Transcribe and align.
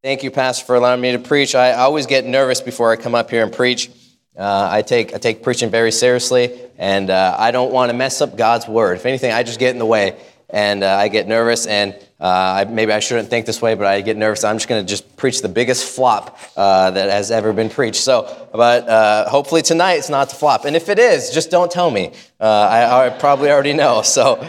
Thank 0.00 0.22
you, 0.22 0.30
Pastor, 0.30 0.64
for 0.64 0.76
allowing 0.76 1.00
me 1.00 1.10
to 1.10 1.18
preach. 1.18 1.56
I 1.56 1.72
always 1.72 2.06
get 2.06 2.24
nervous 2.24 2.60
before 2.60 2.92
I 2.92 2.94
come 2.94 3.16
up 3.16 3.30
here 3.30 3.42
and 3.42 3.52
preach. 3.52 3.90
Uh, 4.38 4.68
I, 4.70 4.82
take, 4.82 5.12
I 5.12 5.18
take 5.18 5.42
preaching 5.42 5.70
very 5.70 5.90
seriously, 5.90 6.56
and 6.78 7.10
uh, 7.10 7.34
I 7.36 7.50
don't 7.50 7.72
want 7.72 7.90
to 7.90 7.96
mess 7.96 8.20
up 8.20 8.36
God's 8.36 8.68
word. 8.68 8.94
If 8.94 9.06
anything, 9.06 9.32
I 9.32 9.42
just 9.42 9.58
get 9.58 9.70
in 9.70 9.80
the 9.80 9.86
way, 9.86 10.16
and 10.50 10.84
uh, 10.84 10.94
I 10.94 11.08
get 11.08 11.26
nervous, 11.26 11.66
and 11.66 11.94
uh, 12.20 12.26
I, 12.26 12.64
maybe 12.66 12.92
I 12.92 13.00
shouldn't 13.00 13.28
think 13.28 13.44
this 13.44 13.60
way, 13.60 13.74
but 13.74 13.86
I 13.86 14.00
get 14.00 14.16
nervous. 14.16 14.44
I'm 14.44 14.54
just 14.54 14.68
going 14.68 14.86
to 14.86 14.88
just 14.88 15.16
preach 15.16 15.42
the 15.42 15.48
biggest 15.48 15.84
flop 15.96 16.38
uh, 16.56 16.92
that 16.92 17.10
has 17.10 17.32
ever 17.32 17.52
been 17.52 17.68
preached. 17.68 18.00
So, 18.00 18.48
but 18.52 18.88
uh, 18.88 19.28
hopefully 19.28 19.62
tonight 19.62 19.94
it's 19.94 20.10
not 20.10 20.28
the 20.28 20.36
flop. 20.36 20.64
And 20.64 20.76
if 20.76 20.88
it 20.88 21.00
is, 21.00 21.32
just 21.32 21.50
don't 21.50 21.72
tell 21.72 21.90
me. 21.90 22.12
I, 22.38 23.06
I 23.06 23.08
probably 23.08 23.50
already 23.50 23.72
know. 23.72 24.02
So, 24.02 24.48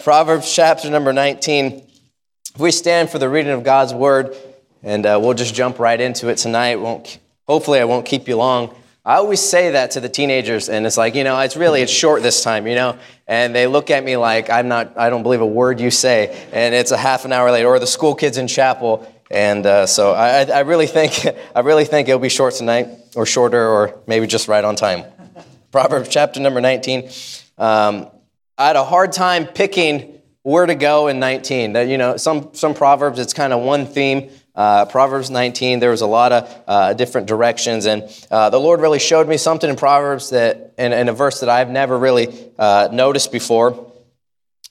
Proverbs 0.00 0.52
chapter 0.52 0.90
number 0.90 1.12
19. 1.12 1.84
If 2.56 2.60
we 2.60 2.72
stand 2.72 3.10
for 3.10 3.20
the 3.20 3.28
reading 3.28 3.52
of 3.52 3.62
God's 3.62 3.94
word, 3.94 4.36
and 4.82 5.04
uh, 5.06 5.18
we'll 5.20 5.34
just 5.34 5.54
jump 5.54 5.78
right 5.78 6.00
into 6.00 6.28
it 6.28 6.38
tonight. 6.38 6.76
Won't, 6.76 7.18
hopefully, 7.46 7.80
I 7.80 7.84
won't 7.84 8.06
keep 8.06 8.28
you 8.28 8.36
long. 8.36 8.74
I 9.04 9.16
always 9.16 9.40
say 9.40 9.70
that 9.70 9.92
to 9.92 10.00
the 10.00 10.08
teenagers, 10.08 10.68
and 10.68 10.86
it's 10.86 10.98
like, 10.98 11.14
you 11.14 11.24
know, 11.24 11.38
it's 11.40 11.56
really, 11.56 11.80
it's 11.80 11.90
short 11.90 12.22
this 12.22 12.42
time, 12.42 12.66
you 12.66 12.74
know? 12.74 12.98
And 13.26 13.54
they 13.54 13.66
look 13.66 13.90
at 13.90 14.04
me 14.04 14.16
like 14.18 14.50
I'm 14.50 14.68
not, 14.68 14.98
I 14.98 15.08
don't 15.08 15.22
believe 15.22 15.40
a 15.40 15.46
word 15.46 15.80
you 15.80 15.90
say, 15.90 16.46
and 16.52 16.74
it's 16.74 16.90
a 16.90 16.96
half 16.96 17.24
an 17.24 17.32
hour 17.32 17.50
later, 17.50 17.68
or 17.68 17.78
the 17.78 17.86
school 17.86 18.14
kids 18.14 18.36
in 18.36 18.48
chapel. 18.48 19.10
And 19.30 19.64
uh, 19.64 19.86
so 19.86 20.12
I, 20.12 20.42
I 20.44 20.60
really 20.60 20.86
think, 20.86 21.26
I 21.54 21.60
really 21.60 21.86
think 21.86 22.08
it'll 22.08 22.20
be 22.20 22.28
short 22.28 22.54
tonight, 22.54 22.88
or 23.16 23.24
shorter, 23.24 23.66
or 23.66 23.98
maybe 24.06 24.26
just 24.26 24.46
right 24.46 24.64
on 24.64 24.76
time. 24.76 25.04
Proverbs 25.72 26.10
chapter 26.10 26.40
number 26.40 26.60
19. 26.60 27.08
Um, 27.56 28.10
I 28.58 28.66
had 28.66 28.76
a 28.76 28.84
hard 28.84 29.12
time 29.12 29.46
picking 29.46 30.18
where 30.42 30.66
to 30.66 30.74
go 30.74 31.08
in 31.08 31.18
19. 31.18 31.74
That 31.74 31.88
you 31.88 31.98
know, 31.98 32.16
some 32.16 32.50
some 32.52 32.74
proverbs 32.74 33.18
it's 33.18 33.32
kind 33.32 33.52
of 33.52 33.62
one 33.62 33.86
theme. 33.86 34.30
Uh, 34.58 34.84
Proverbs 34.86 35.30
19, 35.30 35.78
there 35.78 35.90
was 35.90 36.00
a 36.00 36.06
lot 36.06 36.32
of 36.32 36.62
uh, 36.66 36.92
different 36.92 37.28
directions, 37.28 37.86
and 37.86 38.02
uh, 38.28 38.50
the 38.50 38.58
Lord 38.58 38.80
really 38.80 38.98
showed 38.98 39.28
me 39.28 39.36
something 39.36 39.70
in 39.70 39.76
Proverbs 39.76 40.30
that, 40.30 40.74
in 40.76 41.08
a 41.08 41.12
verse 41.12 41.38
that 41.38 41.48
I've 41.48 41.70
never 41.70 41.96
really 41.96 42.50
uh, 42.58 42.88
noticed 42.90 43.30
before. 43.30 43.92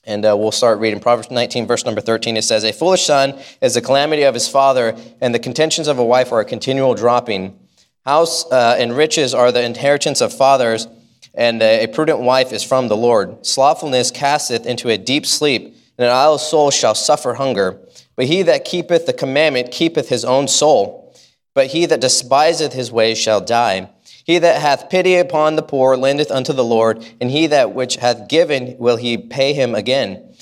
And 0.04 0.26
uh, 0.26 0.36
we'll 0.36 0.52
start 0.52 0.78
reading 0.78 1.00
Proverbs 1.00 1.30
19, 1.30 1.66
verse 1.66 1.86
number 1.86 2.02
13. 2.02 2.36
It 2.36 2.42
says, 2.42 2.64
"A 2.64 2.72
foolish 2.72 3.06
son 3.06 3.40
is 3.62 3.72
the 3.72 3.80
calamity 3.80 4.24
of 4.24 4.34
his 4.34 4.46
father, 4.46 4.94
and 5.22 5.34
the 5.34 5.38
contentions 5.38 5.88
of 5.88 5.98
a 5.98 6.04
wife 6.04 6.32
are 6.32 6.40
a 6.40 6.44
continual 6.44 6.94
dropping. 6.94 7.58
House 8.04 8.44
uh, 8.52 8.76
and 8.78 8.94
riches 8.94 9.32
are 9.32 9.50
the 9.50 9.64
inheritance 9.64 10.20
of 10.20 10.34
fathers." 10.34 10.86
and 11.34 11.62
a 11.62 11.86
prudent 11.86 12.18
wife 12.18 12.52
is 12.52 12.64
from 12.64 12.88
the 12.88 12.96
Lord. 12.96 13.46
Slothfulness 13.46 14.10
casteth 14.10 14.66
into 14.66 14.88
a 14.88 14.98
deep 14.98 15.24
sleep, 15.24 15.76
and 15.98 16.06
an 16.06 16.12
idle 16.12 16.38
soul 16.38 16.70
shall 16.70 16.94
suffer 16.94 17.34
hunger. 17.34 17.78
But 18.16 18.26
he 18.26 18.42
that 18.42 18.64
keepeth 18.64 19.06
the 19.06 19.12
commandment 19.12 19.72
keepeth 19.72 20.08
his 20.08 20.24
own 20.24 20.48
soul. 20.48 21.14
But 21.54 21.68
he 21.68 21.86
that 21.86 22.00
despiseth 22.00 22.72
his 22.72 22.92
ways 22.92 23.18
shall 23.18 23.40
die. 23.40 23.90
He 24.24 24.38
that 24.38 24.60
hath 24.60 24.90
pity 24.90 25.16
upon 25.16 25.56
the 25.56 25.62
poor 25.62 25.96
lendeth 25.96 26.30
unto 26.30 26.52
the 26.52 26.64
Lord, 26.64 27.04
and 27.20 27.30
he 27.30 27.46
that 27.48 27.74
which 27.74 27.96
hath 27.96 28.28
given 28.28 28.76
will 28.78 28.96
he 28.96 29.16
pay 29.16 29.54
him 29.54 29.74
again. 29.74 30.34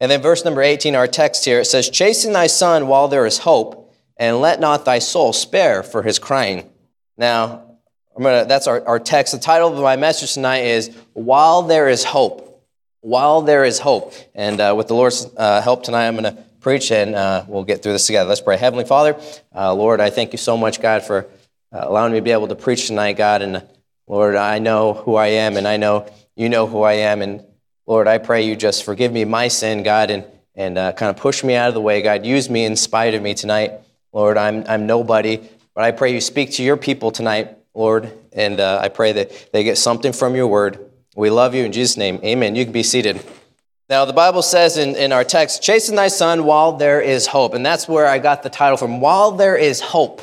And 0.00 0.10
then 0.10 0.22
verse 0.22 0.44
number 0.44 0.62
18, 0.62 0.94
our 0.94 1.06
text 1.06 1.44
here, 1.44 1.60
it 1.60 1.66
says, 1.66 1.90
Chasten 1.90 2.32
thy 2.32 2.46
son 2.46 2.88
while 2.88 3.06
there 3.06 3.26
is 3.26 3.38
hope, 3.38 3.94
and 4.16 4.40
let 4.40 4.60
not 4.60 4.84
thy 4.84 4.98
soul 4.98 5.32
spare 5.32 5.82
for 5.82 6.02
his 6.02 6.18
crying. 6.18 6.70
Now, 7.16 7.64
gonna, 8.16 8.44
that's 8.46 8.66
our, 8.66 8.86
our 8.86 8.98
text. 8.98 9.32
The 9.32 9.38
title 9.38 9.72
of 9.72 9.82
my 9.82 9.96
message 9.96 10.34
tonight 10.34 10.64
is 10.64 10.94
While 11.12 11.62
There 11.62 11.88
Is 11.88 12.04
Hope. 12.04 12.53
While 13.04 13.42
There 13.42 13.66
Is 13.66 13.80
Hope. 13.80 14.14
And 14.34 14.58
uh, 14.58 14.72
with 14.74 14.88
the 14.88 14.94
Lord's 14.94 15.26
uh, 15.36 15.60
help 15.60 15.82
tonight, 15.82 16.08
I'm 16.08 16.16
going 16.16 16.34
to 16.34 16.42
preach 16.60 16.90
and 16.90 17.14
uh, 17.14 17.44
we'll 17.46 17.62
get 17.62 17.82
through 17.82 17.92
this 17.92 18.06
together. 18.06 18.26
Let's 18.26 18.40
pray. 18.40 18.56
Heavenly 18.56 18.86
Father, 18.86 19.20
uh, 19.54 19.74
Lord, 19.74 20.00
I 20.00 20.08
thank 20.08 20.32
you 20.32 20.38
so 20.38 20.56
much, 20.56 20.80
God, 20.80 21.02
for 21.02 21.26
uh, 21.70 21.80
allowing 21.82 22.12
me 22.12 22.18
to 22.18 22.22
be 22.22 22.30
able 22.30 22.48
to 22.48 22.54
preach 22.54 22.86
tonight, 22.86 23.18
God. 23.18 23.42
And 23.42 23.62
Lord, 24.06 24.36
I 24.36 24.58
know 24.58 24.94
who 24.94 25.16
I 25.16 25.26
am 25.26 25.58
and 25.58 25.68
I 25.68 25.76
know 25.76 26.10
you 26.34 26.48
know 26.48 26.66
who 26.66 26.80
I 26.80 26.94
am. 26.94 27.20
And 27.20 27.44
Lord, 27.86 28.08
I 28.08 28.16
pray 28.16 28.46
you 28.46 28.56
just 28.56 28.84
forgive 28.84 29.12
me 29.12 29.26
my 29.26 29.48
sin, 29.48 29.82
God, 29.82 30.10
and, 30.10 30.24
and 30.54 30.78
uh, 30.78 30.92
kind 30.92 31.10
of 31.10 31.18
push 31.18 31.44
me 31.44 31.56
out 31.56 31.68
of 31.68 31.74
the 31.74 31.82
way, 31.82 32.00
God. 32.00 32.24
Use 32.24 32.48
me 32.48 32.64
in 32.64 32.74
spite 32.74 33.12
of 33.12 33.20
me 33.20 33.34
tonight. 33.34 33.72
Lord, 34.14 34.38
I'm, 34.38 34.64
I'm 34.66 34.86
nobody, 34.86 35.46
but 35.74 35.84
I 35.84 35.90
pray 35.90 36.14
you 36.14 36.22
speak 36.22 36.52
to 36.52 36.62
your 36.62 36.78
people 36.78 37.10
tonight. 37.10 37.54
Lord. 37.74 38.10
And 38.32 38.60
uh, 38.60 38.80
I 38.82 38.88
pray 38.88 39.12
that 39.12 39.52
they 39.52 39.62
get 39.62 39.76
something 39.76 40.12
from 40.14 40.34
your 40.34 40.46
word. 40.46 40.78
We 41.14 41.30
love 41.30 41.54
you 41.54 41.64
in 41.64 41.72
Jesus' 41.72 41.96
name. 41.96 42.18
Amen. 42.24 42.56
You 42.56 42.64
can 42.64 42.72
be 42.72 42.82
seated. 42.82 43.24
Now, 43.88 44.04
the 44.04 44.12
Bible 44.12 44.42
says 44.42 44.78
in, 44.78 44.96
in 44.96 45.12
our 45.12 45.24
text, 45.24 45.62
chasten 45.62 45.94
thy 45.94 46.08
son 46.08 46.44
while 46.44 46.72
there 46.72 47.00
is 47.00 47.26
hope. 47.26 47.54
And 47.54 47.64
that's 47.64 47.86
where 47.86 48.06
I 48.06 48.18
got 48.18 48.42
the 48.42 48.50
title 48.50 48.76
from, 48.76 49.00
while 49.00 49.30
there 49.30 49.56
is 49.56 49.80
hope. 49.80 50.22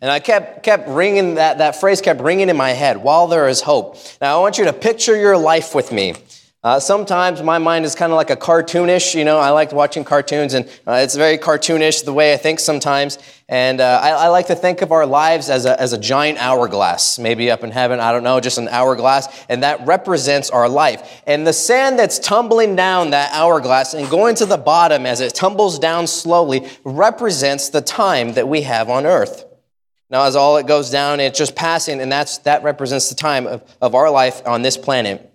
And 0.00 0.10
I 0.10 0.20
kept, 0.20 0.62
kept 0.62 0.88
ringing, 0.88 1.34
that, 1.34 1.58
that 1.58 1.80
phrase 1.80 2.00
kept 2.00 2.20
ringing 2.20 2.48
in 2.48 2.56
my 2.56 2.70
head, 2.70 2.98
while 2.98 3.26
there 3.26 3.48
is 3.48 3.60
hope. 3.60 3.96
Now, 4.20 4.38
I 4.38 4.40
want 4.40 4.58
you 4.58 4.64
to 4.64 4.72
picture 4.72 5.16
your 5.16 5.36
life 5.36 5.74
with 5.74 5.92
me. 5.92 6.14
Uh, 6.62 6.78
sometimes 6.78 7.42
my 7.42 7.56
mind 7.56 7.86
is 7.86 7.94
kind 7.94 8.12
of 8.12 8.16
like 8.16 8.28
a 8.28 8.36
cartoonish, 8.36 9.14
you 9.14 9.24
know, 9.24 9.38
I 9.38 9.48
like 9.48 9.72
watching 9.72 10.04
cartoons 10.04 10.52
and 10.52 10.66
uh, 10.86 11.00
it's 11.02 11.14
very 11.14 11.38
cartoonish 11.38 12.04
the 12.04 12.12
way 12.12 12.34
I 12.34 12.36
think 12.36 12.60
sometimes. 12.60 13.18
And 13.48 13.80
uh, 13.80 13.98
I, 14.02 14.10
I, 14.10 14.28
like 14.28 14.48
to 14.48 14.54
think 14.54 14.82
of 14.82 14.92
our 14.92 15.06
lives 15.06 15.48
as 15.48 15.64
a, 15.64 15.80
as 15.80 15.94
a 15.94 15.98
giant 15.98 16.36
hourglass, 16.38 17.18
maybe 17.18 17.50
up 17.50 17.64
in 17.64 17.70
heaven, 17.70 17.98
I 17.98 18.12
don't 18.12 18.22
know, 18.22 18.40
just 18.40 18.58
an 18.58 18.68
hourglass. 18.68 19.46
And 19.48 19.62
that 19.62 19.86
represents 19.86 20.50
our 20.50 20.68
life. 20.68 21.22
And 21.26 21.46
the 21.46 21.54
sand 21.54 21.98
that's 21.98 22.18
tumbling 22.18 22.76
down 22.76 23.10
that 23.10 23.32
hourglass 23.32 23.94
and 23.94 24.10
going 24.10 24.34
to 24.34 24.44
the 24.44 24.58
bottom 24.58 25.06
as 25.06 25.22
it 25.22 25.34
tumbles 25.34 25.78
down 25.78 26.06
slowly 26.06 26.68
represents 26.84 27.70
the 27.70 27.80
time 27.80 28.34
that 28.34 28.46
we 28.46 28.60
have 28.62 28.90
on 28.90 29.06
earth. 29.06 29.46
Now, 30.10 30.24
as 30.24 30.36
all 30.36 30.58
it 30.58 30.66
goes 30.66 30.90
down, 30.90 31.20
it's 31.20 31.38
just 31.38 31.56
passing, 31.56 32.02
and 32.02 32.12
that's, 32.12 32.36
that 32.38 32.62
represents 32.64 33.08
the 33.08 33.14
time 33.14 33.46
of, 33.46 33.64
of 33.80 33.94
our 33.94 34.10
life 34.10 34.46
on 34.46 34.60
this 34.60 34.76
planet. 34.76 35.29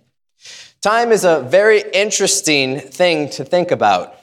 Time 0.86 1.10
is 1.10 1.24
a 1.24 1.40
very 1.40 1.82
interesting 1.92 2.78
thing 2.78 3.28
to 3.30 3.44
think 3.44 3.72
about. 3.72 4.14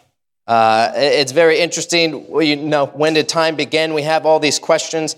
Uh, 0.47 0.93
it's 0.95 1.33
very 1.33 1.59
interesting. 1.59 2.25
You 2.41 2.55
know, 2.55 2.85
when 2.85 3.15
did 3.15 3.27
time 3.27 3.57
begin? 3.57 3.93
We 3.93 4.03
have 4.03 4.25
all 4.25 4.39
these 4.39 4.59
questions. 4.59 5.17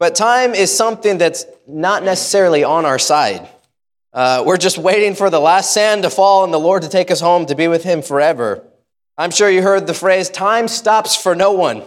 But 0.00 0.16
time 0.16 0.52
is 0.52 0.76
something 0.76 1.16
that's 1.16 1.46
not 1.68 2.02
necessarily 2.02 2.64
on 2.64 2.86
our 2.86 2.98
side. 2.98 3.48
Uh, 4.12 4.42
we're 4.44 4.56
just 4.56 4.78
waiting 4.78 5.14
for 5.14 5.30
the 5.30 5.38
last 5.38 5.72
sand 5.72 6.02
to 6.02 6.10
fall 6.10 6.42
and 6.42 6.52
the 6.52 6.58
Lord 6.58 6.82
to 6.82 6.88
take 6.88 7.12
us 7.12 7.20
home 7.20 7.46
to 7.46 7.54
be 7.54 7.68
with 7.68 7.84
Him 7.84 8.02
forever. 8.02 8.64
I'm 9.16 9.30
sure 9.30 9.48
you 9.48 9.62
heard 9.62 9.86
the 9.86 9.94
phrase, 9.94 10.28
time 10.28 10.66
stops 10.66 11.14
for 11.14 11.36
no 11.36 11.52
one. 11.52 11.82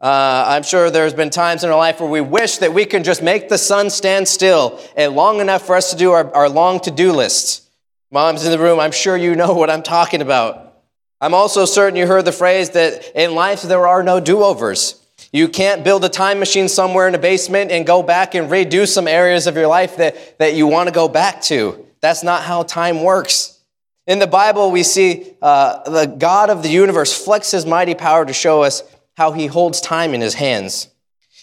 Uh, 0.00 0.44
I'm 0.46 0.62
sure 0.62 0.90
there's 0.90 1.12
been 1.12 1.28
times 1.28 1.62
in 1.62 1.68
our 1.68 1.76
life 1.76 2.00
where 2.00 2.08
we 2.08 2.22
wish 2.22 2.56
that 2.56 2.72
we 2.72 2.86
can 2.86 3.04
just 3.04 3.22
make 3.22 3.50
the 3.50 3.58
sun 3.58 3.90
stand 3.90 4.26
still 4.28 4.80
and 4.96 5.14
long 5.14 5.42
enough 5.42 5.66
for 5.66 5.76
us 5.76 5.90
to 5.90 5.96
do 5.98 6.12
our, 6.12 6.34
our 6.34 6.48
long 6.48 6.80
to 6.80 6.90
do 6.90 7.12
lists. 7.12 7.66
Moms 8.12 8.44
in 8.44 8.50
the 8.50 8.58
room, 8.58 8.80
I'm 8.80 8.92
sure 8.92 9.16
you 9.16 9.36
know 9.36 9.54
what 9.54 9.70
I'm 9.70 9.82
talking 9.82 10.22
about. 10.22 10.66
I'm 11.20 11.34
also 11.34 11.64
certain 11.64 11.96
you 11.96 12.06
heard 12.06 12.24
the 12.24 12.32
phrase 12.32 12.70
that 12.70 13.12
in 13.14 13.34
life 13.34 13.62
there 13.62 13.86
are 13.86 14.02
no 14.02 14.20
do 14.20 14.42
overs. 14.42 14.96
You 15.32 15.48
can't 15.48 15.84
build 15.84 16.04
a 16.04 16.08
time 16.08 16.38
machine 16.38 16.68
somewhere 16.68 17.06
in 17.06 17.14
a 17.14 17.18
basement 17.18 17.70
and 17.70 17.86
go 17.86 18.02
back 18.02 18.34
and 18.34 18.50
redo 18.50 18.88
some 18.88 19.06
areas 19.06 19.46
of 19.46 19.54
your 19.54 19.68
life 19.68 19.96
that, 19.98 20.38
that 20.38 20.54
you 20.54 20.66
want 20.66 20.88
to 20.88 20.94
go 20.94 21.08
back 21.08 21.42
to. 21.42 21.86
That's 22.00 22.24
not 22.24 22.42
how 22.42 22.62
time 22.62 23.02
works. 23.02 23.58
In 24.06 24.18
the 24.18 24.26
Bible, 24.26 24.72
we 24.72 24.82
see 24.82 25.34
uh, 25.40 25.88
the 25.88 26.06
God 26.06 26.50
of 26.50 26.62
the 26.62 26.68
universe 26.68 27.12
flex 27.16 27.52
his 27.52 27.66
mighty 27.66 27.94
power 27.94 28.24
to 28.24 28.32
show 28.32 28.62
us 28.62 28.82
how 29.16 29.32
he 29.32 29.46
holds 29.46 29.80
time 29.80 30.14
in 30.14 30.20
his 30.20 30.34
hands. 30.34 30.88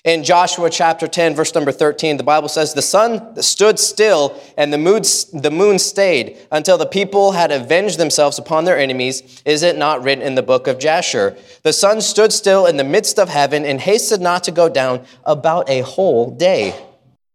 In 0.08 0.24
Joshua 0.24 0.70
chapter 0.70 1.06
10, 1.06 1.36
verse 1.36 1.54
number 1.54 1.74
13, 1.74 2.16
the 2.16 2.24
Bible 2.24 2.48
says, 2.48 2.74
The 2.74 2.82
sun 2.82 3.42
stood 3.44 3.78
still 3.78 4.42
and 4.56 4.72
the 4.72 4.78
moon, 4.78 5.02
the 5.34 5.52
moon 5.52 5.78
stayed 5.78 6.38
until 6.50 6.78
the 6.78 6.86
people 6.86 7.34
had 7.34 7.52
avenged 7.52 7.98
themselves 7.98 8.40
upon 8.40 8.64
their 8.64 8.78
enemies. 8.78 9.42
Is 9.44 9.64
it 9.64 9.78
not 9.78 10.02
written 10.02 10.24
in 10.24 10.36
the 10.36 10.42
book 10.42 10.68
of 10.68 10.80
Jasher? 10.80 11.36
The 11.64 11.74
sun 11.74 12.00
stood 12.00 12.32
still 12.32 12.68
in 12.68 12.78
the 12.78 12.86
midst 12.86 13.20
of 13.20 13.28
heaven 13.28 13.66
and 13.66 13.82
hasted 13.82 14.22
not 14.22 14.46
to 14.46 14.52
go 14.52 14.70
down 14.70 15.04
about 15.26 15.70
a 15.70 15.82
whole 15.82 16.32
day. 16.32 16.74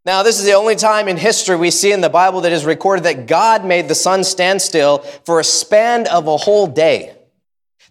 Now, 0.07 0.23
this 0.23 0.39
is 0.39 0.47
the 0.47 0.55
only 0.55 0.75
time 0.75 1.09
in 1.09 1.19
history 1.19 1.57
we 1.57 1.71
see 1.71 1.93
in 1.93 2.01
the 2.01 2.09
Bible 2.09 2.41
that 2.41 2.53
is 2.53 2.65
recorded 2.65 3.05
that 3.05 3.27
God 3.27 3.67
made 3.67 3.89
the 3.89 3.95
sun 3.95 4.25
stand 4.25 4.63
still 4.63 5.01
for 5.27 5.41
a 5.41 5.45
span 5.45 6.07
of 6.07 6.27
a 6.27 6.39
whole 6.39 6.67
day. 6.67 7.19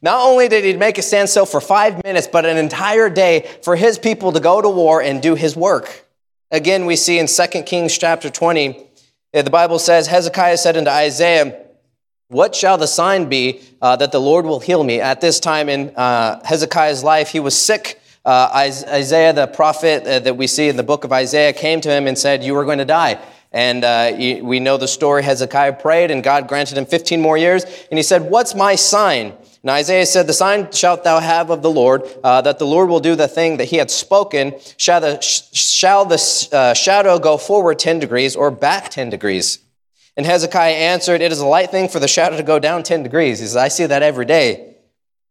Not 0.01 0.25
only 0.27 0.47
did 0.47 0.63
he 0.63 0.75
make 0.75 0.97
a 0.97 1.01
stand 1.01 1.29
still 1.29 1.45
for 1.45 1.61
five 1.61 2.03
minutes, 2.03 2.27
but 2.27 2.45
an 2.45 2.57
entire 2.57 3.09
day 3.09 3.47
for 3.61 3.75
his 3.75 3.99
people 3.99 4.31
to 4.31 4.39
go 4.39 4.61
to 4.61 4.69
war 4.69 5.01
and 5.01 5.21
do 5.21 5.35
his 5.35 5.55
work. 5.55 6.05
Again, 6.49 6.85
we 6.85 6.95
see 6.95 7.19
in 7.19 7.27
2 7.27 7.63
Kings 7.63 7.97
chapter 7.97 8.29
20, 8.29 8.87
the 9.31 9.49
Bible 9.49 9.79
says, 9.79 10.07
Hezekiah 10.07 10.57
said 10.57 10.75
unto 10.75 10.89
Isaiah, 10.89 11.65
What 12.29 12.55
shall 12.55 12.77
the 12.77 12.87
sign 12.87 13.29
be 13.29 13.61
uh, 13.81 13.95
that 13.97 14.11
the 14.11 14.19
Lord 14.19 14.45
will 14.45 14.59
heal 14.59 14.83
me? 14.83 14.99
At 14.99 15.21
this 15.21 15.39
time 15.39 15.69
in 15.69 15.95
uh, 15.95 16.43
Hezekiah's 16.43 17.03
life, 17.03 17.29
he 17.29 17.39
was 17.39 17.57
sick. 17.57 18.01
Uh, 18.25 18.49
Isaiah, 18.53 19.33
the 19.33 19.47
prophet 19.47 20.05
uh, 20.05 20.19
that 20.19 20.35
we 20.35 20.47
see 20.47 20.67
in 20.67 20.77
the 20.77 20.83
book 20.83 21.03
of 21.03 21.13
Isaiah, 21.13 21.53
came 21.53 21.79
to 21.81 21.89
him 21.89 22.07
and 22.07 22.17
said, 22.17 22.43
You 22.43 22.57
are 22.57 22.65
going 22.65 22.79
to 22.79 22.85
die. 22.85 23.21
And 23.53 23.83
uh, 23.83 24.13
we 24.43 24.59
know 24.59 24.77
the 24.77 24.87
story. 24.87 25.23
Hezekiah 25.23 25.73
prayed, 25.73 26.09
and 26.11 26.23
God 26.23 26.47
granted 26.47 26.77
him 26.77 26.85
15 26.85 27.21
more 27.21 27.37
years. 27.37 27.63
And 27.63 27.97
he 27.97 28.03
said, 28.03 28.29
What's 28.29 28.55
my 28.55 28.75
sign? 28.75 29.33
And 29.63 29.69
Isaiah 29.69 30.05
said, 30.05 30.27
The 30.27 30.33
sign 30.33 30.71
shalt 30.71 31.03
thou 31.03 31.19
have 31.19 31.49
of 31.49 31.61
the 31.61 31.69
Lord, 31.69 32.03
uh, 32.23 32.41
that 32.41 32.59
the 32.59 32.65
Lord 32.65 32.89
will 32.89 32.99
do 32.99 33.15
the 33.15 33.27
thing 33.27 33.57
that 33.57 33.65
he 33.65 33.77
had 33.77 33.91
spoken. 33.91 34.55
Shall 34.77 35.01
the, 35.01 35.21
shall 35.21 36.05
the 36.05 36.49
uh, 36.51 36.73
shadow 36.73 37.19
go 37.19 37.37
forward 37.37 37.77
10 37.77 37.99
degrees 37.99 38.35
or 38.35 38.49
back 38.49 38.89
10 38.89 39.09
degrees? 39.09 39.59
And 40.17 40.25
Hezekiah 40.25 40.73
answered, 40.73 41.21
It 41.21 41.31
is 41.31 41.39
a 41.39 41.45
light 41.45 41.69
thing 41.71 41.89
for 41.89 41.99
the 41.99 42.07
shadow 42.07 42.37
to 42.37 42.43
go 42.43 42.59
down 42.59 42.83
10 42.83 43.03
degrees. 43.03 43.39
He 43.39 43.45
says, 43.45 43.55
I 43.55 43.67
see 43.67 43.85
that 43.85 44.03
every 44.03 44.25
day. 44.25 44.75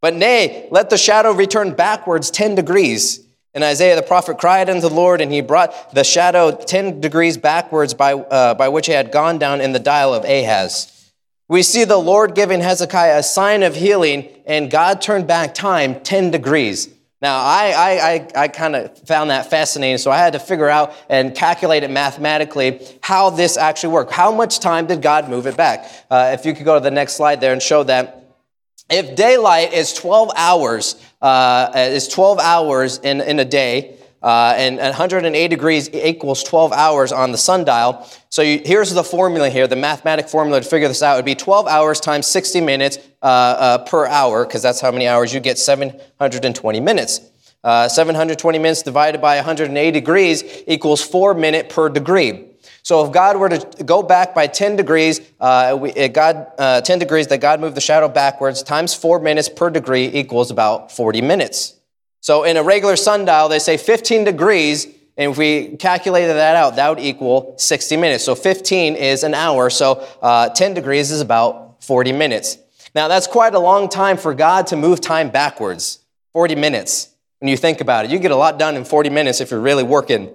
But 0.00 0.14
nay, 0.14 0.68
let 0.70 0.90
the 0.90 0.96
shadow 0.96 1.32
return 1.32 1.74
backwards 1.74 2.30
10 2.30 2.54
degrees. 2.54 3.26
And 3.52 3.64
Isaiah 3.64 3.96
the 3.96 4.02
prophet 4.02 4.38
cried 4.38 4.70
unto 4.70 4.88
the 4.88 4.94
Lord, 4.94 5.20
and 5.20 5.32
he 5.32 5.40
brought 5.40 5.92
the 5.92 6.04
shadow 6.04 6.52
10 6.52 7.00
degrees 7.00 7.36
backwards 7.36 7.94
by, 7.94 8.14
uh, 8.14 8.54
by 8.54 8.68
which 8.68 8.88
it 8.88 8.92
had 8.92 9.10
gone 9.10 9.38
down 9.38 9.60
in 9.60 9.72
the 9.72 9.80
dial 9.80 10.14
of 10.14 10.24
Ahaz. 10.24 10.99
We 11.50 11.64
see 11.64 11.82
the 11.82 11.96
Lord 11.96 12.36
giving 12.36 12.60
Hezekiah 12.60 13.18
a 13.18 13.22
sign 13.24 13.64
of 13.64 13.74
healing, 13.74 14.28
and 14.46 14.70
God 14.70 15.02
turned 15.02 15.26
back 15.26 15.52
time 15.52 15.98
10 15.98 16.30
degrees. 16.30 16.88
Now, 17.20 17.40
I, 17.40 17.74
I, 17.76 17.90
I, 17.90 18.42
I 18.44 18.48
kind 18.48 18.76
of 18.76 18.96
found 19.00 19.30
that 19.30 19.50
fascinating, 19.50 19.98
so 19.98 20.12
I 20.12 20.18
had 20.18 20.34
to 20.34 20.38
figure 20.38 20.68
out 20.68 20.94
and 21.08 21.34
calculate 21.34 21.82
it 21.82 21.90
mathematically 21.90 22.80
how 23.00 23.30
this 23.30 23.56
actually 23.56 23.94
worked. 23.94 24.12
How 24.12 24.30
much 24.30 24.60
time 24.60 24.86
did 24.86 25.02
God 25.02 25.28
move 25.28 25.48
it 25.48 25.56
back? 25.56 25.90
Uh, 26.08 26.36
if 26.38 26.46
you 26.46 26.54
could 26.54 26.64
go 26.64 26.74
to 26.74 26.80
the 26.80 26.92
next 26.92 27.14
slide 27.14 27.40
there 27.40 27.52
and 27.52 27.60
show 27.60 27.82
that. 27.82 28.36
If 28.88 29.16
daylight 29.16 29.72
is 29.72 29.92
12 29.92 30.30
hours, 30.36 31.04
uh, 31.20 31.72
is 31.74 32.06
12 32.06 32.38
hours 32.38 32.98
in, 32.98 33.20
in 33.20 33.40
a 33.40 33.44
day, 33.44 33.96
uh, 34.22 34.54
and 34.56 34.78
108 34.78 35.48
degrees 35.48 35.88
equals 35.94 36.42
12 36.42 36.72
hours 36.72 37.12
on 37.12 37.32
the 37.32 37.38
sundial. 37.38 38.06
So 38.28 38.42
you, 38.42 38.60
here's 38.64 38.92
the 38.92 39.04
formula 39.04 39.48
here, 39.48 39.66
the 39.66 39.76
mathematic 39.76 40.28
formula 40.28 40.60
to 40.60 40.68
figure 40.68 40.88
this 40.88 41.02
out 41.02 41.16
would 41.16 41.24
be 41.24 41.34
12 41.34 41.66
hours 41.66 42.00
times 42.00 42.26
60 42.26 42.60
minutes 42.60 42.98
uh, 43.22 43.26
uh, 43.26 43.78
per 43.84 44.06
hour, 44.06 44.44
because 44.44 44.62
that's 44.62 44.80
how 44.80 44.90
many 44.90 45.08
hours 45.08 45.32
you 45.32 45.40
get 45.40 45.58
720 45.58 46.80
minutes. 46.80 47.20
Uh, 47.62 47.88
720 47.88 48.58
minutes 48.58 48.82
divided 48.82 49.20
by 49.20 49.36
108 49.36 49.90
degrees 49.90 50.62
equals 50.66 51.02
4 51.02 51.34
minute 51.34 51.68
per 51.68 51.88
degree. 51.88 52.46
So 52.82 53.04
if 53.04 53.12
God 53.12 53.36
were 53.36 53.50
to 53.50 53.84
go 53.84 54.02
back 54.02 54.34
by 54.34 54.46
10 54.46 54.76
degrees, 54.76 55.20
uh, 55.38 55.76
we, 55.78 56.08
God, 56.08 56.46
uh, 56.58 56.80
10 56.80 56.98
degrees 56.98 57.26
that 57.28 57.38
God 57.38 57.60
moved 57.60 57.76
the 57.76 57.80
shadow 57.80 58.08
backwards 58.08 58.62
times 58.62 58.94
4 58.94 59.20
minutes 59.20 59.48
per 59.48 59.70
degree 59.70 60.06
equals 60.06 60.50
about 60.50 60.90
40 60.92 61.20
minutes. 61.20 61.79
So 62.20 62.44
in 62.44 62.56
a 62.56 62.62
regular 62.62 62.96
sundial, 62.96 63.48
they 63.48 63.58
say 63.58 63.76
15 63.76 64.24
degrees, 64.24 64.86
and 65.16 65.32
if 65.32 65.38
we 65.38 65.76
calculated 65.76 66.34
that 66.34 66.56
out, 66.56 66.76
that 66.76 66.88
would 66.88 67.00
equal 67.00 67.54
60 67.56 67.96
minutes. 67.96 68.24
So 68.24 68.34
15 68.34 68.94
is 68.94 69.24
an 69.24 69.34
hour, 69.34 69.70
so 69.70 70.06
uh, 70.20 70.50
10 70.50 70.74
degrees 70.74 71.10
is 71.10 71.20
about 71.20 71.82
40 71.82 72.12
minutes. 72.12 72.58
Now 72.94 73.08
that's 73.08 73.26
quite 73.26 73.54
a 73.54 73.58
long 73.58 73.88
time 73.88 74.16
for 74.16 74.34
God 74.34 74.66
to 74.68 74.76
move 74.76 75.00
time 75.00 75.30
backwards, 75.30 76.00
40 76.32 76.56
minutes. 76.56 77.08
When 77.38 77.48
you 77.48 77.56
think 77.56 77.80
about 77.80 78.04
it, 78.04 78.10
you 78.10 78.18
get 78.18 78.32
a 78.32 78.36
lot 78.36 78.58
done 78.58 78.76
in 78.76 78.84
40 78.84 79.08
minutes 79.10 79.40
if 79.40 79.50
you're 79.50 79.60
really 79.60 79.84
working. 79.84 80.30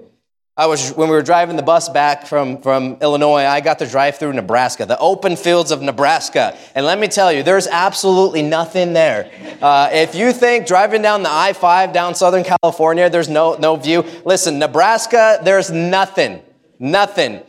I 0.58 0.68
was, 0.68 0.92
when 0.94 1.10
we 1.10 1.16
were 1.16 1.22
driving 1.22 1.58
the 1.58 1.64
bus 1.64 1.90
back 1.90 2.28
from, 2.28 2.62
from 2.62 2.96
Illinois, 3.02 3.44
I 3.44 3.60
got 3.60 3.80
to 3.80 3.86
drive 3.86 4.16
through 4.16 4.32
Nebraska, 4.32 4.86
the 4.86 4.98
open 5.00 5.36
fields 5.36 5.70
of 5.70 5.82
Nebraska. 5.82 6.58
And 6.74 6.86
let 6.86 6.98
me 6.98 7.10
tell 7.10 7.30
you, 7.30 7.44
there's 7.44 7.68
absolutely 7.68 8.42
nothing 8.42 8.94
there. 8.94 9.30
Uh, 9.62 9.90
if 9.92 10.16
you 10.16 10.32
think 10.32 10.66
driving 10.66 11.02
down 11.02 11.24
the 11.24 11.30
I 11.30 11.52
5 11.52 11.92
down 11.92 12.16
Southern 12.16 12.46
California, 12.46 13.10
there's 13.10 13.28
no, 13.28 13.56
no 13.56 13.76
view, 13.76 14.06
listen, 14.24 14.58
Nebraska, 14.58 15.42
there's 15.44 15.72
nothing. 15.72 16.42
Nothing. 16.80 17.42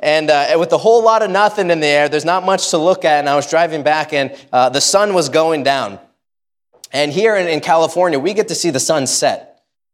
And 0.00 0.28
uh, 0.28 0.56
with 0.58 0.72
a 0.72 0.78
whole 0.78 1.04
lot 1.04 1.22
of 1.22 1.30
nothing 1.30 1.70
in 1.70 1.78
the 1.78 1.86
air, 1.86 2.08
there's 2.08 2.24
not 2.24 2.44
much 2.44 2.70
to 2.70 2.78
look 2.78 3.04
at. 3.04 3.20
And 3.20 3.28
I 3.28 3.36
was 3.36 3.48
driving 3.48 3.84
back, 3.84 4.12
and 4.12 4.36
uh, 4.52 4.70
the 4.70 4.80
sun 4.80 5.14
was 5.14 5.28
going 5.28 5.62
down. 5.62 6.00
And 6.90 7.12
here 7.12 7.36
in, 7.36 7.46
in 7.46 7.60
California, 7.60 8.18
we 8.18 8.34
get 8.34 8.48
to 8.48 8.56
see 8.56 8.70
the 8.70 8.80
sun 8.80 9.06
set. 9.06 9.49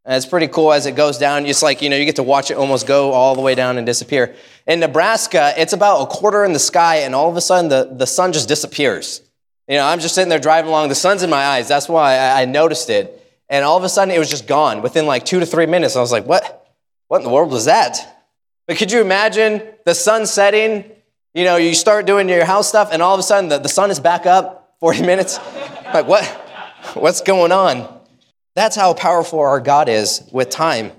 And 0.07 0.15
it's 0.15 0.25
pretty 0.25 0.47
cool 0.47 0.71
as 0.71 0.85
it 0.85 0.93
goes 0.93 1.17
down. 1.17 1.45
It's 1.45 1.61
like, 1.61 1.81
you 1.81 1.89
know, 1.89 1.97
you 1.97 2.05
get 2.05 2.15
to 2.15 2.23
watch 2.23 2.49
it 2.49 2.53
almost 2.53 2.87
go 2.87 3.11
all 3.11 3.35
the 3.35 3.41
way 3.41 3.55
down 3.55 3.77
and 3.77 3.85
disappear. 3.85 4.33
In 4.65 4.79
Nebraska, 4.79 5.53
it's 5.57 5.73
about 5.73 6.01
a 6.01 6.05
quarter 6.05 6.45
in 6.45 6.53
the 6.53 6.59
sky, 6.59 6.99
and 6.99 7.13
all 7.13 7.29
of 7.29 7.35
a 7.35 7.41
sudden 7.41 7.69
the, 7.69 7.93
the 7.93 8.07
sun 8.07 8.31
just 8.31 8.47
disappears. 8.47 9.21
You 9.67 9.75
know, 9.75 9.85
I'm 9.85 9.99
just 9.99 10.15
sitting 10.15 10.29
there 10.29 10.39
driving 10.39 10.69
along, 10.69 10.87
the 10.87 10.95
sun's 10.95 11.23
in 11.23 11.29
my 11.29 11.43
eyes. 11.43 11.67
That's 11.67 11.89
why 11.89 12.15
I, 12.15 12.43
I 12.43 12.45
noticed 12.45 12.89
it. 12.89 13.21
And 13.49 13.65
all 13.65 13.75
of 13.75 13.83
a 13.83 13.89
sudden 13.89 14.15
it 14.15 14.17
was 14.17 14.29
just 14.29 14.47
gone 14.47 14.81
within 14.81 15.05
like 15.05 15.25
two 15.25 15.41
to 15.41 15.45
three 15.45 15.65
minutes. 15.65 15.97
I 15.97 15.99
was 15.99 16.13
like, 16.13 16.25
what? 16.25 16.73
What 17.09 17.17
in 17.17 17.23
the 17.25 17.29
world 17.29 17.51
was 17.51 17.65
that? 17.65 18.23
But 18.65 18.77
could 18.77 18.93
you 18.93 19.01
imagine 19.01 19.61
the 19.83 19.93
sun 19.93 20.25
setting? 20.25 20.89
You 21.33 21.43
know, 21.43 21.57
you 21.57 21.73
start 21.73 22.05
doing 22.05 22.29
your 22.29 22.45
house 22.45 22.69
stuff, 22.69 22.89
and 22.93 23.01
all 23.01 23.13
of 23.13 23.19
a 23.19 23.23
sudden 23.23 23.49
the, 23.49 23.57
the 23.57 23.69
sun 23.69 23.91
is 23.91 23.99
back 23.99 24.25
up 24.25 24.77
40 24.79 25.01
minutes. 25.05 25.37
like, 25.93 26.07
what? 26.07 26.23
What's 26.93 27.19
going 27.19 27.51
on? 27.51 27.96
That's 28.57 28.75
how 28.75 28.95
powerful 28.95 29.39
our 29.39 29.59
God 29.59 29.87
is 29.87 30.27
with 30.31 30.49
time. 30.49 30.91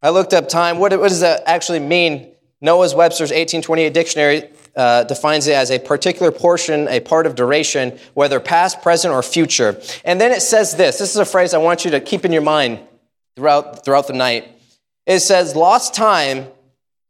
I 0.00 0.10
looked 0.10 0.32
up 0.32 0.48
time. 0.48 0.78
What, 0.78 0.92
what 0.92 1.08
does 1.08 1.18
that 1.18 1.42
actually 1.46 1.80
mean? 1.80 2.32
Noah's 2.60 2.94
Webster's 2.94 3.30
1828 3.30 3.92
dictionary 3.92 4.50
uh, 4.76 5.02
defines 5.02 5.48
it 5.48 5.54
as 5.54 5.72
a 5.72 5.80
particular 5.80 6.30
portion, 6.30 6.86
a 6.86 7.00
part 7.00 7.26
of 7.26 7.34
duration, 7.34 7.98
whether 8.14 8.38
past, 8.38 8.82
present, 8.82 9.12
or 9.12 9.20
future. 9.20 9.82
And 10.04 10.20
then 10.20 10.30
it 10.30 10.40
says 10.40 10.76
this. 10.76 10.98
This 10.98 11.10
is 11.10 11.16
a 11.16 11.24
phrase 11.24 11.54
I 11.54 11.58
want 11.58 11.84
you 11.84 11.90
to 11.90 12.00
keep 12.00 12.24
in 12.24 12.30
your 12.30 12.42
mind 12.42 12.78
throughout, 13.34 13.84
throughout 13.84 14.06
the 14.06 14.12
night. 14.12 14.48
It 15.06 15.18
says, 15.18 15.56
lost 15.56 15.92
time 15.92 16.46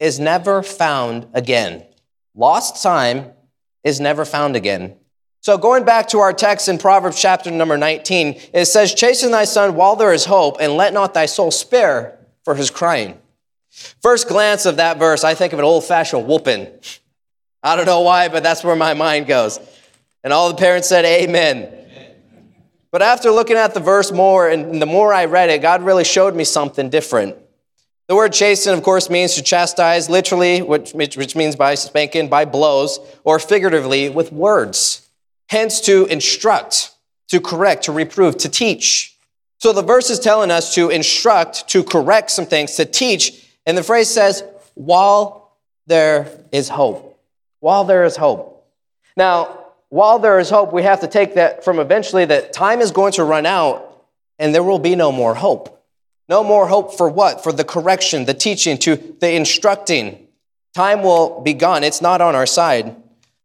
is 0.00 0.19
never 0.19 0.62
found 0.62 1.26
again. 1.34 1.84
Lost 2.34 2.82
time 2.82 3.32
is 3.84 4.00
never 4.00 4.24
found 4.24 4.56
again. 4.56 4.96
So, 5.40 5.56
going 5.56 5.85
back 5.85 6.08
to 6.08 6.19
our 6.19 6.32
text 6.32 6.69
in 6.69 6.79
Proverbs 6.79 7.20
chapter 7.20 7.50
number 7.50 7.76
19, 7.76 8.40
it 8.52 8.64
says, 8.64 8.93
Chasten 8.93 9.31
thy 9.31 9.44
son 9.44 9.76
while 9.76 9.94
there 9.96 10.12
is 10.12 10.25
hope, 10.25 10.56
and 10.61 10.73
let 10.73 10.93
not 10.93 11.14
thy 11.14 11.26
soul 11.26 11.50
spare 11.50 12.19
for 12.44 12.55
his 12.55 12.70
crying. 12.70 13.19
First 14.02 14.29
glance 14.29 14.67
of 14.67 14.76
that 14.76 14.99
verse, 14.99 15.23
I 15.23 15.35
think 15.35 15.52
of 15.52 15.58
an 15.58 15.64
old 15.64 15.85
fashioned 15.85 16.26
whooping. 16.26 16.67
I 17.62 17.76
don't 17.76 17.87
know 17.87 18.00
why, 18.00 18.29
but 18.29 18.43
that's 18.43 18.64
where 18.64 18.76
my 18.76 18.94
mind 18.94 19.26
goes. 19.26 19.61
And 20.25 20.32
all 20.32 20.49
the 20.49 20.56
parents 20.56 20.88
said, 20.88 21.05
Amen. 21.05 21.73
But 22.91 23.02
after 23.02 23.31
looking 23.31 23.56
at 23.56 23.75
the 23.75 23.81
verse 23.81 24.11
more, 24.11 24.49
and 24.49 24.81
the 24.81 24.87
more 24.87 25.12
I 25.12 25.26
read 25.26 25.50
it, 25.50 25.62
God 25.62 25.82
really 25.82 26.05
showed 26.05 26.34
me 26.34 26.44
something 26.44 26.88
different. 26.88 27.37
The 28.08 28.17
word 28.17 28.32
chasten, 28.32 28.73
of 28.73 28.82
course, 28.82 29.11
means 29.11 29.34
to 29.34 29.43
chastise, 29.43 30.08
literally, 30.08 30.62
which, 30.62 30.93
which 30.94 31.37
means 31.37 31.55
by 31.55 31.75
spanking, 31.75 32.29
by 32.29 32.46
blows, 32.46 32.99
or 33.23 33.38
figuratively, 33.38 34.08
with 34.08 34.32
words. 34.32 35.07
Hence, 35.48 35.80
to 35.82 36.06
instruct, 36.06 36.90
to 37.28 37.40
correct, 37.40 37.84
to 37.84 37.92
reprove, 37.92 38.36
to 38.38 38.48
teach. 38.48 39.16
So 39.58 39.72
the 39.72 39.82
verse 39.82 40.10
is 40.10 40.20
telling 40.20 40.50
us 40.50 40.74
to 40.74 40.90
instruct, 40.90 41.68
to 41.68 41.82
correct 41.82 42.30
some 42.30 42.46
things, 42.46 42.76
to 42.76 42.84
teach. 42.84 43.44
And 43.67 43.76
the 43.76 43.82
phrase 43.82 44.08
says, 44.08 44.44
while 44.74 45.56
there 45.86 46.28
is 46.52 46.69
hope. 46.69 47.20
While 47.60 47.84
there 47.84 48.05
is 48.05 48.17
hope. 48.17 48.67
Now, 49.17 49.64
while 49.88 50.19
there 50.19 50.38
is 50.38 50.50
hope, 50.50 50.72
we 50.72 50.82
have 50.82 51.00
to 51.00 51.08
take 51.08 51.34
that 51.34 51.64
from 51.64 51.78
eventually 51.78 52.24
that 52.26 52.52
time 52.52 52.81
is 52.81 52.93
going 52.93 53.12
to 53.12 53.24
run 53.24 53.46
out 53.46 54.05
and 54.38 54.55
there 54.55 54.62
will 54.62 54.78
be 54.78 54.94
no 54.94 55.10
more 55.10 55.34
hope. 55.34 55.74
No 56.28 56.44
more 56.44 56.69
hope 56.69 56.96
for 56.96 57.08
what? 57.08 57.43
For 57.43 57.52
the 57.52 57.64
correction, 57.64 58.26
the 58.26 58.34
teaching, 58.34 58.76
to 58.78 58.96
the 59.19 59.32
instructing. 59.32 60.28
Time 60.74 61.02
will 61.02 61.40
be 61.40 61.55
gone. 61.55 61.82
It's 61.82 62.02
not 62.02 62.20
on 62.20 62.34
our 62.34 62.46
side. 62.46 62.94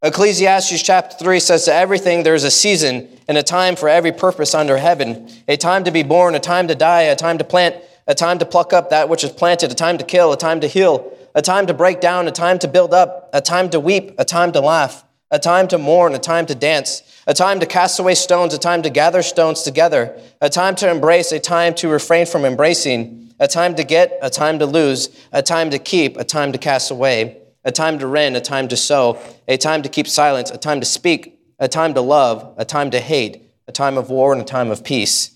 Ecclesiastes 0.03 0.83
chapter 0.83 1.15
3 1.15 1.39
says 1.39 1.63
to 1.63 1.74
everything 1.74 2.24
there 2.24 2.36
is 2.36 2.43
a 2.43 2.51
season 2.51 3.07
and 3.29 3.38
a 3.38 3.43
time 3.43 3.77
for 3.77 3.88
every 3.88 4.12
purpose 4.12 4.53
under 4.53 4.75
heaven, 4.75 5.29
a 5.48 5.55
time 5.55 5.86
to 5.86 5.91
be 5.91 6.03
born, 6.03 6.36
a 6.36 6.41
time 6.41 6.67
to 6.67 6.75
die, 6.75 7.03
a 7.03 7.15
time 7.15 7.38
to 7.38 7.45
plant, 7.45 7.77
a 8.05 8.13
time 8.13 8.38
to 8.38 8.45
pluck 8.45 8.74
up 8.74 8.89
that 8.89 9.07
which 9.07 9.24
is 9.24 9.31
planted, 9.31 9.72
a 9.72 9.75
time 9.75 9.98
to 9.98 10.03
kill, 10.03 10.33
a 10.33 10.38
time 10.38 10.60
to 10.60 10.67
heal, 10.67 11.17
a 11.36 11.41
time 11.41 11.65
to 11.67 11.74
break 11.74 12.01
down, 12.01 12.27
a 12.27 12.31
time 12.31 12.60
to 12.60 12.67
build 12.67 12.93
up, 12.93 13.29
a 13.31 13.39
time 13.39 13.69
to 13.69 13.79
weep, 13.79 14.13
a 14.17 14.25
time 14.25 14.51
to 14.51 14.60
laugh, 14.60 15.05
a 15.31 15.39
time 15.39 15.69
to 15.69 15.77
mourn, 15.77 16.13
a 16.13 16.19
time 16.19 16.45
to 16.45 16.53
dance, 16.53 17.01
a 17.25 17.33
time 17.33 17.62
to 17.62 17.65
cast 17.65 17.98
away 17.98 18.13
stones, 18.13 18.53
a 18.53 18.60
time 18.60 18.81
to 18.81 18.89
gather 18.89 19.22
stones 19.22 19.62
together, 19.62 20.19
a 20.41 20.50
time 20.50 20.75
to 20.75 20.91
embrace, 20.91 21.31
a 21.31 21.39
time 21.39 21.74
to 21.74 21.88
refrain 21.88 22.25
from 22.25 22.43
embracing, 22.43 23.33
a 23.39 23.48
time 23.48 23.74
to 23.74 23.86
get, 23.86 24.19
a 24.22 24.29
time 24.29 24.60
to 24.60 24.65
lose, 24.65 25.07
a 25.31 25.41
time 25.41 25.69
to 25.69 25.79
keep, 25.79 26.17
a 26.17 26.25
time 26.25 26.51
to 26.51 26.57
cast 26.57 26.91
away 26.91 27.39
a 27.65 27.72
time 27.72 28.00
to 28.00 28.08
rend, 28.08 28.36
a 28.36 28.41
time 28.41 28.67
to 28.67 28.77
sow, 28.77 29.20
a 29.48 29.58
time 29.58 29.82
to 29.84 29.89
keep 29.89 30.08
silence, 30.08 30.51
a 30.51 30.58
time 30.58 30.79
to 30.79 30.86
speak, 30.86 31.39
a 31.60 31.67
time 31.67 31.93
to 31.93 32.01
love, 32.01 32.53
a 32.58 32.65
time 32.65 32.91
to 32.91 33.00
hate, 33.00 33.50
a 33.67 33.72
time 33.72 33.98
of 33.98 34.10
war, 34.10 34.34
and 34.34 34.41
a 34.41 34.46
time 34.46 34.72
of 34.72 34.84
peace. 34.84 35.32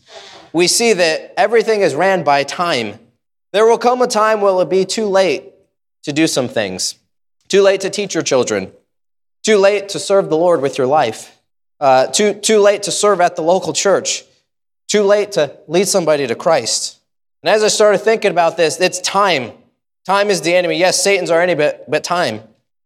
We 0.54 0.68
see 0.68 0.94
that 0.94 1.34
everything 1.38 1.82
is 1.82 1.96
ran 1.96 2.24
by 2.24 2.44
time. 2.44 3.00
There 3.54 3.66
will 3.66 3.78
come 3.78 4.02
a 4.02 4.08
time 4.08 4.42
when 4.42 4.54
it 4.54 4.56
will 4.56 4.66
be 4.66 4.86
too 4.86 5.08
late 5.08 5.54
to 6.04 6.14
do 6.14 6.28
some 6.28 6.48
things, 6.48 6.96
too 7.48 7.62
late 7.62 7.82
to 7.82 7.90
teach 7.90 8.14
your 8.14 8.24
children, 8.24 8.72
too 9.44 9.58
late 9.58 9.90
to 9.90 10.00
serve 10.00 10.30
the 10.30 10.38
Lord 10.38 10.62
with 10.62 10.78
your 10.78 10.88
life, 10.88 11.40
uh, 11.80 12.08
too, 12.08 12.34
too 12.34 12.60
late 12.60 12.84
to 12.84 12.92
serve 12.92 13.22
at 13.22 13.36
the 13.36 13.42
local 13.42 13.72
church, 13.72 14.24
too 14.88 15.04
late 15.04 15.34
to 15.34 15.58
lead 15.68 15.88
somebody 15.88 16.28
to 16.28 16.36
Christ. 16.36 17.00
And 17.44 17.50
as 17.50 17.64
I 17.64 17.68
started 17.68 18.00
thinking 18.00 18.32
about 18.32 18.58
this, 18.58 18.80
it's 18.80 19.00
time 19.00 19.52
Time 20.08 20.30
is 20.30 20.40
the 20.40 20.56
enemy. 20.56 20.78
Yes, 20.78 21.04
Satan's 21.04 21.30
our 21.30 21.42
enemy, 21.42 21.58
but, 21.58 21.92
but 21.92 22.02
time. 22.02 22.42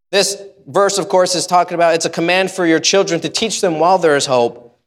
This 0.10 0.42
verse, 0.66 0.98
of 0.98 1.08
course, 1.08 1.36
is 1.36 1.46
talking 1.46 1.76
about 1.76 1.94
it's 1.94 2.06
a 2.06 2.10
command 2.10 2.50
for 2.50 2.66
your 2.66 2.80
children 2.80 3.22
to 3.22 3.30
teach 3.30 3.62
them 3.62 3.78
while 3.78 4.00
there 4.00 4.16
is 4.16 4.26
hope. 4.26 4.80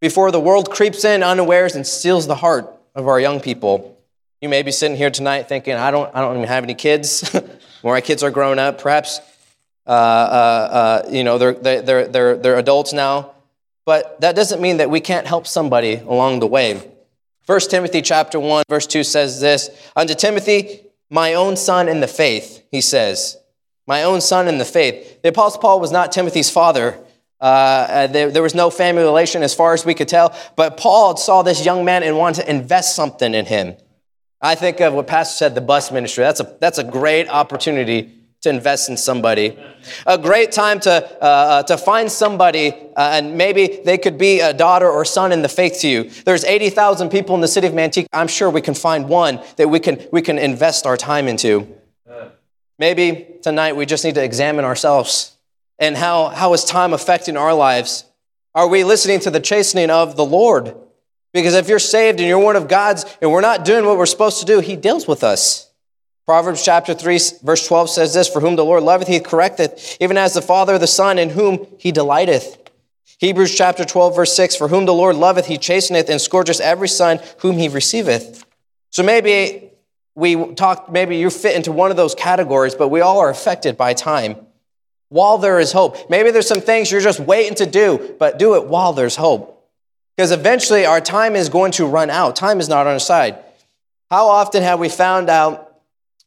before 0.00 0.30
the 0.30 0.38
world 0.38 0.70
creeps 0.70 1.04
in 1.04 1.24
unawares 1.24 1.74
and 1.74 1.84
steals 1.84 2.28
the 2.28 2.36
heart 2.36 2.72
of 2.94 3.08
our 3.08 3.18
young 3.18 3.40
people. 3.40 4.00
You 4.40 4.48
may 4.48 4.62
be 4.62 4.70
sitting 4.70 4.96
here 4.96 5.10
tonight 5.10 5.48
thinking, 5.48 5.74
I 5.74 5.90
don't, 5.90 6.14
I 6.14 6.20
don't 6.20 6.36
even 6.36 6.46
have 6.46 6.62
any 6.62 6.74
kids. 6.74 7.28
My 7.82 8.00
kids 8.00 8.22
are 8.22 8.30
grown 8.30 8.60
up. 8.60 8.80
Perhaps, 8.80 9.18
uh, 9.84 9.90
uh, 9.90 9.92
uh, 9.92 11.08
you 11.10 11.24
know, 11.24 11.38
they're, 11.38 11.54
they're, 11.54 12.06
they're, 12.06 12.36
they're 12.36 12.58
adults 12.58 12.92
now. 12.92 13.32
But 13.84 14.20
that 14.20 14.36
doesn't 14.36 14.62
mean 14.62 14.76
that 14.76 14.90
we 14.90 15.00
can't 15.00 15.26
help 15.26 15.44
somebody 15.44 15.96
along 15.96 16.38
the 16.38 16.46
way. 16.46 16.88
1 17.46 17.60
Timothy 17.68 18.00
chapter 18.00 18.38
1, 18.38 18.62
verse 18.68 18.86
2 18.86 19.02
says 19.02 19.40
this, 19.40 19.70
Unto 19.96 20.14
Timothy, 20.14 20.86
my 21.10 21.34
own 21.34 21.56
son 21.56 21.88
in 21.88 22.00
the 22.00 22.08
faith, 22.08 22.62
he 22.70 22.80
says, 22.80 23.36
my 23.86 24.04
own 24.04 24.20
son 24.20 24.46
in 24.46 24.58
the 24.58 24.64
faith. 24.64 25.20
The 25.22 25.30
Apostle 25.30 25.60
Paul 25.60 25.80
was 25.80 25.90
not 25.90 26.12
Timothy's 26.12 26.48
father. 26.48 26.96
Uh, 27.40 27.44
uh, 27.44 28.06
there, 28.06 28.30
there, 28.30 28.42
was 28.42 28.54
no 28.54 28.70
family 28.70 29.02
relation 29.02 29.42
as 29.42 29.54
far 29.54 29.74
as 29.74 29.84
we 29.84 29.94
could 29.94 30.08
tell, 30.08 30.36
but 30.56 30.76
Paul 30.76 31.16
saw 31.16 31.42
this 31.42 31.64
young 31.64 31.84
man 31.84 32.02
and 32.02 32.16
wanted 32.16 32.42
to 32.42 32.50
invest 32.50 32.94
something 32.94 33.34
in 33.34 33.46
him. 33.46 33.74
I 34.42 34.54
think 34.54 34.80
of 34.80 34.92
what 34.92 35.06
Pastor 35.06 35.36
said, 35.36 35.54
the 35.54 35.60
bus 35.60 35.90
ministry. 35.90 36.22
That's 36.22 36.40
a, 36.40 36.56
that's 36.60 36.78
a 36.78 36.84
great 36.84 37.28
opportunity 37.28 38.19
to 38.42 38.48
invest 38.48 38.88
in 38.88 38.96
somebody. 38.96 39.58
A 40.06 40.16
great 40.16 40.50
time 40.50 40.80
to, 40.80 40.90
uh, 40.90 41.24
uh, 41.24 41.62
to 41.64 41.76
find 41.76 42.10
somebody, 42.10 42.72
uh, 42.96 43.10
and 43.12 43.36
maybe 43.36 43.80
they 43.84 43.98
could 43.98 44.16
be 44.16 44.40
a 44.40 44.54
daughter 44.54 44.88
or 44.88 45.04
son 45.04 45.30
in 45.30 45.42
the 45.42 45.48
faith 45.48 45.80
to 45.80 45.88
you. 45.88 46.04
There's 46.24 46.44
80,000 46.44 47.10
people 47.10 47.34
in 47.34 47.42
the 47.42 47.48
city 47.48 47.66
of 47.66 47.74
Manteca. 47.74 48.06
I'm 48.14 48.28
sure 48.28 48.48
we 48.48 48.62
can 48.62 48.74
find 48.74 49.08
one 49.08 49.40
that 49.56 49.68
we 49.68 49.78
can, 49.78 50.06
we 50.10 50.22
can 50.22 50.38
invest 50.38 50.86
our 50.86 50.96
time 50.96 51.28
into. 51.28 51.68
Maybe 52.78 53.26
tonight 53.42 53.76
we 53.76 53.84
just 53.84 54.06
need 54.06 54.14
to 54.14 54.24
examine 54.24 54.64
ourselves 54.64 55.36
and 55.78 55.94
how, 55.94 56.28
how 56.28 56.54
is 56.54 56.64
time 56.64 56.94
affecting 56.94 57.36
our 57.36 57.52
lives? 57.52 58.04
Are 58.54 58.68
we 58.68 58.84
listening 58.84 59.20
to 59.20 59.30
the 59.30 59.40
chastening 59.40 59.90
of 59.90 60.16
the 60.16 60.24
Lord? 60.24 60.74
Because 61.34 61.54
if 61.54 61.68
you're 61.68 61.78
saved 61.78 62.20
and 62.20 62.28
you're 62.28 62.38
one 62.38 62.56
of 62.56 62.68
God's 62.68 63.04
and 63.20 63.30
we're 63.30 63.42
not 63.42 63.66
doing 63.66 63.84
what 63.84 63.98
we're 63.98 64.06
supposed 64.06 64.40
to 64.40 64.46
do, 64.46 64.60
He 64.60 64.76
deals 64.76 65.06
with 65.06 65.22
us. 65.22 65.69
Proverbs 66.26 66.64
chapter 66.64 66.94
3, 66.94 67.18
verse 67.42 67.66
12 67.66 67.90
says 67.90 68.14
this 68.14 68.28
For 68.28 68.40
whom 68.40 68.56
the 68.56 68.64
Lord 68.64 68.82
loveth, 68.82 69.08
He 69.08 69.20
correcteth, 69.20 69.96
even 70.00 70.16
as 70.16 70.34
the 70.34 70.42
Father 70.42 70.78
the 70.78 70.86
Son, 70.86 71.18
in 71.18 71.30
whom 71.30 71.66
He 71.78 71.92
delighteth. 71.92 72.56
Hebrews 73.18 73.54
chapter 73.54 73.84
12, 73.84 74.16
verse 74.16 74.34
6 74.34 74.56
For 74.56 74.68
whom 74.68 74.86
the 74.86 74.94
Lord 74.94 75.16
loveth, 75.16 75.46
He 75.46 75.58
chasteneth 75.58 76.08
and 76.08 76.20
scourgeth 76.20 76.60
every 76.60 76.88
son 76.88 77.20
whom 77.38 77.58
He 77.58 77.68
receiveth. 77.68 78.44
So 78.90 79.02
maybe 79.02 79.70
we 80.14 80.54
talked, 80.54 80.90
maybe 80.90 81.16
you 81.16 81.30
fit 81.30 81.56
into 81.56 81.72
one 81.72 81.90
of 81.90 81.96
those 81.96 82.14
categories, 82.14 82.74
but 82.74 82.88
we 82.88 83.00
all 83.00 83.18
are 83.18 83.30
affected 83.30 83.76
by 83.76 83.94
time. 83.94 84.36
While 85.08 85.38
there 85.38 85.58
is 85.58 85.72
hope. 85.72 86.08
Maybe 86.08 86.30
there's 86.30 86.46
some 86.46 86.60
things 86.60 86.90
you're 86.90 87.00
just 87.00 87.18
waiting 87.18 87.56
to 87.56 87.66
do, 87.66 88.14
but 88.18 88.38
do 88.38 88.54
it 88.54 88.66
while 88.66 88.92
there's 88.92 89.16
hope. 89.16 89.68
Because 90.16 90.30
eventually 90.30 90.86
our 90.86 91.00
time 91.00 91.34
is 91.34 91.48
going 91.48 91.72
to 91.72 91.86
run 91.86 92.10
out. 92.10 92.36
Time 92.36 92.60
is 92.60 92.68
not 92.68 92.86
on 92.86 92.92
our 92.92 93.00
side. 93.00 93.38
How 94.10 94.28
often 94.28 94.62
have 94.62 94.78
we 94.78 94.88
found 94.88 95.28
out, 95.28 95.69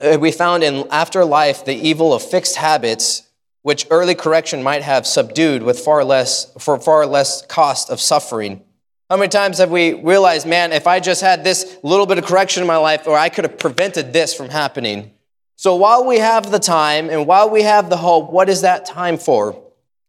Uh, 0.03 0.17
we 0.19 0.31
found 0.31 0.63
in 0.63 0.85
after 0.91 1.23
life 1.23 1.63
the 1.63 1.73
evil 1.73 2.13
of 2.13 2.21
fixed 2.21 2.57
habits, 2.57 3.29
which 3.61 3.87
early 3.89 4.15
correction 4.15 4.61
might 4.61 4.81
have 4.81 5.07
subdued 5.07 5.63
with 5.63 5.79
far 5.79 6.03
less, 6.03 6.51
for 6.59 6.77
far 6.79 7.05
less 7.05 7.45
cost 7.45 7.89
of 7.89 8.01
suffering? 8.01 8.61
How 9.09 9.17
many 9.17 9.29
times 9.29 9.59
have 9.59 9.71
we 9.71 9.93
realized, 9.93 10.45
man, 10.45 10.73
if 10.73 10.87
I 10.87 10.99
just 10.99 11.21
had 11.21 11.43
this 11.43 11.77
little 11.83 12.05
bit 12.05 12.17
of 12.17 12.25
correction 12.25 12.61
in 12.61 12.67
my 12.67 12.77
life, 12.77 13.07
or 13.07 13.17
I 13.17 13.29
could 13.29 13.45
have 13.45 13.57
prevented 13.57 14.11
this 14.11 14.33
from 14.33 14.49
happening? 14.49 15.11
So 15.55 15.75
while 15.75 16.05
we 16.05 16.17
have 16.17 16.51
the 16.51 16.59
time 16.59 17.09
and 17.09 17.25
while 17.25 17.49
we 17.49 17.61
have 17.61 17.89
the 17.89 17.97
hope, 17.97 18.31
what 18.31 18.49
is 18.49 18.61
that 18.61 18.85
time 18.85 19.17
for? 19.17 19.61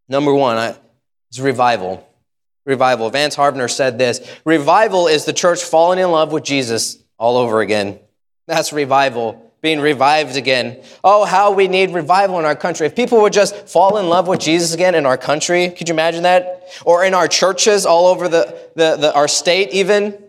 Number 0.08 0.34
one, 0.34 0.74
is 1.30 1.40
revival 1.40 2.04
revival. 2.64 3.10
Vance 3.10 3.36
Havner 3.36 3.70
said 3.70 3.98
this 3.98 4.20
Revival 4.44 5.06
is 5.06 5.24
the 5.24 5.32
church 5.32 5.62
falling 5.62 5.98
in 5.98 6.10
love 6.10 6.32
with 6.32 6.44
Jesus 6.44 6.98
all 7.18 7.36
over 7.36 7.60
again. 7.60 7.98
That's 8.46 8.72
revival, 8.72 9.43
being 9.64 9.80
revived 9.80 10.36
again. 10.36 10.78
Oh, 11.02 11.24
how 11.24 11.50
we 11.50 11.68
need 11.68 11.94
revival 11.94 12.38
in 12.38 12.44
our 12.44 12.54
country. 12.54 12.86
If 12.86 12.94
people 12.94 13.22
would 13.22 13.32
just 13.32 13.66
fall 13.66 13.96
in 13.96 14.10
love 14.10 14.28
with 14.28 14.40
Jesus 14.40 14.74
again 14.74 14.94
in 14.94 15.06
our 15.06 15.16
country, 15.16 15.70
could 15.70 15.88
you 15.88 15.94
imagine 15.94 16.24
that? 16.24 16.68
Or 16.84 17.02
in 17.02 17.14
our 17.14 17.26
churches 17.26 17.86
all 17.86 18.08
over 18.08 18.28
the, 18.28 18.54
the, 18.76 18.96
the 18.96 19.14
our 19.14 19.26
state, 19.26 19.70
even 19.72 20.22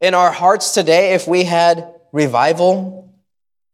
in 0.00 0.14
our 0.14 0.32
hearts 0.32 0.72
today, 0.72 1.12
if 1.12 1.28
we 1.28 1.44
had 1.44 1.94
revival, 2.12 3.12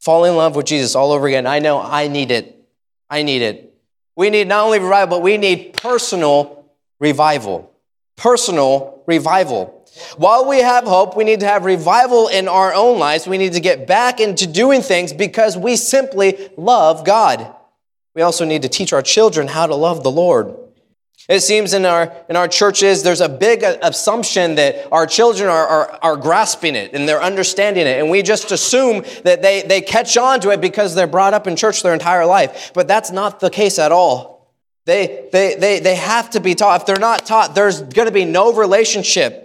fall 0.00 0.25
in 0.25 0.35
love 0.35 0.56
with 0.56 0.66
Jesus 0.66 0.97
all 0.97 1.12
over 1.12 1.28
again. 1.28 1.47
I 1.47 1.61
know 1.61 1.80
I 1.80 2.09
need 2.09 2.33
it. 2.33 2.66
I 3.09 3.23
need 3.23 3.42
it. 3.42 3.73
We 4.16 4.30
need 4.30 4.49
not 4.49 4.64
only 4.64 4.80
revival, 4.80 5.18
but 5.18 5.23
we 5.23 5.37
need 5.38 5.75
personal 5.75 6.66
revival 6.99 7.71
personal 8.16 9.02
revival. 9.06 9.84
While 10.17 10.49
we 10.49 10.59
have 10.59 10.85
hope, 10.85 11.17
we 11.17 11.25
need 11.25 11.41
to 11.41 11.47
have 11.47 11.65
revival 11.65 12.29
in 12.29 12.49
our 12.49 12.75
own 12.75 12.99
lives. 12.99 13.27
We 13.27 13.39
need 13.39 13.53
to 13.53 13.61
get 13.61 13.87
back 13.87 14.21
into 14.21 14.47
doing 14.47 14.83
things 14.83 15.13
because 15.13 15.57
we 15.57 15.77
simply 15.77 16.51
love 16.57 17.05
God. 17.05 17.55
We 18.15 18.23
also 18.23 18.45
need 18.45 18.63
to 18.63 18.69
teach 18.69 18.93
our 18.93 19.03
children 19.03 19.49
how 19.49 19.67
to 19.67 19.75
love 19.75 20.03
the 20.03 20.11
Lord. 20.11 20.57
It 21.29 21.41
seems 21.41 21.73
in 21.73 21.87
our, 21.87 22.13
in 22.29 22.37
our 22.37 22.49
churches, 22.49 23.03
there's 23.03 23.23
a 23.23 23.29
big 23.29 23.63
assumption 23.63 24.57
that 24.57 24.93
our 24.93 25.07
children 25.07 25.49
are, 25.49 25.67
are, 25.67 25.99
are 26.03 26.17
grasping 26.17 26.75
it 26.75 26.93
and 26.93 27.09
they're 27.09 27.23
understanding 27.23 27.87
it. 27.87 27.99
And 27.99 28.11
we 28.11 28.21
just 28.23 28.53
assume 28.53 29.05
that 29.23 29.41
they, 29.41 29.63
they 29.63 29.81
catch 29.81 30.17
on 30.19 30.41
to 30.41 30.51
it 30.51 30.61
because 30.61 30.95
they're 30.95 31.07
brought 31.07 31.33
up 31.33 31.47
in 31.47 31.57
church 31.57 31.83
their 31.83 31.95
entire 31.95 32.27
life. 32.27 32.73
But 32.75 32.89
that's 32.89 33.11
not 33.11 33.41
the 33.41 33.49
case 33.49 33.79
at 33.79 33.91
all. 33.91 34.53
They, 34.85 35.29
they, 35.33 35.55
they, 35.55 35.81
they 35.81 35.95
have 35.95 36.31
to 36.31 36.41
be 36.41 36.55
taught. 36.55 36.83
If 36.83 36.87
they're 36.87 36.97
not 36.97 37.25
taught, 37.25 37.55
there's 37.55 37.81
going 37.81 38.07
to 38.07 38.13
be 38.13 38.27
no 38.27 38.53
relationship. 38.53 39.44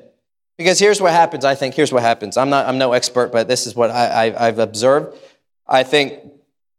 Because 0.60 0.78
here's 0.78 1.00
what 1.00 1.14
happens, 1.14 1.46
I 1.46 1.56
think. 1.56 1.74
Here's 1.74 1.94
what 1.94 2.04
happens. 2.04 2.36
I'm, 2.36 2.50
not, 2.50 2.68
I'm 2.68 2.78
no 2.78 2.92
expert, 2.92 3.32
but 3.32 3.48
this 3.48 3.66
is 3.66 3.78
what 3.78 3.92
I, 3.92 4.28
I, 4.28 4.48
I've 4.48 4.60
observed. 4.60 5.18
I 5.66 5.84
think 5.84 6.20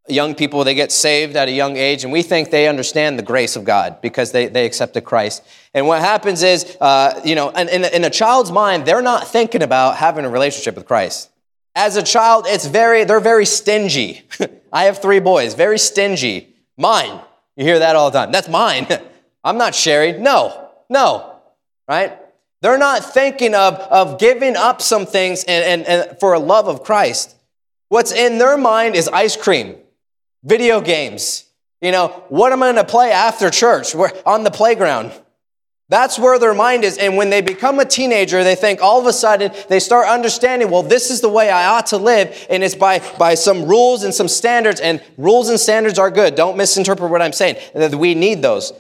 young 0.06 0.34
people, 0.34 0.64
they 0.64 0.75
get 0.75 0.92
saved 0.92 1.34
at 1.34 1.49
a 1.49 1.50
young 1.50 1.78
age, 1.78 2.04
and 2.04 2.12
we 2.12 2.20
think 2.20 2.50
they 2.50 2.68
understand 2.68 3.18
the 3.18 3.22
grace 3.22 3.56
of 3.56 3.64
God 3.64 4.02
because 4.02 4.32
they, 4.32 4.49
they 4.49 4.66
accepted 4.66 5.06
Christ. 5.06 5.42
And 5.72 5.87
what 5.87 6.02
happens 6.02 6.42
is, 6.42 6.76
uh, 6.78 7.22
you 7.25 7.34
know, 7.34 7.49
in, 7.49 7.70
in, 7.70 7.87
in 7.87 8.04
a 8.04 8.10
child's 8.10 8.52
mind, 8.52 8.84
they're 8.84 9.00
not 9.00 9.26
thinking 9.26 9.62
about 9.62 9.96
having 9.96 10.26
a 10.26 10.28
relationship 10.28 10.75
with 10.75 10.84
Christ. 10.84 11.30
As 11.75 11.96
a 11.96 12.02
child, 12.02 12.44
it's 12.46 12.66
very, 12.66 13.04
they're 13.04 13.18
very 13.18 13.46
stingy. 13.46 14.25
I 14.75 14.84
have 14.84 15.00
three 15.00 15.20
boys, 15.20 15.54
very 15.54 15.78
stingy. 15.78 16.54
Mine, 16.76 17.18
you 17.56 17.64
hear 17.64 17.78
that 17.78 17.96
all 17.96 18.10
the 18.10 18.18
time. 18.18 18.30
That's 18.30 18.49
mine. 18.50 18.87
I'm 19.42 19.56
not 19.56 19.75
sharing. 19.75 20.22
No, 20.22 20.68
no, 20.90 21.37
right? 21.88 22.20
They're 22.62 22.79
not 22.79 23.05
thinking 23.14 23.55
of, 23.55 23.75
of 23.75 24.19
giving 24.19 24.57
up 24.57 24.83
some 24.83 25.07
things 25.07 25.45
and, 25.45 25.83
and, 25.83 25.87
and 25.87 26.21
for 26.21 26.35
a 26.35 26.38
love 26.38 26.69
of 26.69 26.83
Christ. 26.83 27.35
What's 27.88 28.12
in 28.12 28.38
their 28.38 28.57
mind 28.57 28.97
is 28.97 29.09
ice 29.09 29.37
cream, 29.37 29.76
video 30.45 30.81
games. 30.81 31.45
You 31.81 31.93
know, 31.93 32.09
what 32.29 32.52
am 32.52 32.62
I 32.62 32.67
going 32.67 32.76
to 32.76 32.90
play 32.90 33.11
after 33.11 33.49
church? 33.49 33.95
We're 33.95 34.12
on 34.26 34.45
the 34.45 34.50
playground. 34.50 35.12
That's 35.88 36.19
where 36.19 36.38
their 36.38 36.55
mind 36.55 36.85
is. 36.85 36.99
And 36.99 37.17
when 37.17 37.31
they 37.31 37.40
become 37.40 37.81
a 37.81 37.85
teenager, 37.85 38.45
they 38.45 38.55
think 38.55 38.81
all 38.81 39.00
of 39.00 39.07
a 39.07 39.12
sudden 39.12 39.52
they 39.69 39.81
start 39.81 40.07
understanding, 40.07 40.71
well, 40.71 40.85
this 40.85 41.11
is 41.11 41.21
the 41.21 41.29
way 41.29 41.50
I 41.50 41.67
ought 41.67 41.87
to 41.87 41.97
live. 41.97 42.47
And 42.49 42.62
it's 42.62 42.76
by, 42.76 43.00
by 43.19 43.35
some 43.35 43.64
rules 43.64 44.05
and 44.05 44.14
some 44.14 44.29
standards. 44.29 44.81
And 44.81 45.02
rules 45.17 45.49
and 45.49 45.59
standards 45.59 45.99
are 45.99 46.11
good. 46.11 46.37
Don't 46.37 46.57
misinterpret 46.57 47.11
what 47.11 47.23
I'm 47.23 47.33
saying. 47.33 47.57
We 47.99 48.14
need 48.14 48.40
those. 48.40 48.73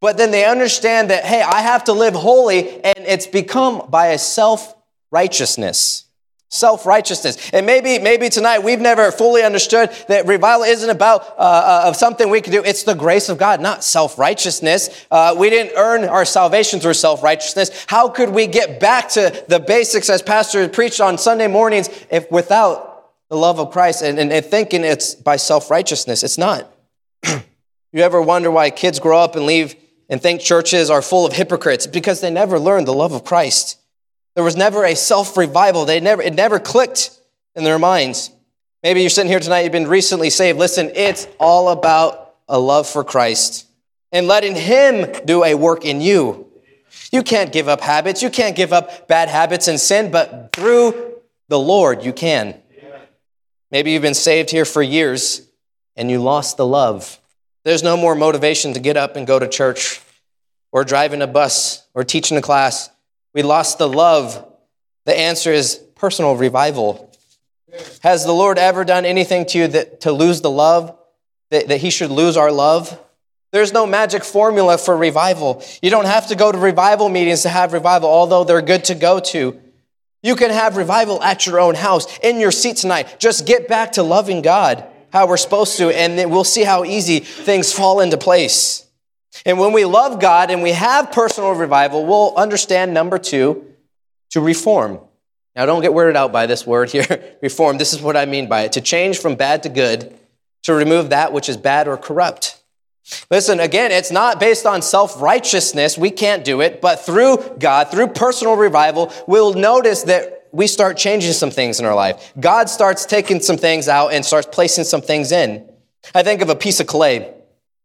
But 0.00 0.16
then 0.16 0.30
they 0.30 0.44
understand 0.44 1.10
that, 1.10 1.24
hey, 1.24 1.42
I 1.42 1.60
have 1.60 1.84
to 1.84 1.92
live 1.92 2.14
holy. 2.14 2.82
And 2.82 2.98
it's 2.98 3.26
become 3.26 3.90
by 3.90 4.08
a 4.08 4.18
self 4.18 4.74
righteousness 5.10 6.04
self-righteousness. 6.50 7.50
And 7.52 7.64
maybe 7.64 7.98
maybe 8.00 8.28
tonight 8.28 8.64
we've 8.64 8.80
never 8.80 9.12
fully 9.12 9.42
understood 9.42 9.90
that 10.08 10.26
revival 10.26 10.64
isn't 10.64 10.90
about 10.90 11.22
uh, 11.38 11.40
uh, 11.40 11.82
of 11.86 11.96
something 11.96 12.28
we 12.28 12.40
can 12.40 12.52
do. 12.52 12.62
It's 12.64 12.82
the 12.82 12.94
grace 12.94 13.28
of 13.28 13.38
god 13.38 13.60
not 13.60 13.84
self-righteousness. 13.84 15.06
Uh, 15.10 15.36
we 15.38 15.48
didn't 15.48 15.76
earn 15.76 16.04
our 16.04 16.24
salvation 16.24 16.80
through 16.80 16.94
self-righteousness. 16.94 17.86
How 17.86 18.08
could 18.08 18.30
we 18.30 18.48
get 18.48 18.80
back 18.80 19.08
to 19.10 19.44
the 19.48 19.60
basics 19.60 20.10
as 20.10 20.22
pastor 20.22 20.68
preached 20.68 21.00
on 21.00 21.18
sunday 21.18 21.46
mornings 21.46 21.88
if 22.10 22.30
without 22.32 23.12
the 23.28 23.36
love 23.36 23.60
of 23.60 23.70
christ 23.70 24.02
and, 24.02 24.18
and, 24.18 24.32
and 24.32 24.44
thinking 24.44 24.82
it's 24.82 25.14
by 25.14 25.36
self-righteousness? 25.36 26.22
It's 26.22 26.38
not. 26.38 26.70
You 27.92 28.04
ever 28.04 28.22
wonder 28.22 28.52
why 28.52 28.70
kids 28.70 29.00
grow 29.00 29.18
up 29.18 29.34
and 29.34 29.46
leave 29.46 29.74
and 30.10 30.20
think 30.20 30.42
churches 30.42 30.90
are 30.90 31.00
full 31.00 31.24
of 31.24 31.32
hypocrites 31.32 31.86
because 31.86 32.20
they 32.20 32.30
never 32.30 32.58
learned 32.58 32.86
the 32.86 32.92
love 32.92 33.12
of 33.12 33.24
christ 33.24 33.80
there 34.34 34.44
was 34.44 34.56
never 34.56 34.84
a 34.84 34.94
self 34.94 35.36
revival. 35.36 35.84
They 35.84 36.00
never, 36.00 36.22
it 36.22 36.34
never 36.34 36.58
clicked 36.58 37.10
in 37.54 37.64
their 37.64 37.78
minds. 37.78 38.30
Maybe 38.82 39.02
you're 39.02 39.10
sitting 39.10 39.30
here 39.30 39.40
tonight, 39.40 39.60
you've 39.60 39.72
been 39.72 39.86
recently 39.86 40.30
saved. 40.30 40.58
Listen, 40.58 40.90
it's 40.94 41.28
all 41.38 41.68
about 41.68 42.34
a 42.48 42.58
love 42.58 42.88
for 42.88 43.04
Christ 43.04 43.66
and 44.12 44.26
letting 44.26 44.56
Him 44.56 45.12
do 45.24 45.44
a 45.44 45.54
work 45.54 45.84
in 45.84 46.00
you. 46.00 46.46
You 47.12 47.22
can't 47.22 47.52
give 47.52 47.68
up 47.68 47.80
habits, 47.80 48.22
you 48.22 48.30
can't 48.30 48.56
give 48.56 48.72
up 48.72 49.08
bad 49.08 49.28
habits 49.28 49.68
and 49.68 49.78
sin, 49.78 50.10
but 50.10 50.50
through 50.52 51.16
the 51.48 51.58
Lord, 51.58 52.04
you 52.04 52.12
can. 52.12 52.54
Maybe 53.70 53.92
you've 53.92 54.02
been 54.02 54.14
saved 54.14 54.50
here 54.50 54.64
for 54.64 54.82
years 54.82 55.42
and 55.96 56.10
you 56.10 56.20
lost 56.20 56.56
the 56.56 56.66
love. 56.66 57.19
There's 57.64 57.82
no 57.82 57.96
more 57.96 58.14
motivation 58.14 58.72
to 58.74 58.80
get 58.80 58.96
up 58.96 59.16
and 59.16 59.26
go 59.26 59.38
to 59.38 59.46
church 59.46 60.00
or 60.72 60.84
drive 60.84 61.12
in 61.12 61.20
a 61.20 61.26
bus 61.26 61.86
or 61.94 62.04
teach 62.04 62.30
in 62.30 62.38
a 62.38 62.42
class 62.42 62.90
We 63.34 63.42
lost 63.42 63.78
the 63.78 63.88
love. 63.88 64.46
The 65.04 65.18
answer 65.18 65.52
is 65.52 65.76
personal 65.94 66.36
revival. 66.36 67.12
Has 68.00 68.24
the 68.24 68.32
Lord 68.32 68.58
ever 68.58 68.84
done 68.84 69.04
anything 69.04 69.46
to 69.46 69.58
you 69.58 69.68
that, 69.68 70.00
to 70.00 70.12
lose 70.12 70.40
the 70.40 70.50
love, 70.50 70.96
that, 71.50 71.68
that 71.68 71.78
He 71.78 71.90
should 71.90 72.10
lose 72.10 72.36
our 72.36 72.50
love? 72.50 72.98
There's 73.52 73.72
no 73.72 73.86
magic 73.86 74.24
formula 74.24 74.78
for 74.78 74.96
revival. 74.96 75.62
You 75.82 75.90
don't 75.90 76.06
have 76.06 76.28
to 76.28 76.36
go 76.36 76.50
to 76.50 76.58
revival 76.58 77.08
meetings 77.08 77.42
to 77.42 77.48
have 77.48 77.72
revival, 77.72 78.08
although 78.08 78.44
they're 78.44 78.62
good 78.62 78.84
to 78.86 78.94
go 78.94 79.20
to. 79.20 79.60
You 80.22 80.36
can 80.36 80.50
have 80.50 80.76
revival 80.76 81.22
at 81.22 81.46
your 81.46 81.60
own 81.60 81.74
house, 81.74 82.18
in 82.18 82.40
your 82.40 82.50
seat 82.50 82.76
tonight. 82.76 83.16
Just 83.18 83.46
get 83.46 83.68
back 83.68 83.92
to 83.92 84.02
loving 84.02 84.42
God 84.42 84.86
how 85.12 85.26
we're 85.26 85.36
supposed 85.36 85.76
to, 85.78 85.88
and 85.88 86.18
then 86.18 86.30
we'll 86.30 86.44
see 86.44 86.62
how 86.62 86.84
easy 86.84 87.20
things 87.20 87.72
fall 87.72 88.00
into 88.00 88.16
place. 88.16 88.86
And 89.46 89.58
when 89.58 89.72
we 89.72 89.84
love 89.84 90.20
God 90.20 90.50
and 90.50 90.62
we 90.62 90.72
have 90.72 91.12
personal 91.12 91.52
revival, 91.52 92.04
we'll 92.04 92.34
understand 92.36 92.92
number 92.92 93.18
two, 93.18 93.66
to 94.30 94.40
reform. 94.40 95.00
Now, 95.56 95.66
don't 95.66 95.82
get 95.82 95.90
weirded 95.90 96.16
out 96.16 96.32
by 96.32 96.46
this 96.46 96.66
word 96.66 96.90
here, 96.90 97.36
reform. 97.42 97.78
This 97.78 97.92
is 97.92 98.00
what 98.00 98.16
I 98.16 98.24
mean 98.26 98.48
by 98.48 98.62
it 98.62 98.72
to 98.72 98.80
change 98.80 99.18
from 99.18 99.34
bad 99.34 99.62
to 99.64 99.68
good, 99.68 100.16
to 100.62 100.74
remove 100.74 101.10
that 101.10 101.32
which 101.32 101.48
is 101.48 101.56
bad 101.56 101.88
or 101.88 101.96
corrupt. 101.96 102.60
Listen, 103.30 103.58
again, 103.58 103.90
it's 103.90 104.12
not 104.12 104.38
based 104.38 104.66
on 104.66 104.82
self 104.82 105.20
righteousness. 105.20 105.98
We 105.98 106.10
can't 106.10 106.44
do 106.44 106.60
it. 106.60 106.80
But 106.80 107.00
through 107.00 107.56
God, 107.58 107.90
through 107.90 108.08
personal 108.08 108.54
revival, 108.54 109.12
we'll 109.26 109.54
notice 109.54 110.04
that 110.04 110.39
we 110.52 110.66
start 110.66 110.96
changing 110.96 111.32
some 111.32 111.50
things 111.50 111.80
in 111.80 111.86
our 111.86 111.94
life. 111.94 112.32
God 112.38 112.68
starts 112.68 113.06
taking 113.06 113.40
some 113.40 113.56
things 113.56 113.88
out 113.88 114.12
and 114.12 114.24
starts 114.24 114.48
placing 114.50 114.84
some 114.84 115.02
things 115.02 115.32
in. 115.32 115.68
I 116.14 116.22
think 116.22 116.42
of 116.42 116.48
a 116.48 116.56
piece 116.56 116.80
of 116.80 116.86
clay 116.86 117.32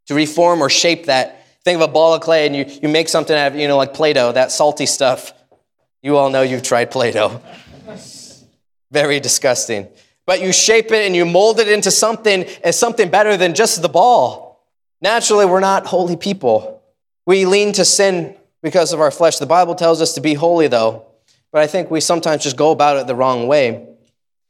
to 0.08 0.16
reform 0.16 0.62
or 0.62 0.70
shape 0.70 1.06
that. 1.06 1.46
Think 1.64 1.76
of 1.82 1.90
a 1.90 1.92
ball 1.92 2.14
of 2.14 2.22
clay 2.22 2.46
and 2.46 2.56
you, 2.56 2.66
you 2.82 2.90
make 2.90 3.10
something 3.10 3.36
out 3.36 3.54
of, 3.54 3.58
you 3.58 3.68
know, 3.68 3.78
like 3.78 3.94
Play 3.94 4.14
Doh, 4.14 4.32
that 4.32 4.52
salty 4.52 4.86
stuff. 4.86 5.34
You 6.02 6.18
all 6.18 6.30
know 6.30 6.42
you've 6.42 6.64
tried 6.64 6.92
Play 6.92 7.12
Doh. 7.12 7.42
Very 8.92 9.20
disgusting. 9.20 9.88
But 10.26 10.42
you 10.42 10.54
shape 10.54 10.92
it 10.92 11.06
and 11.06 11.16
you 11.16 11.26
mold 11.26 11.60
it 11.60 11.68
into 11.68 11.92
something 11.92 12.46
as 12.64 12.78
something 12.78 13.10
better 13.10 13.38
than 13.38 13.54
just 13.54 13.82
the 13.82 13.90
ball. 13.90 14.64
Naturally, 15.02 15.46
we're 15.46 15.60
not 15.60 15.86
holy 15.86 16.16
people. 16.16 16.84
We 17.26 17.46
lean 17.46 17.74
to 17.74 17.86
sin 17.86 18.36
because 18.62 18.94
of 18.94 19.02
our 19.02 19.12
flesh. 19.12 19.38
The 19.38 19.46
Bible 19.46 19.76
tells 19.76 20.02
us 20.02 20.14
to 20.14 20.22
be 20.22 20.34
holy, 20.34 20.68
though, 20.68 21.06
but 21.56 21.64
I 21.64 21.68
think 21.68 21.90
we 21.90 22.02
sometimes 22.02 22.44
just 22.44 22.58
go 22.58 22.72
about 22.72 22.98
it 22.98 23.08
the 23.08 23.16
wrong 23.16 23.48
way. 23.48 23.88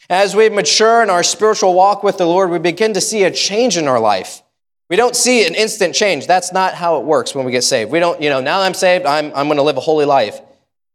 As 0.10 0.36
we 0.36 0.50
mature 0.50 1.04
in 1.04 1.12
our 1.12 1.22
spiritual 1.22 1.76
walk 1.76 2.02
with 2.02 2.18
the 2.18 2.26
Lord, 2.26 2.50
we 2.50 2.58
begin 2.58 2.96
to 2.96 3.00
see 3.00 3.26
a 3.26 3.30
change 3.30 3.78
in 3.78 3.88
our 3.88 4.00
life. 4.00 4.42
We 4.90 4.96
don't 4.96 5.16
see 5.16 5.46
an 5.46 5.54
instant 5.54 5.94
change. 5.94 6.26
That's 6.26 6.52
not 6.52 6.74
how 6.74 7.00
it 7.00 7.06
works 7.06 7.36
when 7.36 7.46
we 7.46 7.52
get 7.52 7.64
saved. 7.64 7.92
We 7.92 8.00
don't, 8.00 8.20
you 8.24 8.32
know, 8.32 8.42
now 8.42 8.62
I'm 8.62 8.74
saved, 8.74 9.06
I'm, 9.06 9.28
I'm 9.36 9.46
going 9.46 9.58
to 9.58 9.62
live 9.62 9.78
a 9.78 9.82
holy 9.82 10.06
life. 10.06 10.42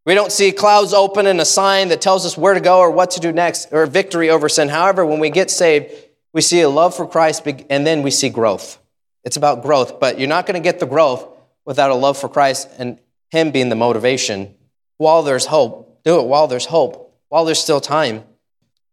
We 0.04 0.14
don't 0.14 0.32
see 0.32 0.50
clouds 0.50 0.92
open 0.92 1.28
and 1.28 1.40
a 1.40 1.44
sign 1.44 1.90
that 1.90 2.00
tells 2.00 2.26
us 2.26 2.36
where 2.36 2.54
to 2.54 2.60
go 2.60 2.80
or 2.80 2.90
what 2.90 3.12
to 3.12 3.20
do 3.20 3.30
next 3.30 3.68
or 3.70 3.86
victory 3.86 4.30
over 4.30 4.48
sin. 4.48 4.68
However, 4.68 5.06
when 5.06 5.20
we 5.20 5.30
get 5.30 5.48
saved, 5.48 5.94
we 6.32 6.40
see 6.40 6.60
a 6.60 6.68
love 6.68 6.92
for 6.92 7.06
Christ 7.06 7.46
and 7.46 7.86
then 7.86 8.02
we 8.02 8.10
see 8.10 8.30
growth. 8.30 8.80
It's 9.22 9.36
about 9.36 9.62
growth, 9.62 10.00
but 10.00 10.18
you're 10.18 10.28
not 10.28 10.46
going 10.46 10.60
to 10.60 10.68
get 10.68 10.80
the 10.80 10.86
growth 10.86 11.24
without 11.64 11.92
a 11.92 11.94
love 11.94 12.18
for 12.18 12.28
Christ 12.28 12.68
and 12.78 12.98
Him 13.30 13.52
being 13.52 13.68
the 13.68 13.76
motivation. 13.76 14.56
While 14.96 15.22
there's 15.22 15.46
hope, 15.46 15.86
do 16.04 16.20
it 16.20 16.26
while 16.26 16.46
there's 16.46 16.66
hope, 16.66 17.14
while 17.28 17.44
there's 17.44 17.58
still 17.58 17.80
time. 17.80 18.24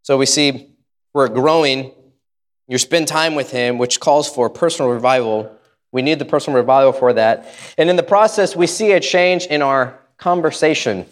So 0.03 0.17
we 0.17 0.25
see 0.25 0.71
we're 1.13 1.29
growing. 1.29 1.91
You 2.67 2.77
spend 2.77 3.07
time 3.07 3.35
with 3.35 3.51
Him, 3.51 3.77
which 3.77 3.99
calls 3.99 4.29
for 4.29 4.49
personal 4.49 4.91
revival. 4.91 5.51
We 5.91 6.01
need 6.01 6.19
the 6.19 6.25
personal 6.25 6.59
revival 6.59 6.93
for 6.93 7.13
that. 7.13 7.53
And 7.77 7.89
in 7.89 7.95
the 7.95 8.03
process, 8.03 8.55
we 8.55 8.67
see 8.67 8.91
a 8.91 8.99
change 8.99 9.45
in 9.45 9.61
our 9.61 9.99
conversation. 10.17 11.05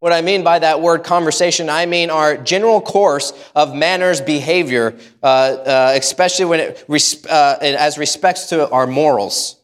What 0.00 0.12
I 0.12 0.20
mean 0.20 0.44
by 0.44 0.58
that 0.58 0.80
word 0.82 1.04
conversation, 1.04 1.70
I 1.70 1.86
mean 1.86 2.10
our 2.10 2.36
general 2.36 2.80
course 2.80 3.32
of 3.54 3.74
manners, 3.74 4.20
behavior, 4.20 4.96
uh, 5.22 5.26
uh, 5.26 5.92
especially 5.96 6.44
when 6.44 6.60
it 6.60 6.84
uh, 7.28 7.56
as 7.60 7.98
respects 7.98 8.48
to 8.50 8.68
our 8.70 8.86
morals. 8.86 9.56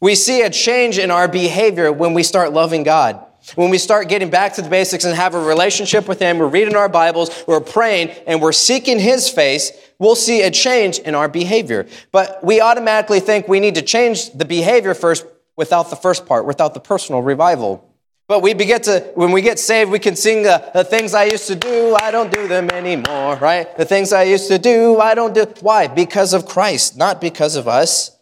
We 0.00 0.14
see 0.14 0.42
a 0.42 0.50
change 0.50 0.98
in 0.98 1.10
our 1.10 1.28
behavior 1.28 1.92
when 1.92 2.14
we 2.14 2.22
start 2.22 2.52
loving 2.52 2.82
God. 2.82 3.24
When 3.56 3.70
we 3.70 3.78
start 3.78 4.08
getting 4.08 4.30
back 4.30 4.54
to 4.54 4.62
the 4.62 4.68
basics 4.68 5.04
and 5.04 5.14
have 5.16 5.34
a 5.34 5.40
relationship 5.40 6.06
with 6.06 6.20
Him, 6.20 6.38
we're 6.38 6.46
reading 6.46 6.76
our 6.76 6.88
Bibles, 6.88 7.44
we're 7.46 7.60
praying, 7.60 8.10
and 8.26 8.40
we're 8.40 8.52
seeking 8.52 8.98
His 8.98 9.28
face, 9.28 9.72
we'll 9.98 10.14
see 10.14 10.42
a 10.42 10.50
change 10.50 10.98
in 11.00 11.14
our 11.14 11.28
behavior. 11.28 11.88
But 12.12 12.44
we 12.44 12.60
automatically 12.60 13.18
think 13.18 13.48
we 13.48 13.58
need 13.58 13.74
to 13.74 13.82
change 13.82 14.30
the 14.32 14.44
behavior 14.44 14.94
first 14.94 15.26
without 15.56 15.90
the 15.90 15.96
first 15.96 16.26
part, 16.26 16.46
without 16.46 16.74
the 16.74 16.80
personal 16.80 17.22
revival. 17.22 17.86
But 18.28 18.42
we 18.42 18.54
get 18.54 18.84
to, 18.84 19.00
when 19.16 19.32
we 19.32 19.42
get 19.42 19.58
saved, 19.58 19.90
we 19.90 19.98
can 19.98 20.14
sing 20.14 20.44
the, 20.44 20.70
the 20.72 20.84
things 20.84 21.14
I 21.14 21.24
used 21.24 21.48
to 21.48 21.56
do, 21.56 21.96
I 22.00 22.12
don't 22.12 22.32
do 22.32 22.46
them 22.46 22.70
anymore, 22.70 23.34
right? 23.36 23.76
The 23.76 23.84
things 23.84 24.12
I 24.12 24.22
used 24.22 24.46
to 24.48 24.58
do, 24.58 25.00
I 25.00 25.14
don't 25.14 25.34
do. 25.34 25.46
Why? 25.60 25.88
Because 25.88 26.32
of 26.34 26.46
Christ, 26.46 26.96
not 26.96 27.20
because 27.20 27.56
of 27.56 27.66
us. 27.66 28.16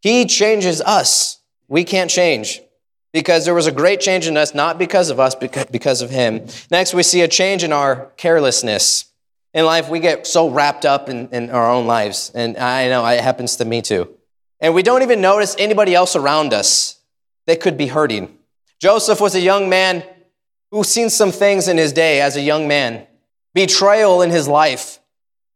He 0.00 0.24
changes 0.26 0.80
us. 0.80 1.38
We 1.68 1.84
can't 1.84 2.10
change 2.10 2.60
because 3.12 3.44
there 3.44 3.54
was 3.54 3.66
a 3.66 3.72
great 3.72 4.00
change 4.00 4.26
in 4.26 4.36
us, 4.36 4.54
not 4.54 4.78
because 4.78 5.10
of 5.10 5.18
us, 5.18 5.34
because 5.34 6.02
of 6.02 6.10
Him. 6.10 6.46
Next, 6.70 6.94
we 6.94 7.02
see 7.02 7.22
a 7.22 7.28
change 7.28 7.64
in 7.64 7.72
our 7.72 8.12
carelessness. 8.16 9.06
In 9.52 9.64
life, 9.64 9.88
we 9.88 9.98
get 9.98 10.26
so 10.26 10.48
wrapped 10.48 10.84
up 10.84 11.08
in, 11.08 11.28
in 11.30 11.50
our 11.50 11.68
own 11.70 11.86
lives, 11.86 12.30
and 12.34 12.56
I 12.56 12.88
know 12.88 13.04
it 13.06 13.20
happens 13.20 13.56
to 13.56 13.64
me 13.64 13.82
too. 13.82 14.08
And 14.60 14.74
we 14.74 14.82
don't 14.82 15.02
even 15.02 15.20
notice 15.20 15.56
anybody 15.58 15.94
else 15.94 16.14
around 16.14 16.52
us 16.52 17.00
that 17.46 17.60
could 17.60 17.76
be 17.76 17.88
hurting. 17.88 18.36
Joseph 18.80 19.20
was 19.20 19.34
a 19.34 19.40
young 19.40 19.68
man 19.68 20.04
who 20.70 20.84
seen 20.84 21.10
some 21.10 21.32
things 21.32 21.66
in 21.66 21.76
his 21.78 21.92
day 21.92 22.20
as 22.20 22.36
a 22.36 22.40
young 22.40 22.68
man. 22.68 23.06
Betrayal 23.54 24.22
in 24.22 24.30
his 24.30 24.46
life. 24.46 25.00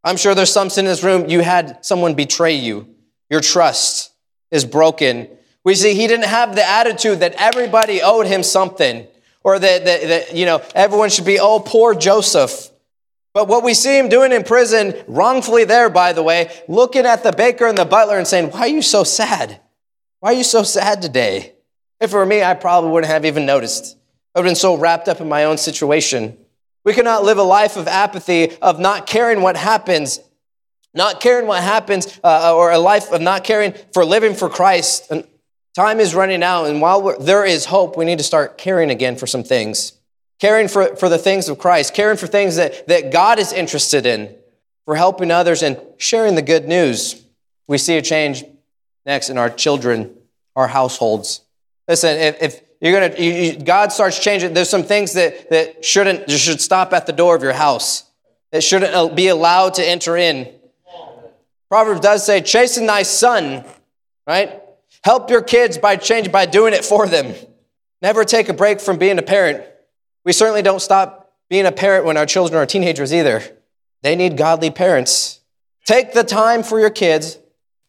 I'm 0.02 0.16
sure 0.16 0.34
there's 0.34 0.52
some 0.52 0.68
in 0.76 0.84
this 0.84 1.04
room, 1.04 1.28
you 1.28 1.40
had 1.40 1.84
someone 1.84 2.14
betray 2.14 2.54
you. 2.54 2.88
Your 3.30 3.40
trust 3.40 4.12
is 4.50 4.64
broken. 4.64 5.28
We 5.64 5.74
see 5.74 5.94
he 5.94 6.07
didn't 6.07 6.27
have 6.27 6.55
the 6.55 6.68
attitude 6.68 7.20
that 7.20 7.35
everybody 7.38 8.03
owed 8.03 8.27
him 8.27 8.42
something 8.42 9.07
or 9.42 9.59
that, 9.59 9.85
that, 9.85 10.03
that 10.03 10.37
you 10.37 10.46
know, 10.46 10.62
everyone 10.74 11.11
should 11.11 11.24
be, 11.24 11.40
oh, 11.40 11.61
poor 11.61 11.94
Joseph. 11.94 12.70
But 13.33 13.48
what 13.48 13.64
we 13.64 13.74
see 13.74 13.98
him 13.98 14.09
doing 14.09 14.31
in 14.31 14.44
prison, 14.44 14.94
wrongfully 15.09 15.64
there, 15.64 15.90
by 15.90 16.12
the 16.12 16.22
way, 16.22 16.50
looking 16.68 17.05
at 17.05 17.24
the 17.24 17.33
baker 17.33 17.66
and 17.66 17.77
the 17.77 17.85
butler 17.85 18.16
and 18.16 18.27
saying, 18.27 18.50
Why 18.50 18.61
are 18.61 18.68
you 18.68 18.83
so 18.83 19.03
sad? 19.03 19.61
Why 20.20 20.31
are 20.31 20.37
you 20.37 20.44
so 20.44 20.62
sad 20.62 21.03
today? 21.03 21.55
If 22.00 22.12
it 22.12 22.16
were 22.16 22.24
me, 22.24 22.42
I 22.42 22.55
probably 22.55 22.90
wouldn't 22.90 23.12
have 23.12 23.24
even 23.24 23.44
noticed. 23.44 23.96
I 24.35 24.38
would 24.38 24.46
have 24.46 24.50
been 24.50 24.57
so 24.57 24.77
wrapped 24.77 25.09
up 25.09 25.20
in 25.20 25.29
my 25.29 25.44
own 25.44 25.59
situation. 25.59 26.37
We 26.85 26.92
cannot 26.92 27.24
live 27.24 27.38
a 27.38 27.42
life 27.42 27.77
of 27.77 27.88
apathy, 27.88 28.57
of 28.59 28.79
not 28.79 29.07
caring 29.07 29.42
what 29.42 29.57
happens, 29.57 30.20
not 30.92 31.20
caring 31.20 31.46
what 31.46 31.62
happens, 31.62 32.20
uh, 32.22 32.55
or 32.55 32.70
a 32.70 32.79
life 32.79 33.11
of 33.11 33.20
not 33.20 33.42
caring 33.42 33.74
for 33.92 34.05
living 34.05 34.35
for 34.35 34.48
Christ. 34.48 35.11
Time 35.74 36.00
is 36.00 36.14
running 36.14 36.42
out, 36.42 36.66
and 36.66 36.80
while 36.80 37.18
there 37.18 37.44
is 37.44 37.66
hope, 37.66 37.96
we 37.96 38.04
need 38.04 38.18
to 38.18 38.24
start 38.24 38.58
caring 38.58 38.90
again 38.90 39.16
for 39.16 39.26
some 39.26 39.42
things. 39.42 39.92
Caring 40.40 40.68
for, 40.68 40.96
for 40.96 41.08
the 41.08 41.18
things 41.18 41.48
of 41.48 41.58
Christ, 41.58 41.94
caring 41.94 42.16
for 42.16 42.26
things 42.26 42.56
that, 42.56 42.87
that 42.88 43.12
God 43.12 43.38
is 43.38 43.52
interested 43.52 44.06
in, 44.06 44.34
for 44.84 44.96
helping 44.96 45.30
others 45.30 45.62
and 45.62 45.80
sharing 45.96 46.34
the 46.34 46.42
good 46.42 46.66
news. 46.68 47.24
We 47.66 47.78
see 47.78 47.96
a 47.96 48.02
change 48.02 48.44
next 49.06 49.30
in 49.30 49.38
our 49.38 49.50
children, 49.50 50.14
our 50.56 50.66
households. 50.68 51.40
Listen, 51.88 52.18
if, 52.18 52.42
if 52.42 52.60
you're 52.80 52.92
gonna, 52.92 53.18
you, 53.18 53.30
you, 53.30 53.56
God 53.56 53.92
starts 53.92 54.18
changing. 54.18 54.52
There's 54.52 54.68
some 54.68 54.82
things 54.82 55.14
that 55.14 55.48
that 55.50 55.84
shouldn't 55.84 56.30
should 56.30 56.60
stop 56.60 56.92
at 56.92 57.06
the 57.06 57.12
door 57.12 57.34
of 57.34 57.42
your 57.42 57.52
house. 57.52 58.04
That 58.52 58.62
shouldn't 58.62 58.94
uh, 58.94 59.08
be 59.08 59.28
allowed 59.28 59.74
to 59.74 59.88
enter 59.88 60.16
in. 60.16 60.52
Proverbs 61.70 62.00
does 62.00 62.26
say, 62.26 62.42
"Chasten 62.42 62.87
thy 62.87 63.02
son," 63.02 63.64
right? 64.26 64.60
Help 65.04 65.28
your 65.28 65.42
kids 65.42 65.76
by 65.76 65.96
change 65.96 66.32
by 66.32 66.46
doing 66.46 66.72
it 66.72 66.82
for 66.82 67.06
them. 67.06 67.34
Never 68.00 68.24
take 68.24 68.48
a 68.48 68.54
break 68.54 68.80
from 68.80 68.96
being 68.96 69.18
a 69.18 69.22
parent. 69.22 69.62
We 70.24 70.32
certainly 70.32 70.62
don't 70.62 70.80
stop 70.80 71.34
being 71.50 71.66
a 71.66 71.72
parent 71.72 72.06
when 72.06 72.16
our 72.16 72.24
children 72.24 72.58
are 72.58 72.64
teenagers 72.64 73.12
either. 73.12 73.42
They 74.02 74.16
need 74.16 74.38
godly 74.38 74.70
parents. 74.70 75.40
Take 75.84 76.14
the 76.14 76.24
time 76.24 76.62
for 76.62 76.80
your 76.80 76.88
kids 76.88 77.38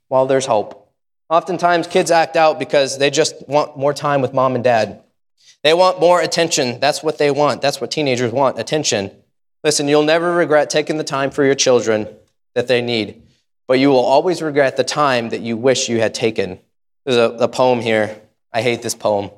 while 0.10 0.26
there's 0.26 0.46
hope. 0.46 0.92
Oftentimes, 1.30 1.88
kids 1.88 2.12
act 2.12 2.36
out 2.36 2.60
because 2.60 2.98
they 2.98 3.10
just 3.10 3.48
want 3.48 3.78
more 3.78 3.94
time 3.94 4.22
with 4.22 4.34
mom 4.34 4.54
and 4.54 4.64
dad. 4.64 5.02
They 5.64 5.74
want 5.74 6.02
more 6.02 6.20
attention. 6.20 6.82
That's 6.82 7.02
what 7.02 7.18
they 7.18 7.32
want. 7.32 7.62
That's 7.62 7.80
what 7.80 7.92
teenagers 7.92 8.34
want 8.34 8.60
attention. 8.60 9.10
Listen, 9.64 9.88
you'll 9.88 10.04
never 10.04 10.34
regret 10.34 10.70
taking 10.70 10.98
the 10.98 11.04
time 11.06 11.32
for 11.32 11.46
your 11.46 11.56
children 11.56 12.10
that 12.56 12.68
they 12.68 12.82
need, 12.82 13.24
but 13.68 13.80
you 13.80 13.88
will 13.88 14.04
always 14.04 14.42
regret 14.42 14.76
the 14.76 14.84
time 14.84 15.30
that 15.30 15.40
you 15.40 15.56
wish 15.56 15.88
you 15.88 16.02
had 16.02 16.14
taken. 16.14 16.60
There's 17.06 17.18
a, 17.18 17.44
a 17.44 17.48
poem 17.48 17.80
here. 17.80 18.20
I 18.52 18.62
hate 18.62 18.82
this 18.82 18.96
poem. 18.96 19.30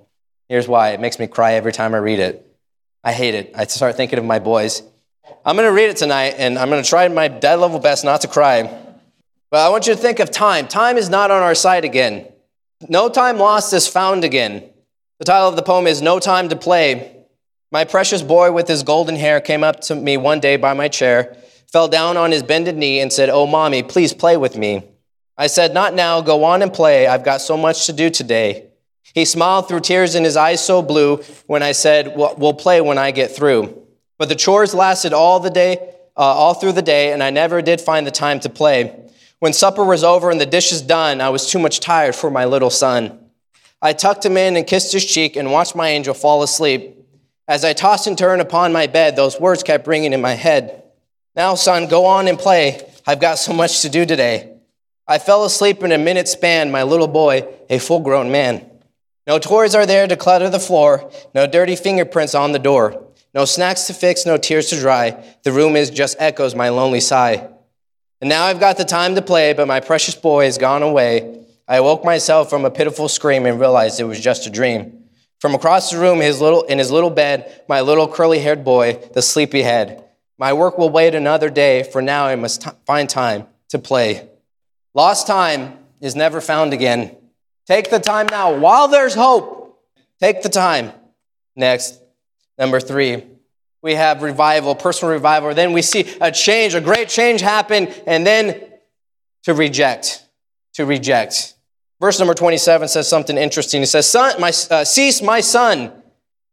Here's 0.48 0.68
why 0.68 0.92
it 0.92 1.00
makes 1.00 1.20
me 1.20 1.28
cry 1.28 1.54
every 1.54 1.74
time 1.74 1.94
I 1.94 1.98
read 1.98 2.20
it. 2.20 2.44
I 3.04 3.12
hate 3.12 3.36
it. 3.36 3.52
I 3.56 3.66
start 3.66 3.96
thinking 3.96 4.18
of 4.18 4.26
my 4.26 4.40
boys. 4.40 4.82
I'm 5.46 5.56
going 5.56 5.68
to 5.68 5.74
read 5.74 5.90
it 5.90 5.98
tonight, 5.98 6.36
and 6.38 6.58
I'm 6.58 6.70
going 6.70 6.82
to 6.82 6.90
try 6.90 7.08
my 7.10 7.28
dead 7.28 7.56
level 7.56 7.80
best 7.80 8.06
not 8.06 8.22
to 8.22 8.28
cry. 8.28 8.64
But 9.50 9.66
I 9.66 9.70
want 9.70 9.88
you 9.88 9.94
to 9.94 10.00
think 10.00 10.20
of 10.20 10.32
time. 10.32 10.68
Time 10.68 10.98
is 10.98 11.10
not 11.10 11.32
on 11.32 11.42
our 11.42 11.56
side 11.56 11.84
again. 11.84 12.28
No 12.88 13.10
time 13.10 13.38
lost 13.38 13.74
is 13.74 13.88
found 13.88 14.24
again. 14.24 14.64
The 15.20 15.26
title 15.26 15.50
of 15.50 15.56
the 15.56 15.64
poem 15.64 15.88
is 15.88 16.02
No 16.02 16.20
Time 16.20 16.48
to 16.50 16.56
Play. 16.56 17.16
My 17.72 17.84
precious 17.84 18.22
boy 18.22 18.52
with 18.52 18.68
his 18.68 18.84
golden 18.84 19.16
hair 19.16 19.42
came 19.42 19.64
up 19.64 19.82
to 19.82 19.96
me 19.96 20.16
one 20.16 20.40
day 20.40 20.56
by 20.56 20.74
my 20.74 20.88
chair, 20.88 21.36
fell 21.72 21.88
down 21.88 22.16
on 22.16 22.32
his 22.32 22.44
bended 22.44 22.78
knee, 22.78 23.02
and 23.02 23.12
said, 23.12 23.30
Oh, 23.30 23.48
mommy, 23.48 23.84
please 23.84 24.14
play 24.14 24.38
with 24.38 24.56
me. 24.56 24.84
I 25.38 25.48
said, 25.48 25.74
Not 25.74 25.94
now, 25.94 26.22
go 26.22 26.44
on 26.44 26.62
and 26.62 26.74
play. 26.74 27.08
I've 27.08 27.24
got 27.24 27.42
so 27.42 27.56
much 27.56 27.86
to 27.86 27.94
do 27.94 28.10
today. 28.10 28.68
He 29.14 29.26
smiled 29.26 29.68
through 29.68 29.82
tears 29.82 30.16
in 30.16 30.24
his 30.24 30.38
eyes 30.38 30.64
so 30.64 30.82
blue 30.82 31.18
when 31.48 31.64
I 31.64 31.72
said, 31.72 32.16
well, 32.16 32.36
We'll 32.38 32.54
play 32.54 32.82
when 32.82 32.98
I 32.98 33.12
get 33.12 33.36
through. 33.36 33.86
But 34.18 34.30
the 34.30 34.36
chores 34.36 34.74
lasted 34.74 35.14
all 35.14 35.40
the 35.40 35.50
day, 35.50 35.78
uh, 36.16 36.22
all 36.22 36.56
through 36.56 36.74
the 36.74 36.82
day, 36.82 37.12
and 37.14 37.22
I 37.22 37.30
never 37.30 37.62
did 37.62 37.80
find 37.80 38.06
the 38.06 38.12
time 38.12 38.40
to 38.42 38.50
play. 38.50 38.96
When 39.40 39.54
supper 39.54 39.86
was 39.86 40.04
over 40.04 40.32
and 40.32 40.42
the 40.42 40.48
dishes 40.48 40.82
done, 40.82 41.22
I 41.22 41.30
was 41.30 41.50
too 41.50 41.60
much 41.60 41.80
tired 41.80 42.16
for 42.16 42.32
my 42.32 42.46
little 42.46 42.72
son. 42.72 43.20
I 43.80 43.94
tucked 43.94 44.26
him 44.26 44.38
in 44.38 44.58
and 44.58 44.66
kissed 44.66 44.92
his 44.92 45.06
cheek 45.06 45.36
and 45.36 45.52
watched 45.52 45.76
my 45.76 45.90
angel 45.90 46.16
fall 46.16 46.42
asleep. 46.42 46.96
As 47.48 47.64
I 47.64 47.74
tossed 47.74 48.08
and 48.08 48.18
turned 48.18 48.42
upon 48.42 48.74
my 48.74 48.88
bed, 48.88 49.16
those 49.16 49.40
words 49.40 49.62
kept 49.62 49.86
ringing 49.86 50.14
in 50.14 50.22
my 50.22 50.34
head. 50.34 50.84
Now, 51.36 51.54
son, 51.54 51.88
go 51.88 52.06
on 52.06 52.28
and 52.28 52.40
play. 52.40 52.82
I've 53.06 53.20
got 53.20 53.38
so 53.38 53.54
much 53.54 53.84
to 53.84 53.90
do 53.90 54.06
today. 54.06 54.57
I 55.10 55.20
fell 55.20 55.46
asleep 55.46 55.84
in 55.84 55.94
a 55.94 55.98
minute 55.98 56.28
span, 56.28 56.70
my 56.70 56.84
little 56.84 57.08
boy, 57.08 57.48
a 57.70 57.80
full 57.80 58.02
grown 58.02 58.30
man. 58.30 58.70
No 59.26 59.40
toys 59.40 59.74
are 59.74 59.86
there 59.86 60.06
to 60.06 60.18
clutter 60.18 60.50
the 60.50 60.60
floor, 60.60 61.10
no 61.34 61.48
dirty 61.48 61.78
fingerprints 61.78 62.36
on 62.36 62.52
the 62.52 62.60
door, 62.60 63.06
no 63.34 63.46
snacks 63.46 63.88
to 63.88 63.94
fix, 63.94 64.26
no 64.26 64.38
tears 64.38 64.70
to 64.70 64.80
dry. 64.80 65.24
The 65.44 65.54
room 65.54 65.78
is 65.78 65.90
just 65.90 66.18
echoes 66.20 66.56
my 66.56 66.70
lonely 66.70 67.00
sigh. 67.00 67.48
And 68.20 68.30
now 68.30 68.46
I've 68.46 68.60
got 68.60 68.78
the 68.78 68.84
time 68.84 69.16
to 69.16 69.22
play, 69.22 69.54
but 69.54 69.68
my 69.68 69.80
precious 69.80 70.16
boy 70.16 70.46
has 70.46 70.58
gone 70.58 70.84
away. 70.84 71.46
I 71.68 71.78
awoke 71.78 72.04
myself 72.04 72.50
from 72.50 72.66
a 72.66 72.72
pitiful 72.72 73.08
scream 73.08 73.46
and 73.46 73.60
realized 73.60 74.00
it 74.00 74.06
was 74.06 74.20
just 74.20 74.46
a 74.46 74.50
dream. 74.50 75.04
From 75.40 75.54
across 75.54 75.92
the 75.92 76.00
room, 76.00 76.20
his 76.20 76.42
little, 76.42 76.64
in 76.64 76.80
his 76.80 76.92
little 76.92 77.12
bed, 77.12 77.64
my 77.70 77.82
little 77.82 78.08
curly 78.08 78.40
haired 78.40 78.66
boy, 78.66 79.00
the 79.14 79.22
sleepy 79.22 79.62
head. 79.62 80.04
My 80.38 80.52
work 80.52 80.78
will 80.78 80.90
wait 80.90 81.16
another 81.16 81.50
day, 81.50 81.84
for 81.84 82.02
now 82.02 82.26
I 82.26 82.36
must 82.36 82.64
t- 82.64 82.72
find 82.86 83.10
time 83.10 83.46
to 83.70 83.80
play. 83.80 84.28
Lost 84.98 85.28
time 85.28 85.78
is 86.02 86.16
never 86.16 86.42
found 86.42 86.74
again. 86.74 87.16
Take 87.68 87.92
the 87.92 88.00
time 88.00 88.26
now 88.32 88.58
while 88.58 88.88
there's 88.88 89.14
hope. 89.14 89.80
Take 90.20 90.42
the 90.42 90.50
time. 90.50 90.92
Next, 91.56 92.02
number 92.58 92.80
three, 92.80 93.24
we 93.84 93.94
have 93.94 94.24
revival, 94.24 94.74
personal 94.74 95.14
revival. 95.14 95.54
Then 95.54 95.72
we 95.72 95.84
see 95.84 96.18
a 96.20 96.32
change, 96.32 96.74
a 96.74 96.82
great 96.82 97.10
change 97.10 97.42
happen, 97.42 97.90
and 98.08 98.26
then 98.26 98.60
to 99.44 99.54
reject, 99.54 100.26
to 100.74 100.84
reject. 100.88 101.54
Verse 102.02 102.18
number 102.18 102.34
27 102.34 102.88
says 102.88 103.08
something 103.08 103.38
interesting. 103.38 103.84
It 103.84 103.88
says, 103.90 104.08
son, 104.08 104.42
my, 104.42 104.52
uh, 104.72 104.84
Cease, 104.84 105.22
my 105.22 105.42
son, 105.42 105.92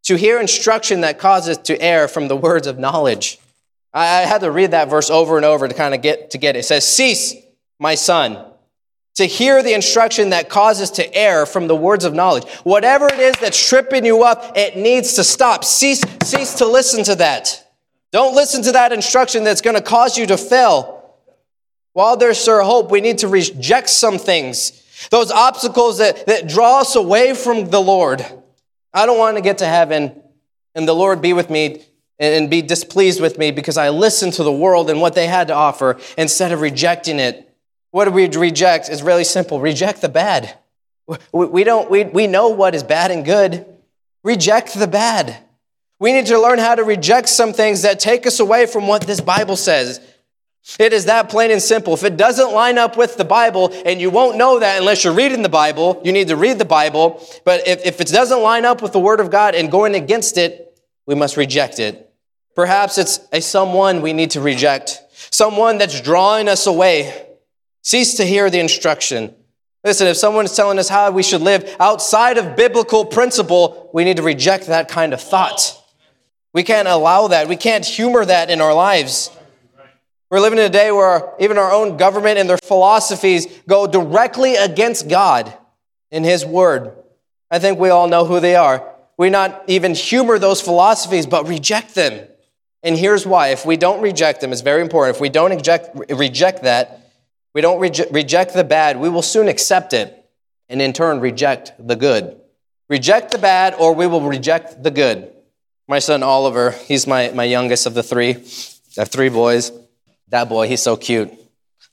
to 0.02 0.16
hear 0.16 0.38
instruction 0.38 1.00
that 1.00 1.18
causes 1.18 1.57
to 1.57 1.80
err 1.80 2.09
from 2.09 2.28
the 2.28 2.37
words 2.37 2.66
of 2.66 2.78
knowledge. 2.78 3.38
I, 3.94 4.02
I 4.04 4.20
had 4.26 4.42
to 4.42 4.50
read 4.50 4.72
that 4.72 4.90
verse 4.90 5.09
over 5.09 5.38
and 5.38 5.46
over 5.46 5.66
to 5.66 5.72
kind 5.72 5.94
of 5.94 6.02
get 6.02 6.33
to 6.33 6.37
get 6.37 6.57
it. 6.57 6.59
It 6.59 6.64
says, 6.64 6.87
Cease, 6.87 7.37
my 7.78 7.94
son, 7.94 8.44
to 9.14 9.26
hear 9.26 9.62
the 9.62 9.74
instruction 9.74 10.30
that 10.30 10.48
causes 10.48 10.90
to 10.92 11.14
err 11.14 11.46
from 11.46 11.68
the 11.68 11.76
words 11.76 12.04
of 12.04 12.14
knowledge. 12.14 12.48
Whatever 12.64 13.06
it 13.06 13.20
is 13.20 13.37
that's 13.37 13.68
tripping 13.68 14.04
you 14.04 14.24
up, 14.24 14.56
it 14.56 14.76
needs 14.76 15.14
to 15.14 15.24
stop. 15.24 15.64
Cease, 15.64 16.02
cease 16.24 16.54
to 16.54 16.66
listen 16.66 17.04
to 17.04 17.14
that. 17.16 17.60
Don't 18.10 18.34
listen 18.34 18.62
to 18.62 18.72
that 18.72 18.92
instruction 18.92 19.44
that's 19.44 19.60
going 19.60 19.76
to 19.76 19.82
cause 19.82 20.18
you 20.18 20.26
to 20.26 20.37
fail. 20.37 21.14
While 21.92 22.16
there's 22.16 22.38
sir 22.38 22.62
hope, 22.62 22.90
we 22.90 23.00
need 23.00 23.18
to 23.18 23.28
reject 23.28 23.88
some 23.88 24.18
things 24.18 24.80
those 25.10 25.30
obstacles 25.30 25.98
that, 25.98 26.26
that 26.26 26.48
draw 26.48 26.80
us 26.80 26.96
away 26.96 27.34
from 27.34 27.68
the 27.70 27.80
Lord. 27.80 28.24
I 28.92 29.06
don't 29.06 29.18
want 29.18 29.37
to 29.37 29.42
get 29.42 29.58
to 29.58 29.66
heaven 29.66 30.22
and 30.74 30.88
the 30.88 30.94
Lord 30.94 31.20
be 31.20 31.32
with 31.32 31.50
me 31.50 31.84
and 32.18 32.48
be 32.48 32.62
displeased 32.62 33.20
with 33.20 33.38
me 33.38 33.50
because 33.50 33.76
I 33.76 33.88
listened 33.90 34.34
to 34.34 34.44
the 34.44 34.52
world 34.52 34.88
and 34.88 35.00
what 35.00 35.14
they 35.14 35.26
had 35.26 35.48
to 35.48 35.54
offer 35.54 35.98
instead 36.16 36.52
of 36.52 36.60
rejecting 36.60 37.18
it. 37.18 37.53
What 37.94 38.07
do 38.07 38.11
we 38.11 38.26
reject? 38.26 38.88
Is 38.88 39.04
really 39.04 39.22
simple 39.22 39.61
reject 39.61 40.00
the 40.00 40.09
bad. 40.09 40.59
We, 41.30 41.62
don't, 41.62 41.88
we, 41.88 42.02
we 42.02 42.26
know 42.26 42.48
what 42.48 42.74
is 42.74 42.83
bad 42.83 43.12
and 43.12 43.24
good. 43.24 43.64
Reject 44.24 44.74
the 44.74 44.88
bad. 44.88 45.37
We 46.00 46.12
need 46.12 46.26
to 46.26 46.40
learn 46.40 46.59
how 46.59 46.74
to 46.74 46.83
reject 46.83 47.28
some 47.28 47.52
things 47.52 47.83
that 47.83 48.00
take 48.00 48.26
us 48.26 48.40
away 48.40 48.66
from 48.66 48.88
what 48.88 49.07
this 49.07 49.20
Bible 49.20 49.54
says. 49.54 50.00
It 50.76 50.92
is 50.92 51.04
that 51.04 51.28
plain 51.28 51.52
and 51.52 51.62
simple. 51.62 51.94
If 51.94 52.02
it 52.02 52.16
doesn't 52.16 52.52
line 52.52 52.78
up 52.78 52.96
with 52.96 53.16
the 53.16 53.24
Bible, 53.24 53.72
and 53.87 54.00
you 54.00 54.11
won't 54.11 54.37
know 54.37 54.59
that 54.59 54.80
unless 54.80 55.04
you're 55.04 55.14
reading 55.14 55.42
the 55.42 55.48
Bible, 55.48 56.02
you 56.04 56.11
need 56.11 56.26
to 56.28 56.37
read 56.37 56.59
the 56.59 56.64
Bible. 56.64 57.24
But 57.44 57.68
if, 57.68 57.87
if 57.87 58.00
it 58.00 58.09
doesn't 58.09 58.42
line 58.42 58.64
up 58.64 58.83
with 58.83 58.90
the 58.90 58.98
Word 58.98 59.20
of 59.20 59.30
God 59.30 59.54
and 59.54 59.70
going 59.70 59.94
against 59.94 60.37
it, 60.37 60.76
we 61.07 61.14
must 61.14 61.37
reject 61.37 61.78
it. 61.78 62.12
Perhaps 62.57 62.98
it's 62.98 63.20
a 63.30 63.40
someone 63.40 64.02
we 64.02 64.12
need 64.12 64.33
to 64.33 64.40
reject, 64.40 65.00
someone 65.30 65.78
that's 65.78 66.00
drawing 66.00 66.48
us 66.48 66.66
away. 66.66 67.23
Cease 67.85 68.14
to 68.14 68.25
hear 68.25 68.49
the 68.49 68.59
instruction. 68.59 69.35
Listen, 69.85 70.07
if 70.07 70.16
someone 70.16 70.47
is 70.47 70.57
telling 70.57 70.79
us 70.79 70.88
how 70.88 71.11
we 71.11 71.23
should 71.23 71.42
live 71.42 71.77
outside 71.79 72.38
of 72.38 72.57
biblical 72.57 73.05
principle, 73.05 73.90
we 73.92 74.05
need 74.05 74.16
to 74.16 74.23
reject 74.23 74.66
that 74.68 74.88
kind 74.88 75.12
of 75.12 75.20
thought. 75.20 75.79
We 76.55 76.62
can't 76.62 76.88
allow 76.88 77.29
that. 77.29 77.47
We 77.47 77.57
can't 77.57 77.85
humor 77.85 78.25
that 78.25 78.49
in 78.49 78.62
our 78.62 78.73
lives. 78.73 79.31
We're 80.31 80.40
living 80.40 80.59
in 80.59 80.64
a 80.64 80.70
day 80.70 80.90
where 80.92 81.35
even 81.38 81.59
our 81.59 81.70
own 81.70 81.99
government 81.99 82.38
and 82.38 82.49
their 82.49 82.57
philosophies 82.57 83.47
go 83.68 83.87
directly 83.87 84.57
against 84.57 85.07
God 85.07 85.53
in 86.11 86.25
His 86.25 86.47
Word. 86.47 86.92
I 87.51 87.59
think 87.59 87.79
we 87.79 87.90
all 87.90 88.09
know 88.09 88.25
who 88.25 88.40
they 88.40 88.57
are. 88.57 88.94
We 89.18 89.29
not 89.29 89.62
even 89.66 89.94
humor 89.94 90.38
those 90.38 90.62
philosophies, 90.62 91.27
but 91.27 91.47
reject 91.47 91.94
them. 91.94 92.27
And 92.83 92.97
here's 92.97 93.27
why. 93.27 93.49
If 93.49 93.66
we 93.66 93.77
don't 93.77 94.01
reject 94.01 94.40
them, 94.40 94.53
it's 94.53 94.62
very 94.62 94.81
important. 94.81 95.16
If 95.16 95.20
we 95.20 95.29
don't 95.29 95.51
reject, 95.51 95.94
reject 96.11 96.62
that, 96.62 97.03
we 97.54 97.60
don't 97.60 97.80
reje- 97.80 98.12
reject 98.12 98.52
the 98.52 98.64
bad, 98.64 98.98
we 98.98 99.08
will 99.08 99.22
soon 99.22 99.48
accept 99.48 99.92
it 99.92 100.28
and 100.68 100.82
in 100.82 100.92
turn 100.92 101.20
reject 101.20 101.72
the 101.78 101.96
good. 101.96 102.40
Reject 102.88 103.30
the 103.30 103.38
bad 103.38 103.74
or 103.74 103.94
we 103.94 104.06
will 104.06 104.20
reject 104.20 104.82
the 104.82 104.90
good. 104.90 105.30
My 105.86 105.98
son 105.98 106.22
Oliver, 106.22 106.72
he's 106.72 107.06
my, 107.06 107.30
my 107.30 107.44
youngest 107.44 107.86
of 107.86 107.94
the 107.94 108.02
three. 108.02 108.30
I 108.96 109.00
have 109.00 109.08
three 109.08 109.28
boys. 109.28 109.70
That 110.28 110.48
boy, 110.48 110.68
he's 110.68 110.82
so 110.82 110.96
cute. 110.96 111.32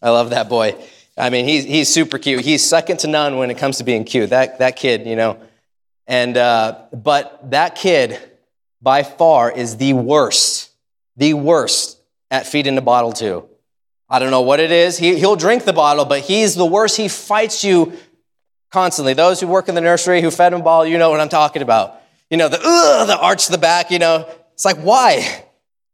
I 0.02 0.10
love 0.10 0.32
that 0.32 0.50
boy. 0.50 0.76
I 1.18 1.30
mean, 1.30 1.46
he's, 1.46 1.64
he's 1.66 1.90
super 1.90 2.18
cute. 2.18 2.44
He's 2.44 2.64
second 2.64 2.98
to 3.00 3.08
none 3.08 3.38
when 3.38 3.52
it 3.52 3.58
comes 3.58 3.78
to 3.78 3.84
being 3.84 4.06
cute. 4.06 4.32
That, 4.32 4.60
that 4.60 4.76
kid, 4.78 5.06
you 5.06 5.16
know. 5.16 5.38
And, 6.08 6.36
uh, 6.38 6.80
but 6.92 7.52
that 7.52 7.76
kid, 7.76 8.18
by 8.82 9.04
far, 9.04 9.52
is 9.52 9.78
the 9.78 9.94
worst, 9.94 10.72
the 11.18 11.34
worst 11.34 12.00
at 12.32 12.48
feeding 12.48 12.76
the 12.76 12.82
bottle 12.82 13.12
to. 13.14 13.48
I 14.12 14.20
don't 14.20 14.30
know 14.30 14.42
what 14.42 14.60
it 14.60 14.72
is. 14.72 14.98
He, 14.98 15.18
he'll 15.18 15.38
drink 15.38 15.64
the 15.64 15.72
bottle, 15.72 16.04
but 16.04 16.20
he's 16.20 16.54
the 16.54 16.66
worst. 16.66 16.98
He 16.98 17.08
fights 17.08 17.64
you 17.64 17.94
constantly. 18.70 19.14
Those 19.14 19.40
who 19.40 19.48
work 19.48 19.70
in 19.70 19.76
the 19.76 19.80
nursery 19.80 20.22
who 20.22 20.30
fed 20.30 20.52
him 20.52 20.64
bottle, 20.64 20.86
you 20.86 20.98
know 20.98 21.10
what 21.10 21.22
I'm 21.22 21.30
talking 21.30 21.62
about. 21.62 21.96
You 22.30 22.36
know, 22.36 22.50
the, 22.50 22.60
ugh, 22.62 23.08
the 23.08 23.18
arch 23.18 23.48
the 23.48 23.58
back, 23.58 23.90
you 23.90 24.00
know. 24.00 24.28
It's 24.54 24.66
like, 24.66 24.76
why? 24.78 25.46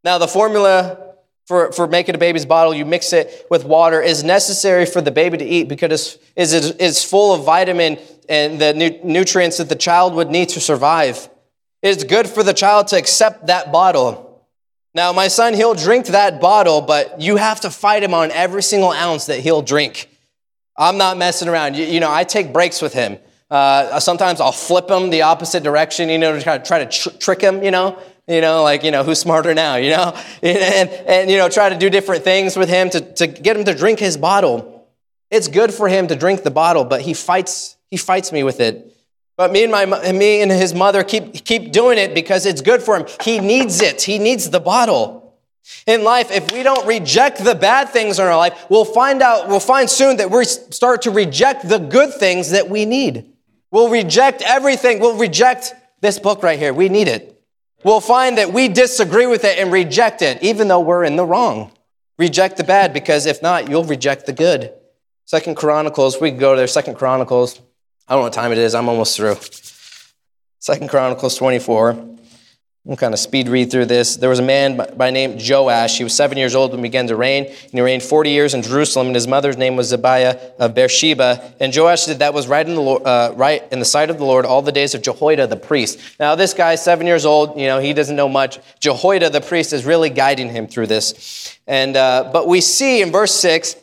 Now, 0.04 0.18
the 0.18 0.28
formula 0.28 1.14
for, 1.46 1.72
for 1.72 1.86
making 1.86 2.16
a 2.16 2.18
baby's 2.18 2.46
bottle, 2.48 2.74
you 2.74 2.86
mix 2.86 3.14
it 3.14 3.46
with 3.52 3.66
water, 3.66 4.02
is 4.02 4.24
necessary 4.24 4.88
for 4.88 5.00
the 5.00 5.12
baby 5.12 5.38
to 5.38 5.46
eat 5.46 5.68
because 5.68 6.18
it's, 6.36 6.54
it's 6.54 7.04
full 7.04 7.36
of 7.36 7.46
vitamin 7.46 8.00
and 8.28 8.60
the 8.60 8.74
nu- 8.74 9.00
nutrients 9.04 9.58
that 9.58 9.70
the 9.70 9.76
child 9.76 10.16
would 10.16 10.32
need 10.32 10.50
to 10.50 10.60
survive. 10.60 11.30
It's 11.84 12.04
good 12.04 12.28
for 12.28 12.42
the 12.42 12.54
child 12.54 12.88
to 12.88 12.98
accept 12.98 13.46
that 13.46 13.72
bottle. 13.72 14.27
Now, 14.98 15.14
my 15.14 15.28
son, 15.28 15.54
he'll 15.54 15.76
drink 15.76 16.08
that 16.08 16.42
bottle, 16.42 16.82
but 16.82 17.22
you 17.22 17.36
have 17.36 17.62
to 17.62 17.70
fight 17.70 18.02
him 18.02 18.16
on 18.16 18.32
every 18.32 18.64
single 18.64 18.90
ounce 18.90 19.28
that 19.28 19.42
he'll 19.42 19.62
drink. 19.62 20.10
I'm 20.76 20.98
not 20.98 21.20
messing 21.20 21.48
around. 21.48 21.76
You, 21.76 21.86
you 21.86 22.00
know, 22.00 22.12
I 22.12 22.24
take 22.24 22.52
breaks 22.52 22.82
with 22.82 22.94
him. 22.94 23.20
Uh, 23.52 24.00
sometimes 24.00 24.42
I'll 24.42 24.52
flip 24.52 24.90
him 24.90 25.12
the 25.12 25.22
opposite 25.22 25.62
direction, 25.62 26.10
you 26.10 26.18
know, 26.18 26.34
to 26.34 26.42
try 26.42 26.58
to, 26.58 26.64
try 26.66 26.84
to 26.84 26.90
tr- 26.90 27.16
trick 27.20 27.42
him, 27.42 27.62
you 27.62 27.70
know. 27.70 28.00
You 28.28 28.42
know, 28.42 28.64
like, 28.64 28.82
you 28.82 28.90
know, 28.90 29.04
who's 29.04 29.20
smarter 29.20 29.54
now, 29.54 29.76
you 29.76 29.92
know? 29.92 30.18
And, 30.42 30.90
and, 30.90 31.30
you 31.30 31.38
know, 31.38 31.48
try 31.48 31.70
to 31.70 31.78
do 31.78 31.92
different 31.92 32.24
things 32.24 32.58
with 32.58 32.68
him 32.68 32.90
to, 32.90 33.00
to 33.00 33.28
get 33.28 33.56
him 33.56 33.66
to 33.66 33.76
drink 33.76 34.00
his 34.00 34.18
bottle. 34.18 34.88
It's 35.30 35.48
good 35.48 35.72
for 35.72 35.88
him 35.88 36.08
to 36.08 36.16
drink 36.16 36.42
the 36.42 36.50
bottle, 36.50 36.86
but 36.86 37.02
he 37.02 37.14
fights, 37.14 37.78
he 37.92 37.98
fights 37.98 38.32
me 38.32 38.42
with 38.42 38.60
it. 38.60 38.97
But 39.38 39.52
me 39.52 39.64
and 39.64 39.72
my, 39.72 39.86
me 40.12 40.42
and 40.42 40.52
his 40.52 40.74
mother 40.74 41.04
keep, 41.04 41.46
keep 41.46 41.72
doing 41.72 41.98
it 41.98 42.14
because 42.14 42.46
it's 42.46 42.62
good 42.62 42.82
for 42.82 42.98
him. 42.98 43.06
He 43.22 43.40
needs 43.40 43.82
it. 43.82 44.02
He 44.02 44.20
needs 44.20 44.50
the 44.50 44.60
bottle. 44.60 45.38
In 45.86 46.04
life, 46.04 46.32
if 46.32 46.52
we 46.52 46.64
don't 46.64 46.86
reject 46.88 47.44
the 47.44 47.56
bad 47.56 47.90
things 47.90 48.20
in 48.20 48.26
our 48.26 48.36
life, 48.36 48.66
we'll 48.70 48.86
find 48.86 49.22
out, 49.22 49.48
we'll 49.48 49.60
find 49.60 49.90
soon 49.90 50.18
that 50.18 50.32
we 50.32 50.44
start 50.44 51.04
to 51.04 51.12
reject 51.12 51.68
the 51.70 51.78
good 51.78 52.14
things 52.14 52.52
that 52.52 52.70
we 52.70 52.86
need. 52.86 53.32
We'll 53.70 53.90
reject 53.90 54.42
everything. 54.42 55.00
We'll 55.00 55.18
reject 55.18 55.74
this 56.02 56.20
book 56.20 56.42
right 56.42 56.58
here. 56.58 56.74
We 56.74 56.90
need 56.90 57.08
it 57.08 57.38
we'll 57.88 58.02
find 58.02 58.38
that 58.38 58.52
we 58.52 58.68
disagree 58.68 59.28
with 59.28 59.44
it 59.44 59.58
and 59.58 59.72
reject 59.72 60.22
it, 60.22 60.44
even 60.44 60.68
though 60.68 60.82
we're 60.82 61.04
in 61.04 61.16
the 61.16 61.26
wrong. 61.26 61.72
Reject 62.18 62.58
the 62.58 62.64
bad, 62.64 62.94
because 62.94 63.26
if 63.26 63.42
not, 63.42 63.70
you'll 63.70 63.84
reject 63.84 64.26
the 64.26 64.34
good. 64.34 64.74
Second 65.26 65.56
Chronicles, 65.56 66.20
we 66.20 66.32
go 66.32 66.56
there. 66.56 66.68
Second 66.68 66.96
Chronicles. 66.96 67.62
I 68.10 68.14
don't 68.14 68.22
know 68.22 68.24
what 68.28 68.34
time 68.34 68.54
it 68.54 68.58
is. 68.58 68.74
I'm 68.74 68.88
almost 68.88 69.18
through. 69.18 69.36
Second 70.60 70.90
Chronicles 70.90 71.36
24. 71.36 71.90
I'm 72.88 72.96
kind 72.96 73.14
of 73.14 73.20
speed 73.20 73.50
read 73.50 73.70
through 73.70 73.88
this. 73.88 74.16
There 74.16 74.30
was 74.30 74.40
a 74.40 74.44
man 74.44 74.78
by 74.96 75.12
name 75.12 75.38
Joash. 75.38 75.98
He 75.98 76.06
was 76.06 76.16
seven 76.16 76.38
years 76.38 76.56
old 76.56 76.72
when 76.72 76.80
he 76.80 76.84
began 76.84 77.08
to 77.08 77.18
reign, 77.18 77.48
and 77.48 77.72
he 77.74 77.82
reigned 77.82 78.02
40 78.02 78.30
years 78.30 78.54
in 78.54 78.62
Jerusalem, 78.62 79.08
and 79.08 79.16
his 79.16 79.28
mother's 79.28 79.58
name 79.58 79.76
was 79.76 79.90
Zebiah 79.90 80.40
of 80.58 80.74
Beersheba. 80.74 81.54
And 81.60 81.76
Joash 81.76 82.06
did 82.06 82.20
that 82.20 82.34
was 82.34 82.48
right 82.48 82.66
in 82.66 82.76
the 82.76 82.82
uh, 82.82 83.34
right 83.36 83.62
in 83.74 83.80
the 83.80 83.86
sight 83.86 84.10
of 84.10 84.20
the 84.20 84.24
Lord 84.24 84.46
all 84.46 84.62
the 84.62 84.72
days 84.72 84.96
of 84.96 85.02
Jehoiada 85.02 85.48
the 85.48 85.58
priest. 85.58 86.00
Now 86.18 86.36
this 86.36 86.54
guy, 86.54 86.76
seven 86.76 87.08
years 87.08 87.26
old, 87.26 87.60
you 87.60 87.68
know, 87.68 87.80
he 87.80 87.92
doesn't 87.92 88.16
know 88.16 88.30
much. 88.30 88.58
Jehoiada 88.80 89.32
the 89.32 89.42
priest 89.42 89.74
is 89.74 89.84
really 89.84 90.10
guiding 90.10 90.48
him 90.50 90.66
through 90.66 90.88
this. 90.88 91.60
And 91.68 91.98
uh, 91.98 92.30
but 92.32 92.48
we 92.48 92.62
see 92.62 93.02
in 93.02 93.12
verse 93.12 93.34
six 93.34 93.76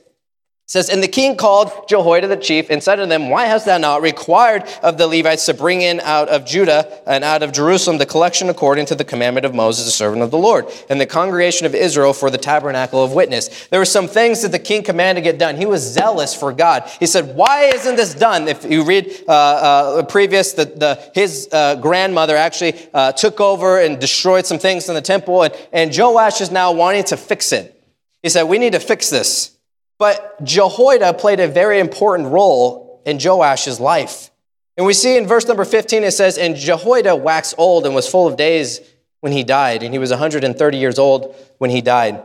says, 0.66 0.88
And 0.88 1.02
the 1.02 1.08
king 1.08 1.36
called 1.36 1.70
Jehoiada 1.88 2.26
the 2.26 2.36
chief 2.36 2.70
and 2.70 2.82
said 2.82 2.96
to 2.96 3.06
them, 3.06 3.28
Why 3.28 3.44
hast 3.44 3.66
thou 3.66 3.76
not 3.76 4.00
required 4.00 4.64
of 4.82 4.96
the 4.96 5.06
Levites 5.06 5.44
to 5.46 5.54
bring 5.54 5.82
in 5.82 6.00
out 6.00 6.28
of 6.28 6.46
Judah 6.46 7.02
and 7.06 7.22
out 7.22 7.42
of 7.42 7.52
Jerusalem 7.52 7.98
the 7.98 8.06
collection 8.06 8.48
according 8.48 8.86
to 8.86 8.94
the 8.94 9.04
commandment 9.04 9.44
of 9.44 9.54
Moses, 9.54 9.84
the 9.84 9.90
servant 9.90 10.22
of 10.22 10.30
the 10.30 10.38
Lord, 10.38 10.66
and 10.88 10.98
the 11.00 11.06
congregation 11.06 11.66
of 11.66 11.74
Israel 11.74 12.14
for 12.14 12.30
the 12.30 12.38
tabernacle 12.38 13.04
of 13.04 13.12
witness? 13.12 13.66
There 13.68 13.78
were 13.78 13.84
some 13.84 14.08
things 14.08 14.40
that 14.42 14.52
the 14.52 14.58
king 14.58 14.82
commanded 14.82 15.24
get 15.24 15.38
done. 15.38 15.56
He 15.56 15.66
was 15.66 15.82
zealous 15.82 16.34
for 16.34 16.52
God. 16.52 16.90
He 16.98 17.06
said, 17.06 17.36
Why 17.36 17.64
isn't 17.64 17.96
this 17.96 18.14
done? 18.14 18.48
If 18.48 18.64
you 18.64 18.84
read 18.84 19.22
uh, 19.28 19.32
uh, 19.32 20.02
previous, 20.04 20.54
the, 20.54 20.64
the, 20.64 21.10
his 21.14 21.48
uh, 21.52 21.76
grandmother 21.76 22.36
actually 22.36 22.74
uh, 22.94 23.12
took 23.12 23.38
over 23.38 23.80
and 23.80 24.00
destroyed 24.00 24.46
some 24.46 24.58
things 24.58 24.88
in 24.88 24.94
the 24.94 25.02
temple, 25.02 25.42
and, 25.42 25.54
and 25.72 25.96
Joash 25.96 26.40
is 26.40 26.50
now 26.50 26.72
wanting 26.72 27.04
to 27.04 27.18
fix 27.18 27.52
it. 27.52 27.70
He 28.22 28.30
said, 28.30 28.44
We 28.44 28.56
need 28.56 28.72
to 28.72 28.80
fix 28.80 29.10
this. 29.10 29.53
But 30.04 30.44
Jehoiada 30.44 31.14
played 31.14 31.40
a 31.40 31.48
very 31.48 31.80
important 31.80 32.28
role 32.28 33.00
in 33.06 33.18
Joash's 33.18 33.80
life. 33.80 34.30
And 34.76 34.84
we 34.84 34.92
see 34.92 35.16
in 35.16 35.26
verse 35.26 35.48
number 35.48 35.64
15, 35.64 36.04
it 36.04 36.10
says, 36.10 36.36
And 36.36 36.56
Jehoiada 36.56 37.16
waxed 37.16 37.54
old 37.56 37.86
and 37.86 37.94
was 37.94 38.06
full 38.06 38.26
of 38.26 38.36
days 38.36 38.82
when 39.20 39.32
he 39.32 39.44
died. 39.44 39.82
And 39.82 39.94
he 39.94 39.98
was 39.98 40.10
130 40.10 40.76
years 40.76 40.98
old 40.98 41.34
when 41.56 41.70
he 41.70 41.80
died. 41.80 42.22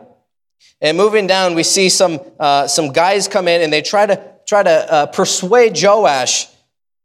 And 0.82 0.98
moving 0.98 1.26
down, 1.26 1.56
we 1.56 1.64
see 1.64 1.88
some, 1.88 2.20
uh, 2.38 2.68
some 2.68 2.92
guys 2.92 3.30
come 3.30 3.48
in 3.48 3.62
and 3.62 3.72
they 3.72 3.82
try 3.82 4.06
to, 4.06 4.22
try 4.46 4.62
to 4.62 4.94
uh, 4.94 5.06
persuade 5.06 5.82
Joash. 5.82 6.48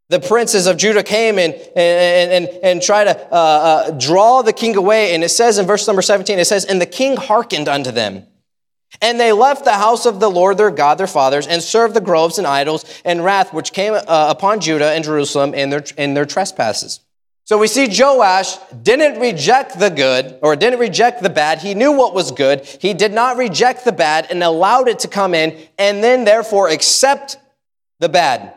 The 0.08 0.18
princes 0.18 0.66
of 0.66 0.76
Judah 0.76 1.04
came 1.04 1.38
and, 1.38 1.54
and, 1.76 2.32
and, 2.32 2.48
and 2.64 2.82
try 2.82 3.04
to 3.04 3.16
uh, 3.32 3.36
uh, 3.36 3.90
draw 3.92 4.42
the 4.42 4.52
king 4.52 4.74
away. 4.74 5.14
And 5.14 5.22
it 5.22 5.28
says 5.28 5.56
in 5.56 5.66
verse 5.66 5.86
number 5.86 6.02
17, 6.02 6.36
it 6.40 6.46
says, 6.46 6.64
And 6.64 6.80
the 6.80 6.86
king 6.86 7.16
hearkened 7.16 7.68
unto 7.68 7.92
them. 7.92 8.26
And 9.00 9.18
they 9.18 9.32
left 9.32 9.64
the 9.64 9.72
house 9.72 10.06
of 10.06 10.20
the 10.20 10.30
Lord 10.30 10.58
their 10.58 10.70
God, 10.70 10.98
their 10.98 11.06
fathers, 11.06 11.46
and 11.46 11.62
served 11.62 11.94
the 11.94 12.00
groves 12.00 12.38
and 12.38 12.46
idols 12.46 12.84
and 13.04 13.24
wrath 13.24 13.52
which 13.52 13.72
came 13.72 13.94
uh, 13.94 14.00
upon 14.06 14.60
Judah 14.60 14.92
and 14.92 15.04
Jerusalem 15.04 15.54
in 15.54 15.70
their, 15.70 15.84
in 15.96 16.14
their 16.14 16.24
trespasses. 16.24 17.00
So 17.46 17.58
we 17.58 17.66
see 17.66 17.88
Joash 17.90 18.56
didn't 18.82 19.20
reject 19.20 19.78
the 19.78 19.90
good 19.90 20.38
or 20.40 20.56
didn't 20.56 20.78
reject 20.78 21.22
the 21.22 21.28
bad. 21.28 21.58
He 21.58 21.74
knew 21.74 21.92
what 21.92 22.14
was 22.14 22.30
good. 22.30 22.64
He 22.64 22.94
did 22.94 23.12
not 23.12 23.36
reject 23.36 23.84
the 23.84 23.92
bad 23.92 24.28
and 24.30 24.42
allowed 24.42 24.88
it 24.88 25.00
to 25.00 25.08
come 25.08 25.34
in 25.34 25.58
and 25.78 26.02
then 26.02 26.24
therefore 26.24 26.70
accept 26.70 27.36
the 28.00 28.08
bad. 28.08 28.54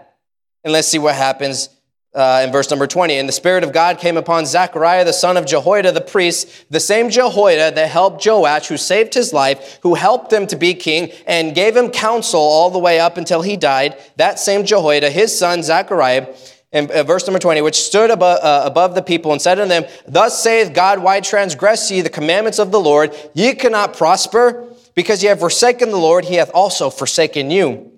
And 0.64 0.72
let's 0.72 0.88
see 0.88 1.00
what 1.00 1.16
happens 1.16 1.70
uh, 2.18 2.42
in 2.44 2.52
verse 2.52 2.70
number 2.72 2.88
20. 2.88 3.18
And 3.18 3.30
the 3.30 3.34
Spirit 3.34 3.64
of 3.64 3.72
God 3.72 4.00
came 4.00 4.18
upon 4.18 4.48
Zechariah, 4.48 5.06
the 5.06 5.14
son 5.14 5.38
of 5.38 5.46
Jehoiada 5.46 5.92
the 5.92 6.02
priest, 6.02 6.66
the 6.72 6.80
same 6.80 7.10
Jehoiada 7.10 7.76
that 7.76 7.90
helped 7.90 8.26
Joash, 8.26 8.68
who 8.68 8.78
saved 8.78 9.14
his 9.14 9.32
life, 9.32 9.80
who 9.84 9.94
helped 9.94 10.34
him 10.34 10.48
to 10.48 10.56
be 10.56 10.74
king, 10.74 11.12
and 11.28 11.54
gave 11.54 11.78
him 11.78 11.92
counsel 11.92 12.42
all 12.42 12.72
the 12.72 12.80
way 12.80 13.00
up 13.00 13.18
until 13.18 13.44
he 13.44 13.56
died. 13.56 14.02
That 14.16 14.40
same 14.40 14.66
Jehoiada, 14.66 15.12
his 15.12 15.38
son 15.38 15.62
Zechariah, 15.62 16.28
in 16.72 16.92
uh, 16.92 17.04
verse 17.04 17.26
number 17.28 17.40
20, 17.40 17.62
which 17.62 17.76
stood 17.76 18.10
above, 18.10 18.40
uh, 18.44 18.64
above 18.66 18.96
the 18.96 19.04
people 19.04 19.32
and 19.32 19.42
said 19.42 19.60
unto 19.60 19.70
them, 19.70 19.86
Thus 20.08 20.42
saith 20.42 20.74
God, 20.74 21.00
why 21.00 21.22
transgress 21.22 21.90
ye 21.92 22.02
the 22.02 22.10
commandments 22.10 22.60
of 22.60 22.72
the 22.72 22.80
Lord? 22.80 23.16
Ye 23.34 23.54
cannot 23.54 23.96
prosper, 23.96 24.68
because 24.96 25.22
ye 25.22 25.30
have 25.30 25.40
forsaken 25.40 25.92
the 25.92 25.98
Lord, 25.98 26.26
he 26.26 26.36
hath 26.36 26.52
also 26.54 26.90
forsaken 26.90 27.52
you. 27.52 27.97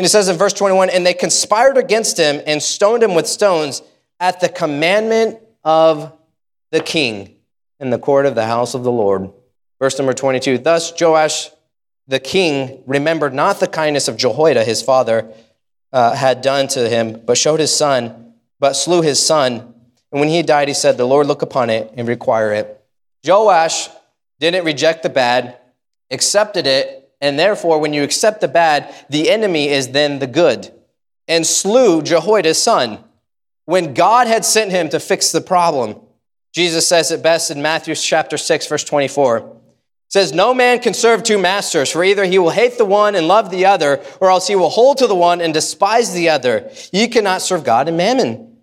And 0.00 0.06
it 0.06 0.08
says 0.08 0.30
in 0.30 0.38
verse 0.38 0.54
21 0.54 0.88
And 0.88 1.04
they 1.04 1.12
conspired 1.12 1.76
against 1.76 2.16
him 2.16 2.40
and 2.46 2.62
stoned 2.62 3.02
him 3.02 3.14
with 3.14 3.26
stones 3.26 3.82
at 4.18 4.40
the 4.40 4.48
commandment 4.48 5.38
of 5.62 6.14
the 6.70 6.80
king 6.80 7.34
in 7.78 7.90
the 7.90 7.98
court 7.98 8.24
of 8.24 8.34
the 8.34 8.46
house 8.46 8.72
of 8.72 8.82
the 8.82 8.90
Lord. 8.90 9.30
Verse 9.78 9.98
number 9.98 10.14
22 10.14 10.56
Thus 10.56 10.90
Joash 10.98 11.50
the 12.08 12.18
king 12.18 12.82
remembered 12.86 13.34
not 13.34 13.60
the 13.60 13.68
kindness 13.68 14.08
of 14.08 14.16
Jehoiada 14.16 14.64
his 14.64 14.80
father 14.80 15.30
uh, 15.92 16.14
had 16.14 16.40
done 16.40 16.66
to 16.68 16.88
him, 16.88 17.20
but 17.26 17.36
showed 17.36 17.60
his 17.60 17.76
son, 17.76 18.32
but 18.58 18.72
slew 18.72 19.02
his 19.02 19.22
son. 19.22 19.74
And 20.12 20.18
when 20.18 20.30
he 20.30 20.40
died, 20.40 20.68
he 20.68 20.72
said, 20.72 20.96
The 20.96 21.04
Lord 21.04 21.26
look 21.26 21.42
upon 21.42 21.68
it 21.68 21.92
and 21.94 22.08
require 22.08 22.54
it. 22.54 22.82
Joash 23.22 23.90
didn't 24.38 24.64
reject 24.64 25.02
the 25.02 25.10
bad, 25.10 25.58
accepted 26.10 26.66
it, 26.66 26.99
and 27.20 27.38
therefore, 27.38 27.78
when 27.78 27.92
you 27.92 28.02
accept 28.02 28.40
the 28.40 28.48
bad, 28.48 28.94
the 29.10 29.30
enemy 29.30 29.68
is 29.68 29.88
then 29.88 30.18
the 30.18 30.26
good, 30.26 30.72
and 31.28 31.46
slew 31.46 32.02
Jehoiada's 32.02 32.62
son 32.62 33.04
when 33.66 33.94
God 33.94 34.26
had 34.26 34.44
sent 34.44 34.70
him 34.70 34.88
to 34.88 34.98
fix 34.98 35.30
the 35.30 35.40
problem. 35.40 36.00
Jesus 36.52 36.88
says 36.88 37.10
it 37.12 37.22
best 37.22 37.50
in 37.50 37.62
Matthew 37.62 37.94
chapter 37.94 38.36
6, 38.36 38.66
verse 38.66 38.84
24. 38.84 39.38
It 39.38 39.44
says, 40.08 40.32
No 40.32 40.52
man 40.52 40.80
can 40.80 40.94
serve 40.94 41.22
two 41.22 41.38
masters, 41.38 41.90
for 41.90 42.02
either 42.02 42.24
he 42.24 42.38
will 42.38 42.50
hate 42.50 42.78
the 42.78 42.84
one 42.84 43.14
and 43.14 43.28
love 43.28 43.50
the 43.50 43.66
other, 43.66 44.02
or 44.20 44.30
else 44.30 44.48
he 44.48 44.56
will 44.56 44.70
hold 44.70 44.98
to 44.98 45.06
the 45.06 45.14
one 45.14 45.40
and 45.40 45.54
despise 45.54 46.12
the 46.12 46.30
other. 46.30 46.70
You 46.92 47.08
cannot 47.08 47.42
serve 47.42 47.62
God 47.62 47.86
and 47.86 47.96
mammon. 47.96 48.56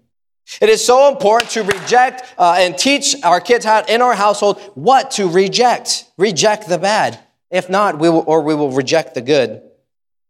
It 0.59 0.69
is 0.69 0.83
so 0.83 1.09
important 1.09 1.51
to 1.51 1.63
reject 1.63 2.23
uh, 2.37 2.55
and 2.57 2.77
teach 2.77 3.15
our 3.23 3.39
kids 3.39 3.65
how 3.65 3.83
in 3.85 4.01
our 4.01 4.15
household 4.15 4.59
what 4.75 5.11
to 5.11 5.29
reject. 5.29 6.05
Reject 6.17 6.67
the 6.67 6.77
bad. 6.77 7.19
If 7.49 7.69
not, 7.69 7.99
we 7.99 8.09
will, 8.09 8.23
or 8.27 8.41
we 8.41 8.55
will 8.55 8.71
reject 8.71 9.15
the 9.15 9.21
good. 9.21 9.61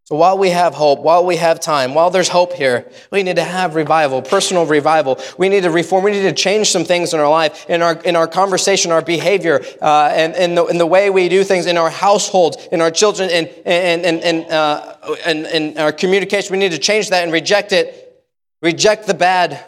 So 0.07 0.15
while 0.15 0.37
we 0.37 0.51
have 0.51 0.73
hope, 0.73 0.99
while 0.99 1.25
we 1.25 1.35
have 1.35 1.59
time, 1.59 1.93
while 1.93 2.09
there's 2.09 2.29
hope 2.29 2.53
here, 2.53 2.89
we 3.11 3.23
need 3.23 3.35
to 3.35 3.43
have 3.43 3.75
revival, 3.75 4.21
personal 4.21 4.65
revival. 4.65 5.19
We 5.37 5.49
need 5.49 5.63
to 5.63 5.69
reform. 5.69 6.05
We 6.05 6.11
need 6.11 6.21
to 6.21 6.31
change 6.31 6.71
some 6.71 6.85
things 6.85 7.13
in 7.13 7.19
our 7.19 7.29
life, 7.29 7.69
in 7.69 7.81
our, 7.81 7.99
in 8.03 8.15
our 8.15 8.25
conversation, 8.25 8.93
our 8.93 9.01
behavior, 9.01 9.61
uh, 9.81 10.09
and 10.13 10.33
in 10.35 10.55
the, 10.55 10.65
in 10.67 10.77
the 10.77 10.85
way 10.85 11.09
we 11.09 11.27
do 11.27 11.43
things 11.43 11.65
in 11.65 11.75
our 11.75 11.89
household, 11.89 12.55
in 12.71 12.79
our 12.79 12.89
children, 12.89 13.29
and, 13.29 13.49
and, 13.65 14.05
and, 14.05 14.21
and, 14.21 14.49
uh, 14.49 14.95
and 15.25 15.77
our 15.77 15.91
communication. 15.91 16.53
We 16.53 16.59
need 16.59 16.71
to 16.71 16.77
change 16.77 17.09
that 17.09 17.23
and 17.23 17.33
reject 17.33 17.73
it. 17.73 18.23
Reject 18.61 19.07
the 19.07 19.13
bad 19.13 19.61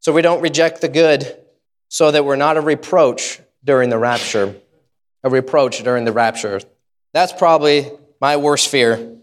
so 0.00 0.14
we 0.14 0.22
don't 0.22 0.40
reject 0.40 0.80
the 0.80 0.88
good, 0.88 1.36
so 1.88 2.10
that 2.10 2.24
we're 2.24 2.36
not 2.36 2.56
a 2.56 2.62
reproach 2.62 3.38
during 3.62 3.90
the 3.90 3.98
rapture. 3.98 4.54
A 5.22 5.28
reproach 5.28 5.82
during 5.82 6.04
the 6.06 6.12
rapture. 6.12 6.60
That's 7.14 7.32
probably 7.32 7.92
my 8.20 8.36
worst 8.36 8.68
fear. 8.68 9.16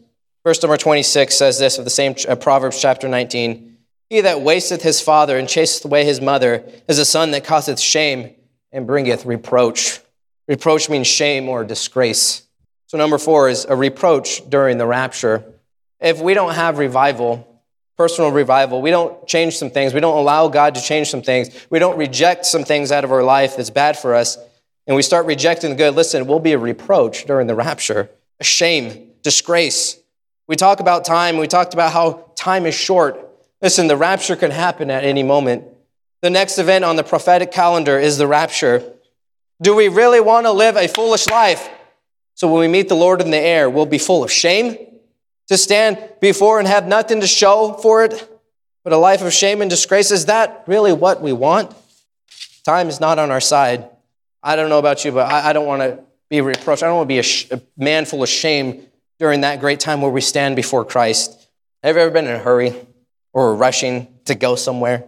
Verse 0.46 0.64
number 0.64 0.78
26 0.78 1.36
says 1.36 1.60
this 1.60 1.78
of 1.78 1.84
the 1.84 1.92
same 1.92 2.16
uh, 2.28 2.36
Proverbs 2.36 2.82
chapter 2.82 3.10
19 3.10 3.78
He 4.10 4.22
that 4.22 4.42
wasteth 4.42 4.82
his 4.82 5.02
father 5.02 5.38
and 5.38 5.48
chaseth 5.48 5.84
away 5.84 6.06
his 6.06 6.22
mother 6.22 6.64
is 6.88 6.98
a 6.98 7.06
son 7.06 7.32
that 7.32 7.44
causeth 7.44 7.82
shame 7.82 8.34
and 8.72 8.88
bringeth 8.88 9.26
reproach. 9.26 10.00
Reproach 10.48 10.90
means 10.90 11.06
shame 11.06 11.50
or 11.50 11.66
disgrace. 11.66 12.44
So, 12.88 12.98
number 12.98 13.18
four 13.18 13.50
is 13.50 13.66
a 13.66 13.76
reproach 13.76 14.50
during 14.50 14.78
the 14.78 14.88
rapture. 14.88 15.44
If 16.00 16.22
we 16.22 16.34
don't 16.34 16.56
have 16.56 16.78
revival, 16.78 17.62
personal 17.98 18.32
revival, 18.32 18.82
we 18.82 18.90
don't 18.90 19.28
change 19.28 19.58
some 19.58 19.70
things, 19.70 19.94
we 19.94 20.00
don't 20.00 20.18
allow 20.18 20.48
God 20.48 20.76
to 20.76 20.82
change 20.82 21.10
some 21.10 21.22
things, 21.22 21.50
we 21.70 21.80
don't 21.80 21.98
reject 21.98 22.46
some 22.46 22.64
things 22.64 22.92
out 22.92 23.04
of 23.04 23.12
our 23.12 23.24
life 23.24 23.58
that's 23.58 23.70
bad 23.70 23.98
for 23.98 24.16
us, 24.16 24.38
and 24.92 24.98
we 24.98 25.04
start 25.04 25.26
rejecting 25.26 25.70
the 25.70 25.76
good, 25.78 25.96
listen, 25.96 26.28
we'll 26.28 26.42
be 26.42 26.52
a 26.52 26.58
reproach 26.58 27.24
during 27.24 27.48
the 27.48 27.56
rapture, 27.56 28.10
a 28.42 28.44
shame, 28.44 29.12
disgrace. 29.24 29.98
We 30.50 30.58
talk 30.58 30.82
about 30.82 31.06
time, 31.06 31.38
we 31.38 31.48
talked 31.48 31.74
about 31.74 31.94
how 31.94 32.30
time 32.36 32.66
is 32.66 32.76
short. 32.76 33.18
Listen, 33.62 33.88
the 33.88 33.96
rapture 33.96 34.36
can 34.36 34.52
happen 34.52 34.92
at 34.92 35.06
any 35.06 35.24
moment. 35.24 35.64
The 36.20 36.30
next 36.30 36.60
event 36.60 36.84
on 36.84 36.98
the 36.98 37.06
prophetic 37.06 37.54
calendar 37.54 37.98
is 37.98 38.18
the 38.18 38.28
rapture. 38.28 38.84
Do 39.62 39.74
we 39.78 39.88
really 39.88 40.20
want 40.20 40.46
to 40.46 40.52
live 40.52 40.76
a 40.76 40.90
foolish 40.90 41.26
life? 41.30 41.70
So 42.36 42.52
when 42.52 42.60
we 42.60 42.68
meet 42.68 42.90
the 42.90 42.96
Lord 42.96 43.22
in 43.22 43.32
the 43.32 43.40
air, 43.40 43.70
we'll 43.70 43.86
be 43.86 43.98
full 43.98 44.26
of 44.26 44.30
shame 44.30 44.76
to 45.48 45.58
stand 45.58 46.04
before 46.20 46.60
and 46.60 46.68
have 46.68 46.86
nothing 46.86 47.22
to 47.22 47.28
show 47.28 47.80
for 47.82 48.04
it, 48.04 48.30
but 48.84 48.92
a 48.92 48.98
life 48.98 49.22
of 49.22 49.32
shame 49.32 49.62
and 49.62 49.70
disgrace. 49.70 50.12
Is 50.12 50.26
that 50.26 50.66
really 50.68 50.92
what 50.92 51.22
we 51.22 51.32
want? 51.32 51.74
Time 52.66 52.90
is 52.90 53.00
not 53.00 53.20
on 53.20 53.32
our 53.32 53.40
side. 53.40 53.88
I 54.44 54.56
don't 54.56 54.70
know 54.70 54.80
about 54.80 55.06
you, 55.06 55.12
but 55.12 55.32
I, 55.32 55.50
I 55.50 55.54
don't 55.54 55.66
want 55.66 55.82
to 55.82 56.00
be 56.30 56.42
reproached. 56.42 56.84
I 56.84 56.88
don't 56.88 56.98
want 56.98 57.08
to 57.08 57.14
be 57.14 57.20
a, 57.20 57.24
sh- 57.24 57.52
a 57.52 57.62
man 57.78 58.06
full 58.06 58.24
of 58.24 58.30
shame 58.30 58.88
during 59.20 59.42
that 59.42 59.60
great 59.60 59.80
time 59.80 60.02
where 60.02 60.12
we 60.12 60.22
stand 60.22 60.56
before 60.56 60.84
Christ. 60.84 61.48
Have 61.84 61.96
you 61.96 62.02
ever 62.02 62.12
been 62.12 62.26
in 62.26 62.32
a 62.32 62.40
hurry 62.40 62.74
or 63.34 63.56
rushing 63.56 64.08
to 64.26 64.36
go 64.36 64.56
somewhere? 64.56 65.06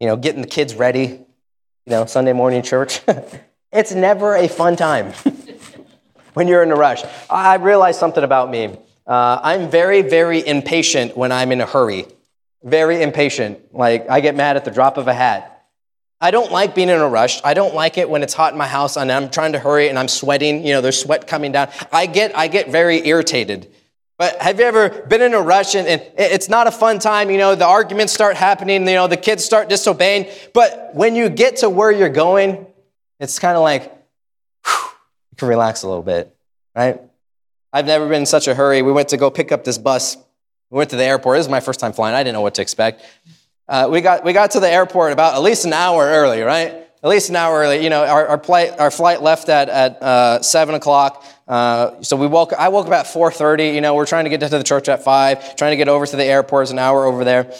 You 0.00 0.08
know, 0.08 0.16
getting 0.16 0.42
the 0.42 0.46
kids 0.46 0.74
ready, 0.74 1.06
you 1.06 1.26
know, 1.86 2.04
Sunday 2.06 2.32
morning 2.32 2.62
church. 2.62 3.00
it's 3.72 3.92
never 3.92 4.36
a 4.36 4.48
fun 4.48 4.76
time 4.76 5.12
when 6.34 6.48
you're 6.48 6.62
in 6.62 6.70
a 6.70 6.76
rush. 6.76 7.02
I 7.30 7.54
realized 7.56 7.98
something 7.98 8.24
about 8.24 8.50
me. 8.50 8.76
Uh, 9.06 9.38
I'm 9.42 9.70
very, 9.70 10.02
very 10.02 10.46
impatient 10.46 11.16
when 11.16 11.30
I'm 11.30 11.52
in 11.52 11.60
a 11.60 11.66
hurry. 11.66 12.06
Very 12.62 13.02
impatient. 13.02 13.74
Like, 13.74 14.08
I 14.08 14.20
get 14.20 14.34
mad 14.34 14.56
at 14.56 14.64
the 14.64 14.70
drop 14.70 14.96
of 14.96 15.08
a 15.08 15.14
hat. 15.14 15.53
I 16.20 16.30
don't 16.30 16.50
like 16.50 16.74
being 16.74 16.88
in 16.88 17.00
a 17.00 17.08
rush. 17.08 17.40
I 17.44 17.54
don't 17.54 17.74
like 17.74 17.98
it 17.98 18.08
when 18.08 18.22
it's 18.22 18.34
hot 18.34 18.52
in 18.52 18.58
my 18.58 18.66
house 18.66 18.96
and 18.96 19.10
I'm 19.10 19.30
trying 19.30 19.52
to 19.52 19.58
hurry 19.58 19.88
and 19.88 19.98
I'm 19.98 20.08
sweating. 20.08 20.66
You 20.66 20.74
know, 20.74 20.80
there's 20.80 21.00
sweat 21.00 21.26
coming 21.26 21.52
down. 21.52 21.68
I 21.92 22.06
get, 22.06 22.36
I 22.36 22.48
get 22.48 22.70
very 22.70 23.06
irritated. 23.06 23.70
But 24.16 24.40
have 24.40 24.60
you 24.60 24.64
ever 24.64 24.88
been 25.06 25.22
in 25.22 25.34
a 25.34 25.40
rush 25.40 25.74
and, 25.74 25.88
and 25.88 26.02
it's 26.16 26.48
not 26.48 26.66
a 26.66 26.70
fun 26.70 27.00
time? 27.00 27.30
You 27.30 27.38
know, 27.38 27.56
the 27.56 27.66
arguments 27.66 28.12
start 28.12 28.36
happening, 28.36 28.86
you 28.86 28.94
know, 28.94 29.08
the 29.08 29.16
kids 29.16 29.44
start 29.44 29.68
disobeying. 29.68 30.28
But 30.52 30.94
when 30.94 31.16
you 31.16 31.28
get 31.28 31.56
to 31.58 31.68
where 31.68 31.90
you're 31.90 32.08
going, 32.08 32.66
it's 33.18 33.38
kind 33.40 33.56
of 33.56 33.62
like, 33.62 33.92
whew, 34.64 34.90
you 35.32 35.36
can 35.36 35.48
relax 35.48 35.82
a 35.82 35.88
little 35.88 36.02
bit, 36.02 36.34
right? 36.76 37.00
I've 37.72 37.86
never 37.86 38.06
been 38.06 38.20
in 38.20 38.26
such 38.26 38.46
a 38.46 38.54
hurry. 38.54 38.82
We 38.82 38.92
went 38.92 39.08
to 39.08 39.16
go 39.16 39.30
pick 39.30 39.50
up 39.50 39.64
this 39.64 39.78
bus. 39.78 40.16
We 40.70 40.78
went 40.78 40.90
to 40.90 40.96
the 40.96 41.04
airport. 41.04 41.38
This 41.38 41.46
is 41.46 41.50
my 41.50 41.60
first 41.60 41.80
time 41.80 41.92
flying. 41.92 42.14
I 42.14 42.22
didn't 42.22 42.34
know 42.34 42.40
what 42.40 42.54
to 42.54 42.62
expect. 42.62 43.02
Uh, 43.68 43.88
we, 43.90 44.00
got, 44.00 44.24
we 44.24 44.32
got 44.32 44.50
to 44.52 44.60
the 44.60 44.70
airport 44.70 45.12
about 45.12 45.34
at 45.34 45.42
least 45.42 45.64
an 45.64 45.72
hour 45.72 46.04
early, 46.04 46.42
right? 46.42 46.68
At 47.02 47.08
least 47.08 47.30
an 47.30 47.36
hour 47.36 47.60
early. 47.60 47.82
You 47.82 47.90
know, 47.90 48.04
our, 48.04 48.26
our, 48.28 48.42
flight, 48.42 48.78
our 48.78 48.90
flight 48.90 49.22
left 49.22 49.48
at, 49.48 49.68
at 49.68 50.02
uh, 50.02 50.42
7 50.42 50.74
o'clock. 50.74 51.24
Uh, 51.48 52.02
so 52.02 52.16
we 52.16 52.26
woke, 52.26 52.52
I 52.52 52.68
woke 52.68 52.86
up 52.86 52.92
at 52.92 53.06
4.30. 53.06 53.74
You 53.74 53.80
know, 53.80 53.94
we're 53.94 54.06
trying 54.06 54.24
to 54.24 54.30
get 54.30 54.40
to 54.40 54.48
the 54.48 54.62
church 54.62 54.88
at 54.88 55.02
5, 55.02 55.56
trying 55.56 55.72
to 55.72 55.76
get 55.76 55.88
over 55.88 56.06
to 56.06 56.16
the 56.16 56.24
airport. 56.24 56.64
It's 56.64 56.72
an 56.72 56.78
hour 56.78 57.04
over 57.06 57.24
there. 57.24 57.52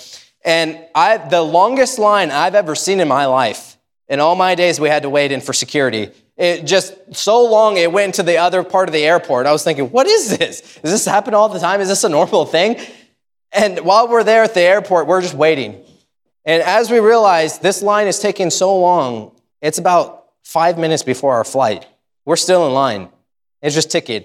And 0.45 0.79
I, 0.95 1.17
the 1.17 1.43
longest 1.43 1.99
line 1.99 2.31
I've 2.31 2.55
ever 2.55 2.75
seen 2.75 3.01
in 3.01 3.09
my 3.09 3.27
life, 3.27 3.79
in 4.09 4.21
all 4.21 4.37
my 4.37 4.55
days 4.55 4.79
we 4.79 4.91
had 4.91 5.05
to 5.05 5.11
wait 5.11 5.33
in 5.33 5.41
for 5.41 5.55
security, 5.55 6.11
it 6.37 6.65
just 6.65 6.95
so 7.15 7.45
long 7.45 7.79
it 7.79 7.91
went 7.93 8.15
to 8.17 8.23
the 8.23 8.39
other 8.39 8.63
part 8.63 8.89
of 8.89 8.93
the 8.93 9.05
airport. 9.05 9.47
I 9.47 9.53
was 9.53 9.65
thinking, 9.65 9.91
what 9.91 10.07
is 10.07 10.37
this? 10.37 10.61
Does 10.83 10.93
this 10.93 11.05
happen 11.07 11.33
all 11.33 11.49
the 11.49 11.61
time? 11.61 11.81
Is 11.81 11.89
this 11.89 12.05
a 12.05 12.09
normal 12.11 12.45
thing? 12.45 12.77
And 13.53 13.81
while 13.81 14.09
we're 14.09 14.25
there 14.25 14.43
at 14.43 14.53
the 14.53 14.61
airport, 14.61 15.07
we're 15.07 15.23
just 15.23 15.35
waiting. 15.35 15.83
And 16.45 16.63
as 16.63 16.91
we 16.91 16.99
realize 16.99 17.59
this 17.59 17.83
line 17.83 18.07
is 18.07 18.19
taking 18.19 18.51
so 18.51 18.79
long, 18.79 19.33
it's 19.63 19.79
about 19.79 20.27
five 20.43 20.79
minutes 20.79 21.03
before 21.03 21.35
our 21.35 21.45
flight. 21.45 21.87
We're 22.25 22.37
still 22.37 22.67
in 22.67 22.75
line. 22.75 23.09
It's 23.63 23.75
just 23.75 23.91
ticking. 23.91 24.25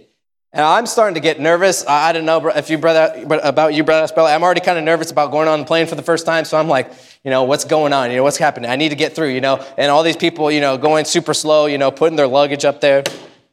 And 0.52 0.66
I'm 0.66 0.88
starting 0.88 1.14
to 1.14 1.20
get 1.20 1.40
nervous. 1.40 1.86
I 1.88 2.12
don't 2.12 2.26
know 2.26 2.48
if 2.50 2.70
you 2.72 2.80
brother 2.80 3.24
about 3.44 3.76
you, 3.76 3.84
brother. 3.84 4.12
I'm 4.24 4.42
already 4.42 4.62
kind 4.62 4.80
of 4.80 4.84
nervous 4.84 5.12
about 5.12 5.32
going 5.32 5.48
on 5.48 5.60
the 5.60 5.66
plane 5.66 5.86
for 5.86 5.94
the 5.96 6.02
first 6.02 6.26
time. 6.26 6.44
So 6.44 6.58
I'm 6.58 6.68
like, 6.68 6.92
you 7.24 7.30
know, 7.30 7.44
what's 7.44 7.66
going 7.66 7.94
on? 7.94 8.10
You 8.10 8.18
know, 8.18 8.24
what's 8.24 8.38
happening? 8.38 8.70
I 8.70 8.76
need 8.76 8.90
to 8.90 8.96
get 8.96 9.16
through. 9.16 9.30
You 9.30 9.42
know, 9.42 9.64
and 9.78 9.92
all 9.92 10.02
these 10.02 10.18
people, 10.18 10.52
you 10.52 10.60
know, 10.60 10.78
going 10.78 11.06
super 11.06 11.36
slow. 11.36 11.68
You 11.68 11.78
know, 11.78 11.92
putting 11.92 12.16
their 12.16 12.28
luggage 12.28 12.66
up 12.66 12.82
there. 12.82 13.04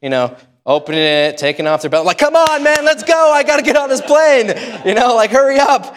You 0.00 0.08
know, 0.08 0.36
opening 0.64 1.00
it, 1.00 1.36
taking 1.36 1.66
off 1.66 1.82
their 1.82 1.90
belt. 1.90 2.06
Like, 2.06 2.18
come 2.18 2.34
on, 2.34 2.62
man, 2.64 2.84
let's 2.84 3.04
go. 3.04 3.30
I 3.30 3.42
got 3.42 3.58
to 3.58 3.62
get 3.62 3.76
on 3.76 3.90
this 3.90 4.00
plane. 4.00 4.48
You 4.86 4.94
know, 4.94 5.14
like 5.14 5.30
hurry 5.30 5.58
up. 5.58 5.94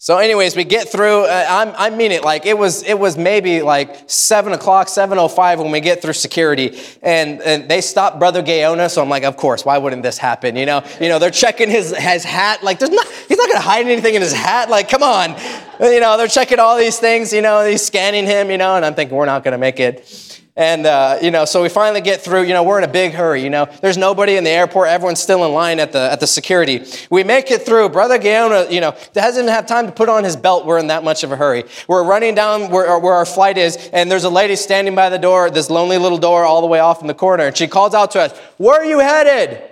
So, 0.00 0.18
anyways, 0.18 0.54
we 0.54 0.62
get 0.62 0.88
through. 0.88 1.24
Uh, 1.24 1.74
i 1.76 1.90
mean 1.90 2.12
it. 2.12 2.22
Like 2.22 2.46
it 2.46 2.56
was, 2.56 2.84
it 2.84 2.96
was 2.96 3.18
maybe 3.18 3.62
like 3.62 4.08
seven 4.08 4.52
o'clock, 4.52 4.88
seven 4.88 5.18
o 5.18 5.22
oh 5.22 5.28
five 5.28 5.58
when 5.58 5.72
we 5.72 5.80
get 5.80 6.00
through 6.00 6.12
security, 6.12 6.78
and, 7.02 7.42
and 7.42 7.68
they 7.68 7.80
stopped 7.80 8.20
Brother 8.20 8.40
Gaona. 8.40 8.88
So 8.90 9.02
I'm 9.02 9.08
like, 9.08 9.24
of 9.24 9.36
course, 9.36 9.64
why 9.64 9.76
wouldn't 9.76 10.04
this 10.04 10.16
happen? 10.16 10.54
You 10.54 10.66
know, 10.66 10.84
you 11.00 11.08
know, 11.08 11.18
they're 11.18 11.32
checking 11.32 11.68
his 11.68 11.90
his 11.96 12.22
hat. 12.22 12.62
Like, 12.62 12.78
there's 12.78 12.92
not, 12.92 13.08
he's 13.26 13.38
not 13.38 13.48
gonna 13.48 13.60
hide 13.60 13.86
anything 13.86 14.14
in 14.14 14.22
his 14.22 14.32
hat. 14.32 14.70
Like, 14.70 14.88
come 14.88 15.02
on, 15.02 15.34
you 15.80 15.98
know, 15.98 16.16
they're 16.16 16.28
checking 16.28 16.60
all 16.60 16.78
these 16.78 17.00
things. 17.00 17.32
You 17.32 17.42
know, 17.42 17.66
he's 17.66 17.84
scanning 17.84 18.24
him. 18.24 18.52
You 18.52 18.56
know, 18.56 18.76
and 18.76 18.84
I'm 18.84 18.94
thinking 18.94 19.16
we're 19.16 19.26
not 19.26 19.42
gonna 19.42 19.58
make 19.58 19.80
it. 19.80 20.37
And, 20.58 20.86
uh, 20.86 21.18
you 21.22 21.30
know, 21.30 21.44
so 21.44 21.62
we 21.62 21.68
finally 21.68 22.00
get 22.00 22.20
through, 22.20 22.42
you 22.42 22.52
know, 22.52 22.64
we're 22.64 22.78
in 22.78 22.84
a 22.84 22.92
big 22.92 23.12
hurry, 23.12 23.44
you 23.44 23.48
know, 23.48 23.66
there's 23.80 23.96
nobody 23.96 24.34
in 24.34 24.42
the 24.42 24.50
airport, 24.50 24.88
everyone's 24.88 25.20
still 25.20 25.44
in 25.44 25.52
line 25.52 25.78
at 25.78 25.92
the, 25.92 26.10
at 26.10 26.18
the 26.18 26.26
security. 26.26 26.84
We 27.10 27.22
make 27.22 27.52
it 27.52 27.62
through. 27.62 27.90
Brother 27.90 28.18
Gaona, 28.18 28.68
you 28.68 28.80
know, 28.80 28.96
doesn't 29.12 29.44
even 29.44 29.54
have 29.54 29.66
time 29.66 29.86
to 29.86 29.92
put 29.92 30.08
on 30.08 30.24
his 30.24 30.34
belt. 30.34 30.66
We're 30.66 30.80
in 30.80 30.88
that 30.88 31.04
much 31.04 31.22
of 31.22 31.30
a 31.30 31.36
hurry. 31.36 31.62
We're 31.86 32.02
running 32.02 32.34
down 32.34 32.72
where, 32.72 32.98
where 32.98 33.14
our 33.14 33.24
flight 33.24 33.56
is, 33.56 33.76
and 33.92 34.10
there's 34.10 34.24
a 34.24 34.30
lady 34.30 34.56
standing 34.56 34.96
by 34.96 35.10
the 35.10 35.18
door, 35.18 35.48
this 35.48 35.70
lonely 35.70 35.96
little 35.96 36.18
door 36.18 36.44
all 36.44 36.60
the 36.60 36.66
way 36.66 36.80
off 36.80 37.02
in 37.02 37.06
the 37.06 37.14
corner, 37.14 37.46
and 37.46 37.56
she 37.56 37.68
calls 37.68 37.94
out 37.94 38.10
to 38.10 38.20
us, 38.20 38.36
where 38.56 38.80
are 38.80 38.84
you 38.84 38.98
headed? 38.98 39.62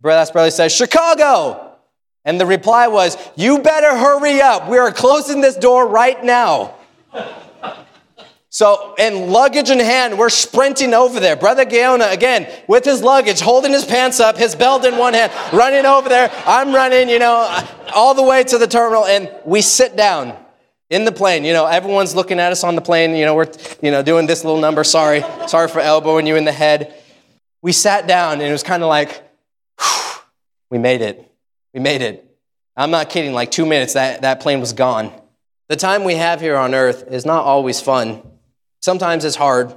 Brother 0.00 0.32
Brother 0.32 0.50
says, 0.50 0.74
Chicago. 0.74 1.76
And 2.24 2.40
the 2.40 2.46
reply 2.46 2.88
was, 2.88 3.16
you 3.36 3.60
better 3.60 3.96
hurry 3.96 4.40
up. 4.40 4.68
We 4.68 4.78
are 4.78 4.90
closing 4.90 5.40
this 5.40 5.54
door 5.54 5.86
right 5.86 6.22
now. 6.24 6.74
So, 8.58 8.96
in 8.98 9.30
luggage 9.30 9.70
in 9.70 9.78
hand, 9.78 10.18
we're 10.18 10.30
sprinting 10.30 10.92
over 10.92 11.20
there. 11.20 11.36
Brother 11.36 11.64
Gaona, 11.64 12.12
again, 12.12 12.52
with 12.66 12.84
his 12.84 13.02
luggage, 13.02 13.38
holding 13.38 13.70
his 13.70 13.84
pants 13.84 14.18
up, 14.18 14.36
his 14.36 14.56
belt 14.56 14.84
in 14.84 14.98
one 14.98 15.14
hand, 15.14 15.30
running 15.52 15.86
over 15.86 16.08
there. 16.08 16.28
I'm 16.44 16.74
running, 16.74 17.08
you 17.08 17.20
know, 17.20 17.64
all 17.94 18.14
the 18.14 18.22
way 18.24 18.42
to 18.42 18.58
the 18.58 18.66
terminal, 18.66 19.06
and 19.06 19.30
we 19.44 19.60
sit 19.60 19.94
down 19.94 20.36
in 20.90 21.04
the 21.04 21.12
plane. 21.12 21.44
You 21.44 21.52
know, 21.52 21.66
everyone's 21.66 22.16
looking 22.16 22.40
at 22.40 22.50
us 22.50 22.64
on 22.64 22.74
the 22.74 22.80
plane. 22.80 23.14
You 23.14 23.26
know, 23.26 23.36
we're, 23.36 23.46
you 23.80 23.92
know, 23.92 24.02
doing 24.02 24.26
this 24.26 24.42
little 24.42 24.60
number. 24.60 24.82
Sorry, 24.82 25.22
sorry 25.46 25.68
for 25.68 25.78
elbowing 25.78 26.26
you 26.26 26.34
in 26.34 26.44
the 26.44 26.50
head. 26.50 26.92
We 27.62 27.70
sat 27.70 28.08
down, 28.08 28.40
and 28.40 28.42
it 28.42 28.50
was 28.50 28.64
kind 28.64 28.82
of 28.82 28.88
like, 28.88 29.22
whew, 29.80 30.20
we 30.68 30.78
made 30.78 31.00
it. 31.00 31.32
We 31.72 31.78
made 31.78 32.02
it. 32.02 32.28
I'm 32.76 32.90
not 32.90 33.08
kidding. 33.08 33.34
Like 33.34 33.52
two 33.52 33.66
minutes, 33.66 33.92
that, 33.92 34.22
that 34.22 34.40
plane 34.40 34.58
was 34.58 34.72
gone. 34.72 35.12
The 35.68 35.76
time 35.76 36.02
we 36.02 36.16
have 36.16 36.40
here 36.40 36.56
on 36.56 36.74
earth 36.74 37.06
is 37.12 37.24
not 37.24 37.44
always 37.44 37.80
fun. 37.80 38.20
Sometimes 38.80 39.24
it's 39.24 39.36
hard. 39.36 39.74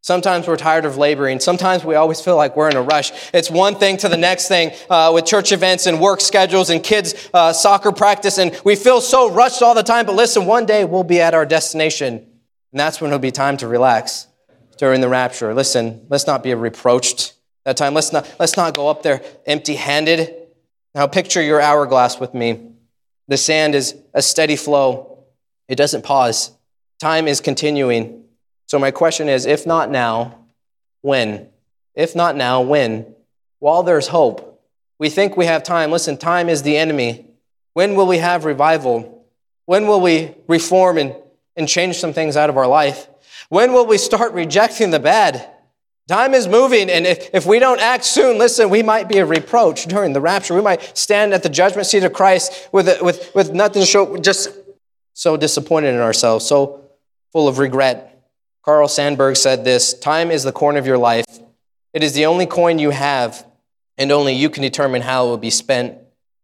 Sometimes 0.00 0.46
we're 0.46 0.56
tired 0.56 0.84
of 0.84 0.96
laboring. 0.96 1.40
Sometimes 1.40 1.84
we 1.84 1.94
always 1.94 2.20
feel 2.20 2.36
like 2.36 2.56
we're 2.56 2.70
in 2.70 2.76
a 2.76 2.82
rush. 2.82 3.12
It's 3.34 3.50
one 3.50 3.74
thing 3.74 3.96
to 3.98 4.08
the 4.08 4.16
next 4.16 4.48
thing 4.48 4.72
uh, 4.88 5.10
with 5.12 5.26
church 5.26 5.52
events 5.52 5.86
and 5.86 6.00
work 6.00 6.20
schedules 6.20 6.70
and 6.70 6.82
kids' 6.82 7.28
uh, 7.34 7.52
soccer 7.52 7.92
practice, 7.92 8.38
and 8.38 8.58
we 8.64 8.76
feel 8.76 9.00
so 9.00 9.30
rushed 9.30 9.60
all 9.60 9.74
the 9.74 9.82
time. 9.82 10.06
But 10.06 10.14
listen, 10.14 10.46
one 10.46 10.66
day 10.66 10.84
we'll 10.84 11.04
be 11.04 11.20
at 11.20 11.34
our 11.34 11.44
destination, 11.44 12.14
and 12.14 12.80
that's 12.80 13.00
when 13.00 13.10
it'll 13.10 13.18
be 13.18 13.32
time 13.32 13.56
to 13.58 13.68
relax 13.68 14.28
during 14.78 15.00
the 15.00 15.08
rapture. 15.08 15.52
Listen, 15.52 16.06
let's 16.08 16.26
not 16.26 16.42
be 16.42 16.54
reproached 16.54 17.34
that 17.64 17.76
time. 17.76 17.92
Let's 17.92 18.12
not, 18.12 18.32
let's 18.38 18.56
not 18.56 18.74
go 18.74 18.88
up 18.88 19.02
there 19.02 19.20
empty 19.46 19.74
handed. 19.74 20.34
Now, 20.94 21.06
picture 21.06 21.42
your 21.42 21.60
hourglass 21.60 22.18
with 22.18 22.32
me. 22.32 22.70
The 23.26 23.36
sand 23.36 23.74
is 23.74 23.94
a 24.14 24.22
steady 24.22 24.56
flow, 24.56 25.26
it 25.68 25.74
doesn't 25.74 26.02
pause. 26.02 26.52
Time 26.98 27.28
is 27.28 27.42
continuing. 27.42 28.24
So, 28.68 28.78
my 28.78 28.90
question 28.90 29.30
is 29.30 29.46
if 29.46 29.66
not 29.66 29.90
now, 29.90 30.44
when? 31.00 31.48
If 31.94 32.14
not 32.14 32.36
now, 32.36 32.60
when? 32.60 33.14
While 33.60 33.82
there's 33.82 34.08
hope, 34.08 34.62
we 34.98 35.08
think 35.08 35.36
we 35.36 35.46
have 35.46 35.62
time. 35.62 35.90
Listen, 35.90 36.18
time 36.18 36.50
is 36.50 36.62
the 36.62 36.76
enemy. 36.76 37.26
When 37.72 37.94
will 37.94 38.06
we 38.06 38.18
have 38.18 38.44
revival? 38.44 39.24
When 39.64 39.86
will 39.86 40.02
we 40.02 40.34
reform 40.48 40.98
and, 40.98 41.16
and 41.56 41.66
change 41.66 41.96
some 41.96 42.12
things 42.12 42.36
out 42.36 42.50
of 42.50 42.58
our 42.58 42.66
life? 42.66 43.08
When 43.48 43.72
will 43.72 43.86
we 43.86 43.96
start 43.96 44.34
rejecting 44.34 44.90
the 44.90 45.00
bad? 45.00 45.48
Time 46.06 46.34
is 46.34 46.46
moving, 46.46 46.90
and 46.90 47.06
if, 47.06 47.30
if 47.34 47.46
we 47.46 47.58
don't 47.58 47.80
act 47.80 48.04
soon, 48.04 48.38
listen, 48.38 48.70
we 48.70 48.82
might 48.82 49.08
be 49.08 49.18
a 49.18 49.26
reproach 49.26 49.84
during 49.86 50.12
the 50.12 50.20
rapture. 50.20 50.54
We 50.54 50.62
might 50.62 50.96
stand 50.96 51.32
at 51.32 51.42
the 51.42 51.50
judgment 51.50 51.86
seat 51.86 52.04
of 52.04 52.12
Christ 52.12 52.68
with, 52.72 53.00
with, 53.00 53.34
with 53.34 53.52
nothing 53.52 53.80
to 53.80 53.86
show, 53.86 54.16
just 54.18 54.50
so 55.14 55.36
disappointed 55.36 55.94
in 55.94 56.00
ourselves, 56.00 56.46
so 56.46 56.84
full 57.32 57.48
of 57.48 57.58
regret. 57.58 58.17
Carl 58.68 58.86
Sandburg 58.86 59.38
said 59.38 59.64
this 59.64 59.94
Time 59.94 60.30
is 60.30 60.42
the 60.42 60.52
coin 60.52 60.76
of 60.76 60.86
your 60.86 60.98
life. 60.98 61.24
It 61.94 62.04
is 62.04 62.12
the 62.12 62.26
only 62.26 62.44
coin 62.44 62.78
you 62.78 62.90
have, 62.90 63.46
and 63.96 64.12
only 64.12 64.34
you 64.34 64.50
can 64.50 64.62
determine 64.62 65.00
how 65.00 65.24
it 65.24 65.28
will 65.30 65.38
be 65.38 65.48
spent. 65.48 65.96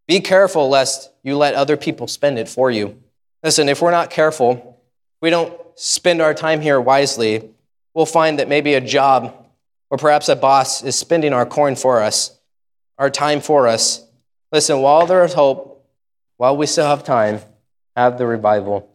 Be 0.08 0.20
careful 0.20 0.70
lest 0.70 1.10
you 1.22 1.36
let 1.36 1.52
other 1.52 1.76
people 1.76 2.06
spend 2.08 2.38
it 2.38 2.48
for 2.48 2.70
you. 2.70 2.98
Listen, 3.42 3.68
if 3.68 3.82
we're 3.82 3.90
not 3.90 4.08
careful, 4.08 4.80
we 5.20 5.28
don't 5.28 5.52
spend 5.74 6.22
our 6.22 6.32
time 6.32 6.62
here 6.62 6.80
wisely, 6.80 7.50
we'll 7.92 8.06
find 8.06 8.38
that 8.38 8.48
maybe 8.48 8.72
a 8.72 8.80
job 8.80 9.50
or 9.90 9.98
perhaps 9.98 10.30
a 10.30 10.34
boss 10.34 10.82
is 10.82 10.96
spending 10.96 11.34
our 11.34 11.44
coin 11.44 11.76
for 11.76 12.00
us, 12.00 12.38
our 12.96 13.10
time 13.10 13.42
for 13.42 13.68
us. 13.68 14.02
Listen, 14.50 14.80
while 14.80 15.06
there 15.06 15.26
is 15.26 15.34
hope, 15.34 15.86
while 16.38 16.56
we 16.56 16.64
still 16.64 16.86
have 16.86 17.04
time, 17.04 17.40
have 17.94 18.16
the 18.16 18.26
revival. 18.26 18.88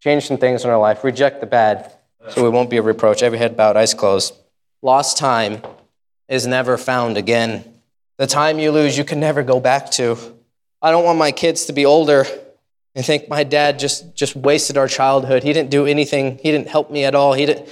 Change 0.00 0.26
some 0.26 0.38
things 0.38 0.64
in 0.64 0.70
our 0.70 0.80
life, 0.80 1.04
reject 1.04 1.38
the 1.38 1.46
bad, 1.46 1.92
so 2.30 2.42
we 2.42 2.48
won't 2.48 2.70
be 2.70 2.76
a 2.76 2.82
reproach. 2.82 3.22
Every 3.22 3.38
head 3.38 3.56
bowed, 3.56 3.76
eyes 3.76 3.94
closed. 3.94 4.34
Lost 4.82 5.16
time 5.16 5.62
is 6.28 6.46
never 6.46 6.76
found 6.76 7.16
again. 7.16 7.64
The 8.16 8.26
time 8.26 8.58
you 8.58 8.70
lose, 8.70 8.96
you 8.96 9.04
can 9.04 9.20
never 9.20 9.42
go 9.42 9.60
back 9.60 9.90
to. 9.92 10.16
I 10.80 10.90
don't 10.90 11.04
want 11.04 11.18
my 11.18 11.32
kids 11.32 11.66
to 11.66 11.72
be 11.72 11.84
older 11.84 12.26
and 12.94 13.04
think 13.04 13.28
my 13.28 13.44
dad 13.44 13.78
just, 13.78 14.14
just 14.14 14.36
wasted 14.36 14.76
our 14.76 14.86
childhood. 14.88 15.42
He 15.42 15.52
didn't 15.52 15.70
do 15.70 15.86
anything. 15.86 16.38
He 16.38 16.50
didn't 16.52 16.68
help 16.68 16.90
me 16.90 17.04
at 17.04 17.14
all. 17.14 17.32
He 17.32 17.46
didn't, 17.46 17.68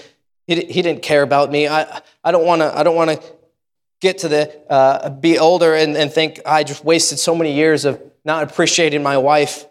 he, 0.47 0.57
he 0.65 0.83
didn't 0.83 1.03
care 1.03 1.23
about 1.23 1.51
me. 1.51 1.69
I, 1.69 2.01
I 2.25 2.33
don't 2.33 2.45
want 2.45 2.63
to 2.63 2.77
I 2.77 2.83
don't 2.83 2.97
want 2.97 3.11
to 3.11 3.23
get 4.01 4.19
to 4.19 4.29
the 4.29 4.71
uh, 4.71 5.11
be 5.11 5.39
older 5.39 5.75
and, 5.75 5.97
and 5.97 6.13
think 6.13 6.41
I 6.45 6.65
just 6.65 6.85
wasted 6.85 7.19
so 7.19 7.35
many 7.35 7.53
years 7.53 7.85
of 7.85 8.03
not 8.25 8.51
appreciating 8.51 9.03
my 9.03 9.19
wife 9.19 9.67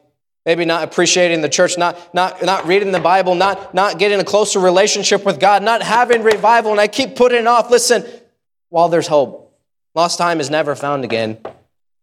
Maybe 0.46 0.66
not 0.66 0.84
appreciating 0.84 1.42
the 1.42 1.50
church, 1.50 1.78
not, 1.78 2.14
not, 2.16 2.42
not 2.44 2.66
reading 2.66 2.92
the 2.92 3.00
Bible, 3.00 3.36
not, 3.36 3.76
not 3.76 4.00
getting 4.00 4.20
a 4.20 4.24
closer 4.24 4.60
relationship 4.60 5.24
with 5.24 5.40
God, 5.40 5.62
not 5.62 5.84
having 5.84 6.24
revival, 6.24 6.72
and 6.72 6.82
I 6.82 6.88
keep 6.88 7.16
putting 7.16 7.42
it 7.42 7.48
off. 7.48 7.70
Listen, 7.70 8.04
while 8.70 8.90
there's 8.90 9.08
hope, 9.08 9.56
lost 9.94 10.18
time 10.18 10.40
is 10.40 10.50
never 10.50 10.76
found 10.76 11.04
again. 11.04 11.38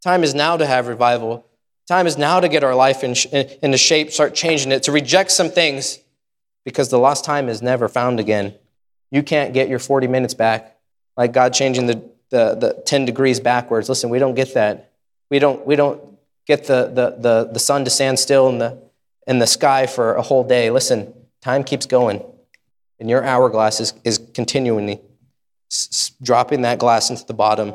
Time 0.05 0.23
is 0.23 0.35
now 0.35 0.57
to 0.57 0.65
have 0.65 0.87
revival. 0.87 1.45
Time 1.89 2.07
is 2.07 2.17
now 2.17 2.39
to 2.39 2.49
get 2.49 2.63
our 2.63 2.75
life 2.75 3.03
in, 3.03 3.15
in, 3.33 3.51
into 3.63 3.79
shape, 3.79 4.13
start 4.13 4.35
changing 4.35 4.71
it, 4.71 4.85
to 4.85 4.93
reject 4.93 5.33
some 5.33 5.51
things 5.51 5.99
because 6.65 6.91
the 6.91 6.99
lost 6.99 7.25
time 7.25 7.49
is 7.49 7.63
never 7.63 7.89
found 7.89 8.21
again. 8.21 8.55
You 9.11 9.23
can't 9.23 9.55
get 9.55 9.69
your 9.69 9.79
40 9.79 10.07
minutes 10.07 10.35
back. 10.35 10.77
Like 11.17 11.33
God 11.33 11.55
changing 11.55 11.87
the, 11.87 11.95
the, 12.31 12.55
the 12.55 12.83
10 12.85 13.07
degrees 13.07 13.41
backwards. 13.41 13.89
Listen, 13.89 14.11
we 14.11 14.19
don't 14.19 14.35
get 14.35 14.55
that. 14.55 14.93
We 15.31 15.39
don't, 15.39 15.67
we 15.67 15.77
don't 15.77 16.18
get 16.49 16.65
the, 16.65 16.91
the, 16.93 17.17
the, 17.21 17.51
the 17.53 17.59
sun 17.61 17.85
to 17.85 17.91
stand 17.91 18.19
still 18.19 18.49
in 18.49 18.59
the, 18.59 18.77
in 19.27 19.39
the 19.39 19.47
sky 19.47 19.87
for 19.87 20.15
a 20.15 20.23
whole 20.23 20.43
day. 20.43 20.71
Listen, 20.71 21.13
time 21.43 21.63
keeps 21.63 21.87
going, 21.87 22.25
and 22.99 23.09
your 23.09 23.23
hourglass 23.23 23.79
is, 23.79 23.95
is 24.03 24.19
continually 24.35 25.01
dropping 26.23 26.63
that 26.63 26.79
glass 26.79 27.11
into 27.11 27.25
the 27.27 27.35
bottom 27.35 27.75